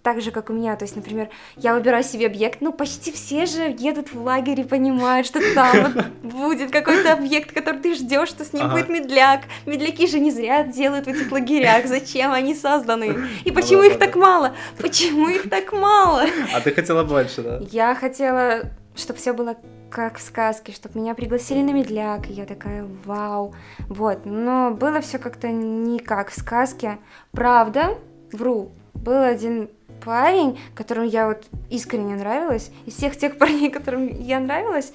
так 0.09 0.21
же, 0.23 0.31
как 0.31 0.49
у 0.49 0.53
меня. 0.53 0.75
То 0.75 0.85
есть, 0.85 0.95
например, 0.95 1.29
я 1.55 1.75
выбираю 1.75 2.03
себе 2.03 2.25
объект, 2.25 2.61
ну, 2.61 2.73
почти 2.73 3.11
все 3.11 3.45
же 3.45 3.75
едут 3.77 4.11
в 4.11 4.23
лагерь 4.23 4.61
и 4.61 4.63
понимают, 4.63 5.27
что 5.27 5.39
там 5.53 5.93
вот 5.93 6.05
будет 6.23 6.71
какой-то 6.71 7.13
объект, 7.13 7.51
который 7.51 7.79
ты 7.79 7.93
ждешь, 7.93 8.29
что 8.29 8.43
с 8.43 8.51
ним 8.53 8.65
Ага. 8.65 8.73
будет 8.77 8.89
медляк. 8.89 9.41
Медляки 9.67 10.07
же 10.07 10.19
не 10.19 10.31
зря 10.31 10.63
делают 10.63 11.05
в 11.05 11.09
этих 11.09 11.31
лагерях. 11.31 11.85
Зачем 11.85 12.31
они 12.31 12.55
созданы? 12.55 13.05
И 13.45 13.49
Ну 13.49 13.53
почему 13.53 13.83
их 13.83 13.99
так 13.99 14.15
мало? 14.15 14.55
Почему 14.81 15.27
их 15.27 15.47
так 15.47 15.73
мало? 15.73 16.25
А 16.55 16.61
ты 16.61 16.71
хотела 16.71 17.03
больше, 17.03 17.43
да? 17.43 17.59
Я 17.69 17.93
хотела, 17.93 18.61
чтобы 18.95 19.19
все 19.19 19.33
было 19.33 19.57
как 19.91 20.17
в 20.17 20.21
сказке, 20.21 20.71
чтобы 20.71 20.99
меня 20.99 21.13
пригласили 21.13 21.61
на 21.61 21.71
медляк, 21.71 22.31
и 22.31 22.33
я 22.33 22.45
такая, 22.45 22.87
вау, 23.05 23.53
вот, 23.87 24.25
но 24.25 24.71
было 24.71 25.01
все 25.01 25.19
как-то 25.19 25.49
не 25.49 25.99
как 25.99 26.29
в 26.29 26.39
сказке, 26.39 26.97
правда, 27.31 27.97
вру, 28.31 28.71
был 28.93 29.21
один 29.23 29.69
парень, 30.03 30.59
которому 30.75 31.07
я 31.07 31.27
вот 31.27 31.45
искренне 31.69 32.15
нравилась, 32.15 32.71
из 32.85 32.95
всех 32.95 33.17
тех 33.17 33.37
парней, 33.39 33.69
которым 33.69 34.07
я 34.07 34.39
нравилась, 34.39 34.93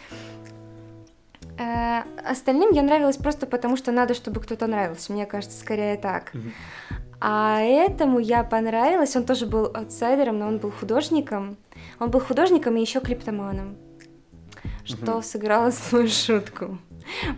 Э, 1.57 2.02
остальным 2.24 2.72
я 2.72 2.82
нравилась 2.82 3.16
просто 3.16 3.46
потому, 3.46 3.76
что 3.76 3.92
надо, 3.92 4.14
чтобы 4.14 4.40
кто-то 4.40 4.66
нравился. 4.66 5.12
Мне 5.12 5.26
кажется, 5.26 5.59
скорее 5.59 5.96
так. 5.96 6.32
А 7.20 7.61
этому 7.61 8.18
я 8.18 8.42
понравилась. 8.44 9.16
Он 9.16 9.24
тоже 9.24 9.46
был 9.46 9.70
аутсайдером, 9.72 10.38
но 10.38 10.48
он 10.48 10.59
был 10.59 10.70
художником. 10.70 11.57
Он 12.00 12.11
был 12.11 12.20
художником 12.20 12.76
и 12.76 12.80
еще 12.80 13.00
клиптоманом. 13.00 13.76
Что 14.84 15.22
сыграло 15.22 15.70
свою 15.70 16.09
шутку. 16.09 16.78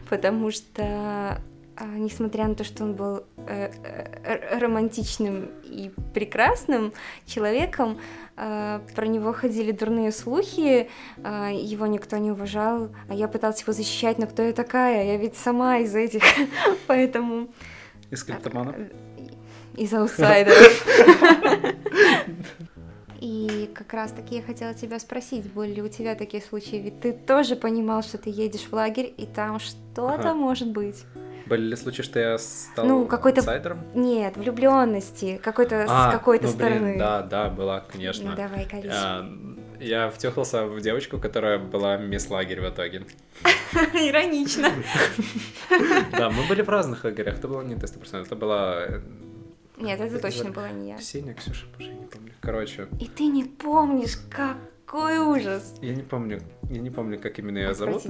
Потому 0.09 0.51
что 0.51 1.41
несмотря 1.85 2.49
на 2.49 2.55
то, 2.55 2.65
что 2.65 2.85
он 2.85 2.95
был 2.95 3.25
э, 3.37 3.71
э, 3.83 4.59
романтичным 4.59 5.51
и 5.65 5.91
прекрасным 6.15 6.93
человеком, 7.27 7.99
э, 8.37 8.81
про 8.95 9.07
него 9.07 9.33
ходили 9.33 9.73
дурные 9.73 10.13
слухи, 10.13 10.89
э, 11.17 11.51
его 11.55 11.87
никто 11.87 12.17
не 12.17 12.31
уважал, 12.31 12.91
а 13.09 13.15
я 13.15 13.29
пыталась 13.29 13.61
его 13.61 13.73
защищать, 13.73 14.19
но 14.19 14.27
кто 14.27 14.43
я 14.43 14.53
такая? 14.53 15.05
Я 15.05 15.17
ведь 15.17 15.37
сама 15.37 15.79
из 15.79 15.95
этих, 15.95 16.23
поэтому... 16.87 17.49
Из 18.11 18.25
криптоманов? 18.25 18.77
Э, 18.77 18.89
из 19.77 19.93
аутсайдеров. 19.95 20.87
И 23.21 23.71
как 23.75 23.93
раз 23.93 24.13
таки 24.13 24.37
я 24.37 24.43
хотела 24.43 24.75
тебя 24.75 24.99
спросить, 24.99 25.51
были 25.53 25.75
ли 25.75 25.83
у 25.83 25.89
тебя 25.89 26.15
такие 26.15 26.43
случаи? 26.43 26.77
Ведь 26.77 27.01
ты 27.01 27.13
тоже 27.13 27.57
понимал, 27.57 28.03
что 28.03 28.19
ты 28.19 28.31
едешь 28.31 28.67
в 28.71 28.73
лагерь, 28.73 29.13
и 29.17 29.27
там 29.27 29.59
что-то 29.59 30.31
ага. 30.31 30.35
может 30.35 30.71
быть. 30.71 31.05
Были 31.47 31.63
ли 31.63 31.77
случаи, 31.77 32.03
что 32.03 32.19
я 32.19 32.39
стал 32.39 32.87
ну, 32.87 33.07
какой-то... 33.07 33.41
аутсайдером? 33.41 33.85
Нет, 33.95 34.37
влюбленности, 34.37 35.41
какой-то 35.43 35.87
а, 35.89 36.11
с 36.11 36.13
какой-то 36.13 36.47
ну, 36.47 36.53
стороны. 36.53 36.81
Блин, 36.81 36.99
да, 36.99 37.23
да, 37.23 37.49
была, 37.49 37.81
конечно. 37.81 38.31
Ну 38.31 38.37
давай, 38.37 38.67
колись. 38.67 38.93
А, 38.93 39.25
я 39.79 40.11
втюхался 40.11 40.67
в 40.67 40.81
девочку, 40.81 41.19
которая 41.19 41.59
была 41.59 41.97
мисс 41.99 42.29
лагерь 42.31 42.61
в 42.61 42.69
итоге. 42.69 43.07
Иронично. 43.95 44.71
Да, 46.13 46.31
мы 46.31 46.47
были 46.49 46.63
в 46.63 46.69
разных 46.69 47.05
лагерях. 47.05 47.39
Это 47.39 47.47
было 47.47 47.63
не 47.63 47.77
ты 47.77 47.87
100%, 47.87 48.23
это 48.23 48.35
была... 48.35 48.85
Э, 48.85 49.01
Нет, 49.77 50.01
это 50.01 50.19
точно 50.19 50.51
была 50.51 50.71
не 50.71 50.91
я. 50.91 50.97
Ксения, 50.97 51.35
Ксюша, 51.35 51.67
боже, 51.77 51.91
я 51.91 51.95
не 51.95 52.07
помню. 52.07 52.33
Короче. 52.41 52.89
И 53.01 53.07
ты 53.07 53.27
не 53.27 53.45
помнишь, 53.45 54.17
какой 54.31 55.19
ужас. 55.19 55.75
Я 55.81 55.95
не 55.95 56.03
помню, 56.03 56.41
я 56.71 56.81
не 56.81 56.91
помню, 56.91 57.21
как 57.21 57.39
именно 57.39 57.59
ее 57.59 57.75
зовут. 57.75 58.03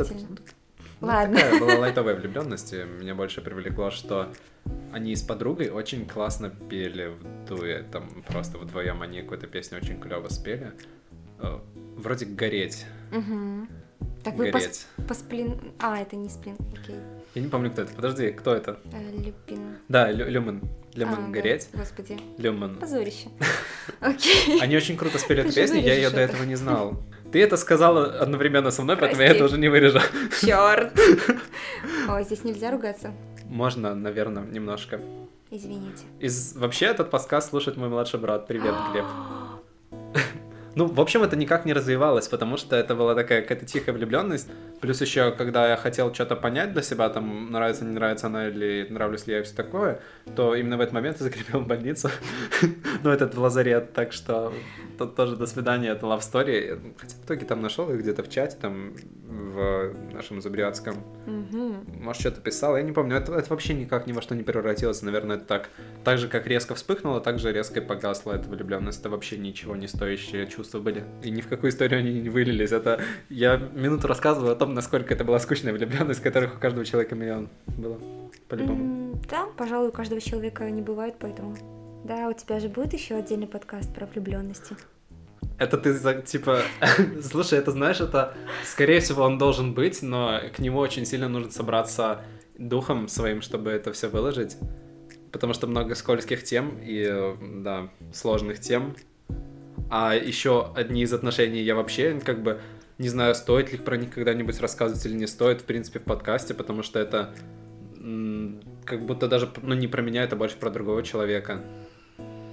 Ну, 1.01 1.09
Ладно. 1.09 1.36
Такая 1.36 1.61
была 1.61 1.74
лайтовая 1.76 2.14
влюбленность. 2.14 2.72
Меня 2.72 3.14
больше 3.14 3.40
привлекло, 3.40 3.90
что 3.90 4.32
они 4.92 5.14
с 5.14 5.22
подругой 5.22 5.68
очень 5.68 6.07
классно 6.07 6.51
пели 6.51 7.09
в 7.09 7.49
дуэ. 7.49 7.82
Там 7.82 8.24
просто 8.26 8.59
вдвоем 8.59 9.03
они 9.03 9.20
какую-то 9.20 9.47
песню 9.47 9.78
очень 9.78 10.01
клево 10.01 10.28
спели. 10.28 10.72
Э, 11.38 11.59
вроде 11.97 12.24
гореть. 12.26 12.86
Угу. 13.12 13.68
Так 14.24 14.34
вы 14.34 14.51
Гореть. 14.51 14.86
по, 15.07 15.14
сплин... 15.14 15.72
А, 15.78 15.99
это 16.01 16.16
не 16.16 16.28
сплин, 16.28 16.57
окей. 16.72 16.97
Я 17.34 17.42
не 17.42 17.49
помню, 17.49 17.70
кто 17.70 17.82
это. 17.82 17.94
Подожди, 17.94 18.32
кто 18.32 18.55
это? 18.57 18.80
Э, 18.92 19.12
Люпин. 19.12 19.78
Да, 19.88 20.11
Лю 20.11 20.28
Люман. 20.28 20.62
Люман 20.94 21.26
а, 21.26 21.28
Гореть. 21.28 21.68
Да, 21.72 21.78
господи. 21.78 22.18
Люман. 22.38 22.76
Позорище. 22.76 23.28
Окей. 24.01 24.61
Они 24.61 24.76
очень 24.76 24.97
круто 24.97 25.18
спели 25.18 25.42
эту 25.44 25.55
песню, 25.55 25.80
я 25.80 25.94
ее 25.94 26.11
до 26.11 26.20
этого 26.20 26.42
не 26.42 26.57
знал. 26.57 27.01
Ты 27.37 27.43
это 27.43 27.59
сказала 27.59 28.07
одновременно 28.18 28.70
со 28.70 28.82
мной, 28.82 28.97
поэтому 28.97 29.20
я 29.20 29.28
это 29.28 29.45
уже 29.45 29.59
не 29.59 29.68
вырежу. 29.68 29.99
Черт. 30.41 30.99
О, 32.09 32.22
здесь 32.22 32.45
нельзя 32.45 32.70
ругаться. 32.70 33.12
Можно, 33.45 33.95
наверное, 33.95 34.45
немножко. 34.45 35.03
Извините. 35.51 36.05
Из... 36.18 36.57
Вообще 36.57 36.87
этот 36.87 37.11
подкаст 37.11 37.51
слушает 37.51 37.76
мой 37.76 37.91
младший 37.91 38.18
брат. 38.20 38.47
Привет, 38.47 38.74
Глеб. 38.91 39.05
Ну, 40.77 40.85
в 40.85 41.01
общем, 41.01 41.22
это 41.22 41.37
никак 41.37 41.64
не 41.64 41.72
развивалось, 41.72 42.29
потому 42.29 42.59
что 42.59 42.77
это 42.77 42.95
была 42.95 43.14
такая 43.14 43.41
какая-то 43.41 43.64
тихая 43.64 43.95
влюбленность. 43.95 44.51
Плюс 44.83 45.01
еще, 45.01 45.33
когда 45.33 45.70
я 45.70 45.77
хотел 45.79 46.12
что-то 46.12 46.37
понять 46.37 46.74
для 46.74 46.83
себя, 46.83 47.09
там, 47.09 47.51
нравится, 47.51 47.87
не 47.87 47.95
нравится 47.95 48.27
она 48.27 48.49
или 48.49 48.87
нравлюсь 48.91 49.27
ли 49.27 49.33
я 49.33 49.41
и 49.41 49.43
все 49.43 49.55
такое, 49.55 50.01
то 50.37 50.55
именно 50.55 50.77
в 50.77 50.83
этот 50.83 50.93
момент 50.93 51.16
я 51.18 51.24
закрепил 51.24 51.62
больницу. 51.62 52.11
ну, 53.03 53.09
этот 53.09 53.35
в 53.35 53.41
лазарет, 53.41 53.95
так 53.95 54.12
что 54.12 54.53
тут 54.99 55.16
тоже 55.16 55.37
до 55.37 55.47
свидания, 55.47 55.89
это 55.89 56.05
love 56.05 56.20
story. 56.20 56.95
Хотя 56.99 57.14
в 57.22 57.24
итоге 57.24 57.47
там 57.47 57.62
нашел 57.62 57.91
их 57.91 58.01
где-то 58.01 58.22
в 58.22 58.29
чате, 58.29 58.59
там, 58.61 58.93
в 59.27 59.95
нашем 60.12 60.43
Забриатском. 60.43 60.97
Может, 62.03 62.20
что-то 62.20 62.43
писал, 62.43 62.77
я 62.77 62.83
не 62.83 62.93
помню. 62.93 63.16
Это, 63.16 63.33
это 63.33 63.49
вообще 63.49 63.72
никак 63.72 64.07
ни 64.07 64.12
во 64.12 64.20
что 64.20 64.35
не 64.35 64.43
превратилось. 64.43 65.01
Наверное, 65.01 65.37
это 65.37 65.47
так. 65.47 65.70
Так 66.05 66.18
же, 66.18 66.29
как 66.29 66.47
резко 66.47 66.74
вспыхнуло, 66.74 67.22
так 67.22 67.39
же 67.39 67.51
резко 67.51 67.81
и 67.81 67.83
погасла 67.83 68.35
эта 68.35 68.47
влюбленность. 68.47 69.01
Это 69.01 69.09
вообще 69.09 69.39
ничего 69.39 69.74
не 69.74 69.89
стоящее 69.89 70.47
чувство 70.47 70.66
чувства 70.67 70.81
были. 70.81 71.05
И 71.23 71.31
ни 71.31 71.41
в 71.41 71.49
какую 71.49 71.71
историю 71.71 72.01
они 72.01 72.21
не 72.21 72.29
вылились. 72.29 72.73
Это 72.73 73.01
я 73.29 73.57
минуту 73.57 74.09
рассказываю 74.09 74.53
о 74.53 74.57
том, 74.57 74.75
насколько 74.75 75.14
это 75.14 75.25
была 75.25 75.39
скучная 75.39 75.73
влюбленность, 75.73 76.21
которых 76.21 76.57
у 76.57 76.59
каждого 76.59 76.85
человека 76.85 77.14
миллион 77.14 77.49
было. 77.67 77.99
По-любому. 78.49 79.14
Mm, 79.14 79.27
да, 79.31 79.47
пожалуй, 79.57 79.89
у 79.89 79.93
каждого 79.93 80.21
человека 80.21 80.69
не 80.71 80.83
бывает, 80.83 81.14
поэтому. 81.19 81.57
Да, 82.05 82.29
у 82.29 82.33
тебя 82.33 82.61
же 82.61 82.69
будет 82.69 82.93
еще 82.93 83.14
отдельный 83.14 83.47
подкаст 83.47 83.95
про 83.95 84.07
влюбленности. 84.07 84.77
Это 85.59 85.79
ты 85.79 86.23
типа, 86.23 86.61
слушай, 87.23 87.59
это 87.59 87.71
знаешь, 87.71 88.01
это 88.01 88.35
скорее 88.64 89.01
всего 89.01 89.23
он 89.23 89.39
должен 89.39 89.73
быть, 89.73 90.03
но 90.03 90.41
к 90.55 90.59
нему 90.59 90.79
очень 90.79 91.07
сильно 91.07 91.29
нужно 91.29 91.51
собраться 91.51 92.23
духом 92.59 93.09
своим, 93.09 93.41
чтобы 93.41 93.71
это 93.71 93.93
все 93.93 94.09
выложить, 94.09 94.57
потому 95.33 95.55
что 95.55 95.67
много 95.67 95.95
скользких 95.95 96.45
тем 96.45 96.79
и 96.83 97.35
да 97.62 97.89
сложных 98.12 98.61
тем, 98.61 98.95
а 99.91 100.14
еще 100.14 100.72
одни 100.74 101.03
из 101.03 101.12
отношений 101.12 101.62
я 101.62 101.74
вообще 101.74 102.20
как 102.24 102.43
бы 102.43 102.61
не 102.99 103.09
знаю, 103.09 103.34
стоит 103.34 103.72
ли 103.72 103.78
про 103.78 103.97
них 103.97 104.11
когда-нибудь 104.11 104.59
рассказывать 104.61 105.05
или 105.05 105.14
не 105.14 105.26
стоит, 105.26 105.61
в 105.61 105.64
принципе, 105.64 105.99
в 105.99 106.05
подкасте, 106.05 106.55
потому 106.55 106.82
что 106.82 106.99
это 106.99 107.34
как 108.84 109.05
будто 109.05 109.28
даже 109.28 109.51
ну, 109.62 109.74
не 109.74 109.89
про 109.89 110.01
меня, 110.01 110.22
это 110.22 110.37
больше 110.37 110.57
про 110.57 110.70
другого 110.70 111.03
человека. 111.03 111.61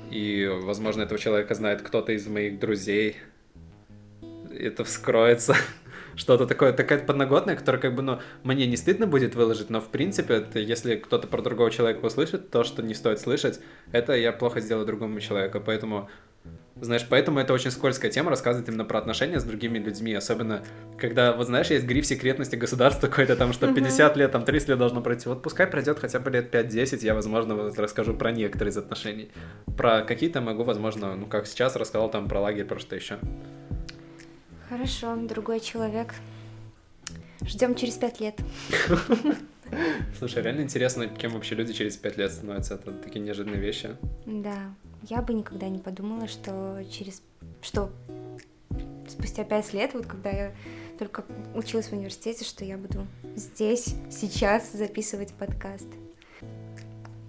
И, 0.10 0.50
возможно, 0.64 1.04
этого 1.04 1.20
человека 1.20 1.56
знает 1.56 1.82
кто-то 1.82 2.12
из 2.12 2.28
моих 2.28 2.60
друзей. 2.60 3.18
Это 4.52 4.84
вскроется. 4.84 5.56
Что-то 6.16 6.46
такое, 6.46 6.74
такая 6.74 7.00
подноготная, 7.00 7.56
которая 7.56 7.82
как 7.82 7.96
бы, 7.96 8.02
ну, 8.02 8.20
мне 8.44 8.68
не 8.68 8.78
стыдно 8.78 9.08
будет 9.08 9.34
выложить, 9.34 9.70
но 9.70 9.82
в 9.82 9.90
принципе, 9.90 10.36
это, 10.36 10.60
если 10.60 10.96
кто-то 10.96 11.28
про 11.28 11.42
другого 11.42 11.72
человека 11.72 12.06
услышит, 12.06 12.52
то, 12.52 12.64
что 12.64 12.84
не 12.84 12.94
стоит 12.94 13.20
слышать, 13.20 13.60
это 13.92 14.14
я 14.14 14.32
плохо 14.32 14.60
сделаю 14.60 14.86
другому 14.86 15.20
человеку. 15.20 15.60
Поэтому 15.66 16.10
знаешь, 16.82 17.06
поэтому 17.08 17.40
это 17.40 17.54
очень 17.54 17.72
скользкая 17.72 18.12
тема, 18.12 18.30
рассказывать 18.30 18.68
именно 18.68 18.84
про 18.84 19.00
отношения 19.00 19.40
с 19.40 19.44
другими 19.44 19.78
людьми, 19.78 20.14
особенно 20.14 20.64
когда, 20.98 21.34
вот 21.34 21.48
знаешь, 21.48 21.68
есть 21.68 21.86
гриф 21.86 22.06
секретности 22.06 22.56
государства 22.56 23.08
какой-то 23.10 23.36
там, 23.36 23.54
что 23.54 23.72
50 23.72 24.18
лет, 24.18 24.32
там 24.32 24.44
30 24.44 24.70
лет 24.70 24.78
должно 24.78 25.02
пройти. 25.02 25.30
Вот 25.30 25.44
пускай 25.44 25.68
пройдет 25.68 26.00
хотя 26.00 26.20
бы 26.20 26.32
лет 26.32 26.54
5-10, 26.54 27.04
я, 27.04 27.14
возможно, 27.14 27.56
вот 27.56 27.78
расскажу 27.78 28.16
про 28.16 28.32
некоторые 28.32 28.72
из 28.72 28.78
отношений. 28.78 29.30
Про 29.78 30.02
какие-то 30.02 30.42
могу, 30.42 30.64
возможно, 30.64 31.16
ну 31.16 31.28
как 31.28 31.48
сейчас 31.48 31.76
рассказал 31.76 32.10
там 32.10 32.28
про 32.28 32.40
лагерь, 32.40 32.66
про 32.66 32.80
что 32.80 32.96
еще. 32.96 33.20
Хорошо, 34.68 35.16
другой 35.16 35.60
человек. 35.60 36.16
Ждем 37.46 37.76
через 37.76 37.96
пять 37.96 38.20
лет. 38.20 38.40
Слушай, 40.18 40.44
реально 40.44 40.62
интересно, 40.62 41.08
кем 41.08 41.34
вообще 41.34 41.56
люди 41.56 41.74
через 41.74 41.98
пять 41.98 42.18
лет 42.18 42.32
становятся. 42.32 42.76
Это 42.76 42.92
такие 42.92 43.20
неожиданные 43.20 43.60
вещи. 43.60 43.96
Да, 44.26 44.74
я 45.10 45.22
бы 45.22 45.34
никогда 45.34 45.68
не 45.70 45.80
подумала, 45.80 46.28
что 46.28 46.84
через... 46.90 47.22
что 47.62 47.90
спустя 49.08 49.44
пять 49.44 49.74
лет, 49.74 49.94
вот 49.94 50.06
когда 50.06 50.30
я 50.30 50.56
только 50.98 51.26
училась 51.54 51.88
в 51.88 51.94
университете, 51.94 52.46
что 52.46 52.64
я 52.64 52.78
буду 52.78 53.06
здесь, 53.36 53.96
сейчас 54.10 54.72
записывать 54.72 55.34
подкаст. 55.34 55.88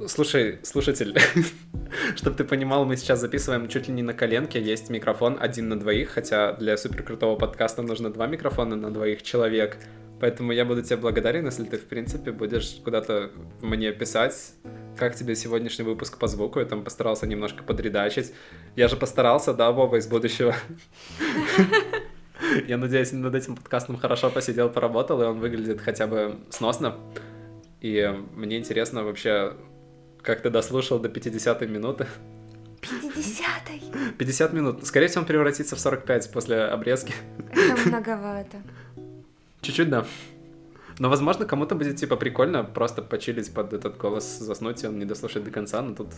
Слушай, 0.06 0.58
слушатель, 0.62 1.16
чтобы 2.16 2.36
ты 2.36 2.44
понимал, 2.44 2.84
мы 2.84 2.96
сейчас 2.96 3.20
записываем 3.20 3.68
чуть 3.68 3.88
ли 3.88 3.94
не 3.94 4.02
на 4.02 4.12
коленке, 4.12 4.60
есть 4.60 4.90
микрофон 4.90 5.38
один 5.40 5.68
на 5.68 5.78
двоих, 5.78 6.10
хотя 6.10 6.52
для 6.52 6.76
суперкрутого 6.76 7.36
подкаста 7.36 7.82
нужно 7.82 8.12
два 8.12 8.26
микрофона 8.26 8.76
на 8.76 8.92
двоих 8.92 9.22
человек. 9.22 9.78
Поэтому 10.24 10.52
я 10.52 10.64
буду 10.64 10.80
тебе 10.80 10.96
благодарен, 10.96 11.44
если 11.44 11.64
ты, 11.64 11.76
в 11.76 11.84
принципе, 11.84 12.32
будешь 12.32 12.80
куда-то 12.82 13.30
мне 13.60 13.92
писать, 13.92 14.54
как 14.96 15.14
тебе 15.14 15.36
сегодняшний 15.36 15.84
выпуск 15.84 16.16
по 16.18 16.28
звуку. 16.28 16.60
Я 16.60 16.64
там 16.64 16.82
постарался 16.82 17.26
немножко 17.26 17.62
подредачить. 17.62 18.32
Я 18.74 18.88
же 18.88 18.96
постарался, 18.96 19.52
да, 19.52 19.70
Вова 19.70 19.96
из 19.96 20.06
будущего. 20.06 20.54
Я 22.66 22.78
надеюсь, 22.78 23.12
над 23.12 23.34
этим 23.34 23.54
подкастом 23.54 23.98
хорошо 23.98 24.30
посидел, 24.30 24.70
поработал, 24.70 25.20
и 25.20 25.26
он 25.26 25.40
выглядит 25.40 25.82
хотя 25.82 26.06
бы 26.06 26.38
сносно. 26.48 26.96
И 27.82 28.10
мне 28.34 28.56
интересно 28.56 29.04
вообще, 29.04 29.52
как 30.22 30.40
ты 30.40 30.48
дослушал 30.48 31.00
до 31.00 31.10
50-й 31.10 31.66
минуты. 31.66 32.06
50-й? 32.80 34.16
50 34.16 34.52
минут. 34.54 34.86
Скорее 34.86 35.08
всего, 35.08 35.20
он 35.20 35.26
превратится 35.26 35.76
в 35.76 35.80
45 35.80 36.32
после 36.32 36.62
обрезки. 36.62 37.12
Это 37.52 37.88
многовато. 37.90 38.62
Чуть-чуть, 39.64 39.88
да. 39.88 40.04
Но, 40.98 41.08
возможно, 41.08 41.46
кому-то 41.46 41.74
будет, 41.74 41.96
типа, 41.96 42.16
прикольно 42.16 42.62
просто 42.62 43.02
почилить 43.02 43.52
под 43.52 43.72
этот 43.72 43.96
голос, 43.96 44.38
заснуть, 44.38 44.84
и 44.84 44.86
он 44.86 44.98
не 44.98 45.04
дослушает 45.04 45.44
до 45.44 45.50
конца, 45.50 45.82
но 45.82 45.94
тут, 45.94 46.08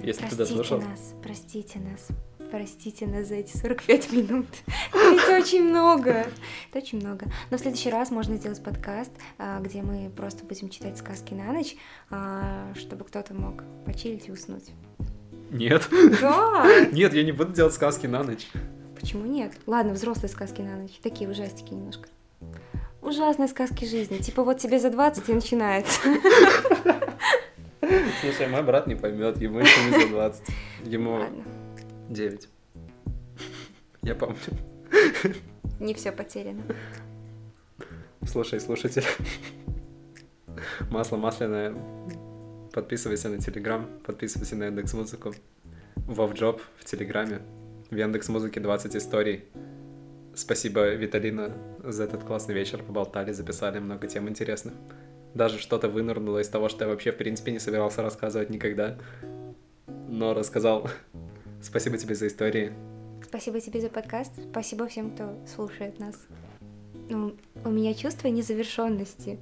если 0.00 0.20
простите 0.20 0.30
ты 0.30 0.36
дослушал... 0.36 0.80
нас, 0.80 1.14
простите 1.22 1.78
нас. 1.80 2.08
Простите 2.50 3.06
нас 3.06 3.26
за 3.28 3.34
эти 3.34 3.54
45 3.54 4.12
минут. 4.12 4.46
Это 4.92 5.36
очень 5.36 5.68
много. 5.68 6.26
Это 6.70 6.78
очень 6.78 6.98
много. 6.98 7.26
Но 7.50 7.58
в 7.58 7.60
следующий 7.60 7.90
раз 7.90 8.10
можно 8.10 8.36
сделать 8.36 8.62
подкаст, 8.62 9.12
а, 9.36 9.60
где 9.60 9.82
мы 9.82 10.08
просто 10.08 10.46
будем 10.46 10.70
читать 10.70 10.96
сказки 10.96 11.34
на 11.34 11.52
ночь, 11.52 11.76
а, 12.08 12.72
чтобы 12.74 13.04
кто-то 13.04 13.34
мог 13.34 13.64
почилить 13.84 14.28
и 14.28 14.32
уснуть. 14.32 14.70
Нет. 15.50 15.86
Да! 16.22 16.66
Нет, 16.92 17.12
я 17.12 17.24
не 17.24 17.32
буду 17.32 17.52
делать 17.52 17.74
сказки 17.74 18.06
на 18.06 18.22
ночь. 18.22 18.48
Почему 18.98 19.26
нет? 19.26 19.52
Ладно, 19.66 19.92
взрослые 19.92 20.28
сказки 20.28 20.60
на 20.60 20.76
ночь. 20.76 20.98
Такие 21.02 21.30
ужастики 21.30 21.72
немножко. 21.72 22.08
Ужасные 23.08 23.48
сказки 23.48 23.86
жизни. 23.86 24.18
Типа 24.18 24.44
вот 24.44 24.58
тебе 24.58 24.78
за 24.78 24.90
20 24.90 25.30
и 25.30 25.32
начинается. 25.32 25.98
Слушай, 28.20 28.48
мой 28.48 28.62
брат 28.62 28.86
не 28.86 28.96
поймет, 28.96 29.38
ему 29.38 29.60
еще 29.60 29.84
не 29.84 30.02
за 30.02 30.08
20. 30.08 30.42
Ему 30.84 31.12
Ладно, 31.12 31.44
9. 32.10 32.48
Я 34.02 34.14
помню. 34.14 34.36
не 35.80 35.94
все 35.94 36.12
потеряно. 36.12 36.62
Слушай, 38.26 38.60
слушатель. 38.60 39.06
Масло 40.90 41.16
масляное. 41.16 41.74
Подписывайся 42.74 43.30
на 43.30 43.38
Телеграм, 43.38 43.86
подписывайся 44.04 44.54
на 44.54 44.64
Яндекс 44.64 44.92
Музыку. 44.92 45.32
Вов 45.96 46.34
Джоб 46.34 46.60
в 46.76 46.84
Телеграме. 46.84 47.40
В 47.90 47.96
Яндекс 47.96 48.28
Музыке 48.28 48.60
20 48.60 48.96
историй. 48.96 49.44
Спасибо, 50.38 50.94
Виталина, 50.94 51.52
за 51.82 52.04
этот 52.04 52.22
классный 52.22 52.54
вечер. 52.54 52.80
Поболтали, 52.84 53.32
записали 53.32 53.80
много 53.80 54.06
тем 54.06 54.28
интересных. 54.28 54.72
Даже 55.34 55.58
что-то 55.58 55.88
вынырнуло 55.88 56.38
из 56.38 56.48
того, 56.48 56.68
что 56.68 56.84
я 56.84 56.88
вообще, 56.88 57.10
в 57.10 57.16
принципе, 57.16 57.50
не 57.50 57.58
собирался 57.58 58.02
рассказывать 58.02 58.48
никогда. 58.48 58.96
Но 60.08 60.34
рассказал. 60.34 60.88
Спасибо 61.60 61.98
тебе 61.98 62.14
за 62.14 62.28
истории. 62.28 62.72
Спасибо 63.26 63.60
тебе 63.60 63.80
за 63.80 63.88
подкаст. 63.88 64.30
Спасибо 64.52 64.86
всем, 64.86 65.10
кто 65.10 65.36
слушает 65.56 65.98
нас. 65.98 66.14
Ну, 67.10 67.34
у 67.64 67.70
меня 67.70 67.92
чувство 67.92 68.28
незавершенности, 68.28 69.40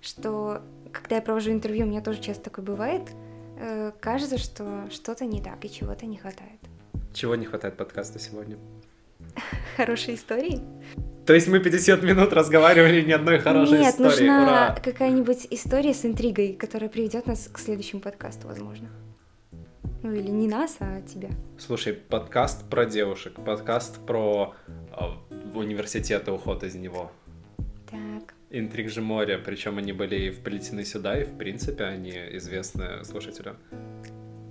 что 0.00 0.62
когда 0.92 1.16
я 1.16 1.22
провожу 1.22 1.50
интервью, 1.50 1.84
у 1.84 1.88
меня 1.88 2.00
тоже 2.00 2.20
часто 2.20 2.44
такое 2.44 2.64
бывает. 2.64 3.02
э, 3.58 3.90
кажется, 3.98 4.38
что 4.38 4.88
что-то 4.92 5.24
не 5.24 5.42
так 5.42 5.64
и 5.64 5.68
чего-то 5.68 6.06
не 6.06 6.16
хватает. 6.16 6.60
Чего 7.12 7.34
не 7.34 7.44
хватает 7.44 7.76
подкаста 7.76 8.20
сегодня? 8.20 8.56
Хорошие 9.78 10.16
истории? 10.16 10.60
То 11.24 11.34
есть 11.34 11.46
мы 11.46 11.60
50 11.60 12.02
минут 12.02 12.32
разговаривали 12.32 13.00
ни 13.00 13.12
одной 13.12 13.38
хорошей 13.38 13.78
Нет, 13.78 13.94
истории. 13.94 14.26
нужна 14.26 14.42
Ура! 14.42 14.80
какая-нибудь 14.82 15.46
история 15.50 15.94
с 15.94 16.04
интригой, 16.04 16.54
которая 16.54 16.90
приведет 16.90 17.26
нас 17.26 17.46
к 17.46 17.60
следующему 17.60 18.00
подкасту, 18.00 18.48
возможно. 18.48 18.88
Ну 20.02 20.12
или 20.12 20.30
не 20.30 20.48
нас, 20.48 20.78
а 20.80 21.00
тебя. 21.02 21.28
Слушай, 21.58 21.92
подкаст 21.92 22.68
про 22.68 22.86
девушек, 22.86 23.34
подкаст 23.34 24.04
про 24.04 24.56
э, 24.66 25.56
университет 25.56 26.26
и 26.26 26.32
уход 26.32 26.64
из 26.64 26.74
него. 26.74 27.12
Так. 27.88 28.34
Интриг 28.50 28.90
же 28.90 29.00
моря, 29.00 29.38
причем 29.38 29.78
они 29.78 29.92
были 29.92 30.16
и 30.16 30.30
вплетены 30.30 30.84
сюда, 30.84 31.20
и 31.20 31.24
в 31.24 31.38
принципе 31.38 31.84
они 31.84 32.14
известны 32.32 33.04
слушателю. 33.04 33.54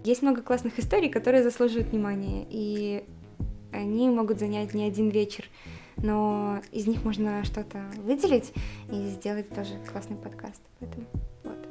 Есть 0.06 0.22
много 0.22 0.42
классных 0.42 0.80
историй, 0.80 1.10
которые 1.10 1.44
заслуживают 1.44 1.90
внимания, 1.90 2.48
и 2.50 3.04
они 3.78 4.10
могут 4.10 4.40
занять 4.40 4.74
не 4.74 4.86
один 4.86 5.10
вечер, 5.10 5.46
но 5.98 6.62
из 6.72 6.88
них 6.88 7.04
можно 7.04 7.44
что-то 7.44 7.86
выделить 7.98 8.54
и 8.92 9.08
сделать 9.08 9.50
тоже 9.50 9.74
классный 9.92 10.18
подкаст. 10.18 10.62
Поэтому 10.80 11.06
вот 11.44 11.68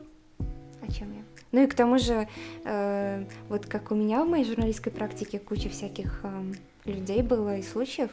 о 0.83 0.93
чем 0.93 1.13
я. 1.13 1.23
Ну 1.53 1.63
и 1.63 1.67
к 1.67 1.75
тому 1.75 1.99
же, 1.99 2.29
э, 2.65 3.25
вот 3.49 3.67
как 3.67 3.91
у 3.91 3.95
меня 3.95 4.25
в 4.25 4.29
моей 4.29 4.45
журналистской 4.45 4.93
практике 4.93 5.39
куча 5.39 5.69
всяких 5.69 6.21
эм, 6.25 6.55
людей 6.85 7.23
было 7.23 7.57
и 7.59 7.63
случаев, 7.63 8.11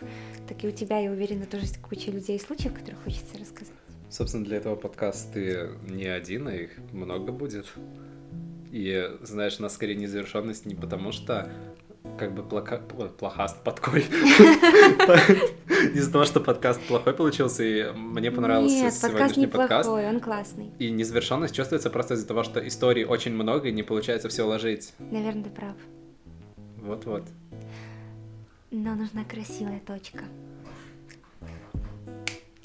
так 0.47 0.63
и 0.63 0.67
у 0.67 0.71
тебя, 0.71 0.99
я 0.99 1.11
уверена, 1.11 1.45
тоже 1.45 1.65
есть 1.65 1.81
куча 1.81 2.11
людей 2.11 2.37
и 2.37 2.39
случаев, 2.39 2.73
которых 2.73 3.03
хочется 3.03 3.37
рассказать. 3.39 3.73
Собственно, 4.09 4.45
для 4.45 4.57
этого 4.57 4.75
подкаст 4.75 5.33
ты 5.33 5.71
не 5.89 6.05
один, 6.05 6.47
а 6.47 6.53
их 6.53 6.71
много 6.91 7.31
будет. 7.31 7.65
И, 8.71 9.07
знаешь, 9.21 9.59
у 9.59 9.63
нас 9.63 9.73
скорее 9.73 9.95
незавершенность 9.95 10.65
не 10.65 10.75
потому, 10.75 11.11
что 11.11 11.51
как 12.18 12.34
бы 12.34 12.43
плока... 12.43 12.82
ой, 12.97 13.09
плохаст 13.09 13.61
подкой. 13.64 14.01
Из-за 15.93 16.11
того, 16.11 16.26
что 16.26 16.39
подкаст 16.39 16.82
плохой 16.82 17.14
получился, 17.14 17.64
и 17.64 17.91
мне 17.91 18.32
понравился 18.32 18.76
Нет, 18.76 18.93
подкаст 18.93 19.36
сегодняшний 19.36 19.47
подкаст. 19.47 19.89
он 19.89 20.20
классный. 20.20 20.72
И 20.80 20.91
незавершенность 20.91 21.55
чувствуется 21.55 21.89
просто 21.89 22.14
из-за 22.14 22.28
того, 22.28 22.43
что 22.43 22.66
историй 22.66 23.05
очень 23.05 23.34
много, 23.34 23.70
и 23.70 23.72
не 23.72 23.84
получается 23.84 24.30
все 24.30 24.43
уложить. 24.45 24.93
Наверное, 24.99 25.43
ты 25.45 25.49
прав. 25.49 25.76
Вот-вот. 26.78 27.24
Но 28.72 28.95
нужна 28.95 29.24
красивая 29.24 29.82
точка. 29.86 30.24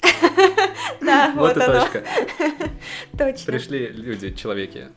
Да, 1.01 1.31
Вот 1.35 1.55
вот 1.55 1.57
и 1.57 1.61
оно. 1.61 1.81
точка. 1.81 2.03
Точно. 3.17 3.45
Пришли 3.51 3.87
люди, 3.87 4.31
человеки. 4.33 4.89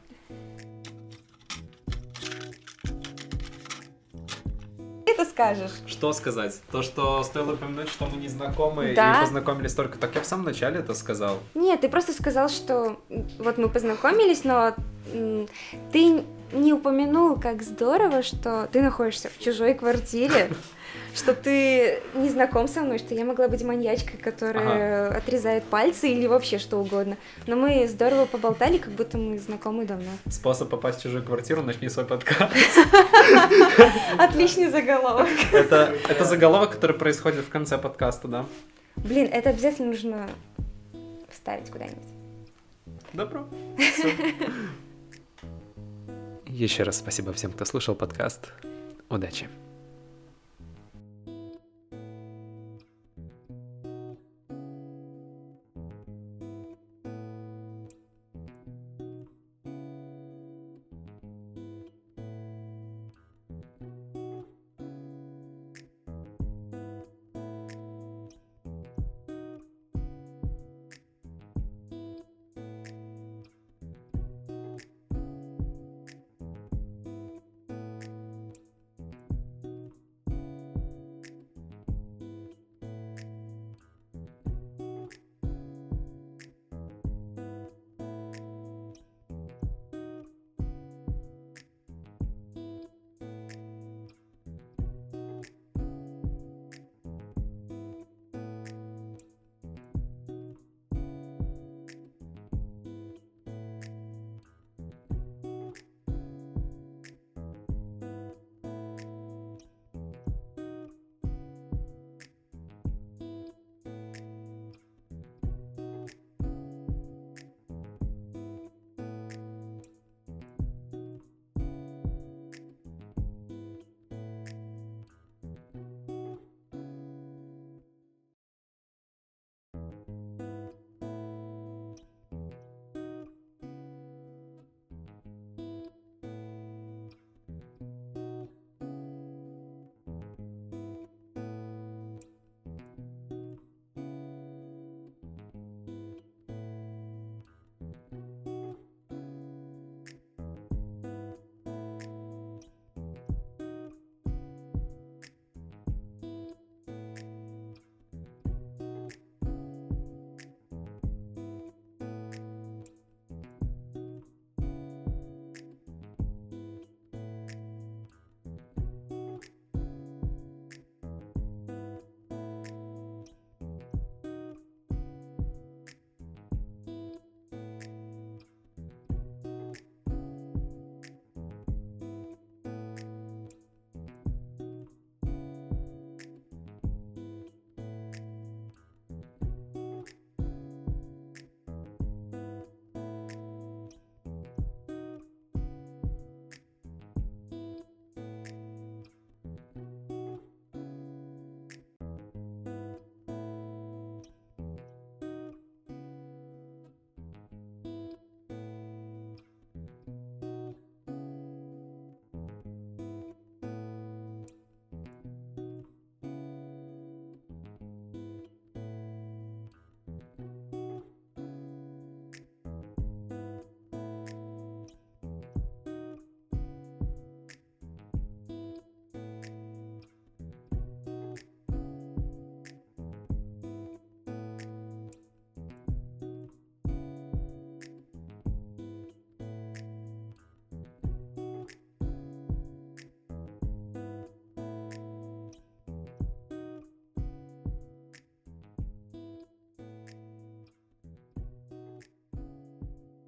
Ты 5.22 5.30
скажешь. 5.30 5.70
Что 5.86 6.12
сказать? 6.12 6.60
То, 6.72 6.82
что 6.82 7.22
стоило 7.22 7.52
упомянуть, 7.52 7.88
что 7.88 8.06
мы 8.06 8.16
не 8.16 8.28
знакомы 8.28 8.92
Да. 8.94 9.18
и 9.18 9.20
познакомились 9.20 9.74
только... 9.74 9.98
Так 9.98 10.14
я 10.16 10.20
в 10.20 10.26
самом 10.26 10.44
начале 10.46 10.80
это 10.80 10.94
сказал. 10.94 11.38
Нет, 11.54 11.80
ты 11.82 11.88
просто 11.88 12.12
сказал, 12.12 12.48
что 12.48 12.96
вот 13.38 13.56
мы 13.58 13.68
познакомились, 13.68 14.42
но 14.44 14.74
ты 15.92 16.24
не 16.52 16.72
упомянул, 16.72 17.36
как 17.40 17.62
здорово, 17.62 18.22
что 18.22 18.68
ты 18.72 18.82
находишься 18.82 19.30
в 19.30 19.38
чужой 19.42 19.74
квартире, 19.74 20.50
что 21.14 21.34
ты 21.34 22.00
не 22.14 22.28
знаком 22.28 22.68
со 22.68 22.80
мной, 22.80 22.98
что 22.98 23.14
я 23.14 23.24
могла 23.24 23.48
быть 23.48 23.62
маньячкой, 23.62 24.18
которая 24.18 25.16
отрезает 25.16 25.64
пальцы 25.64 26.08
или 26.08 26.26
вообще 26.26 26.58
что 26.58 26.78
угодно. 26.78 27.16
Но 27.46 27.56
мы 27.56 27.86
здорово 27.88 28.26
поболтали, 28.26 28.78
как 28.78 28.92
будто 28.92 29.18
мы 29.18 29.38
знакомы 29.38 29.84
давно. 29.84 30.10
Способ 30.30 30.68
попасть 30.70 31.00
в 31.00 31.02
чужую 31.02 31.24
квартиру, 31.24 31.62
начни 31.62 31.88
свой 31.88 32.06
подкаст. 32.06 32.52
Отличный 34.18 34.70
заголовок. 34.70 35.28
Это, 35.52 35.94
это 36.08 36.24
заголовок, 36.24 36.72
который 36.72 36.96
происходит 36.96 37.44
в 37.44 37.48
конце 37.48 37.78
подкаста, 37.78 38.28
да? 38.28 38.46
Блин, 38.96 39.28
это 39.32 39.50
обязательно 39.50 39.88
нужно 39.88 40.28
вставить 41.30 41.70
куда-нибудь. 41.70 41.98
Добро. 43.12 43.46
Еще 46.46 46.82
раз 46.82 46.98
спасибо 46.98 47.32
всем, 47.32 47.52
кто 47.52 47.64
слушал 47.64 47.94
подкаст. 47.94 48.52
Удачи. 49.08 49.48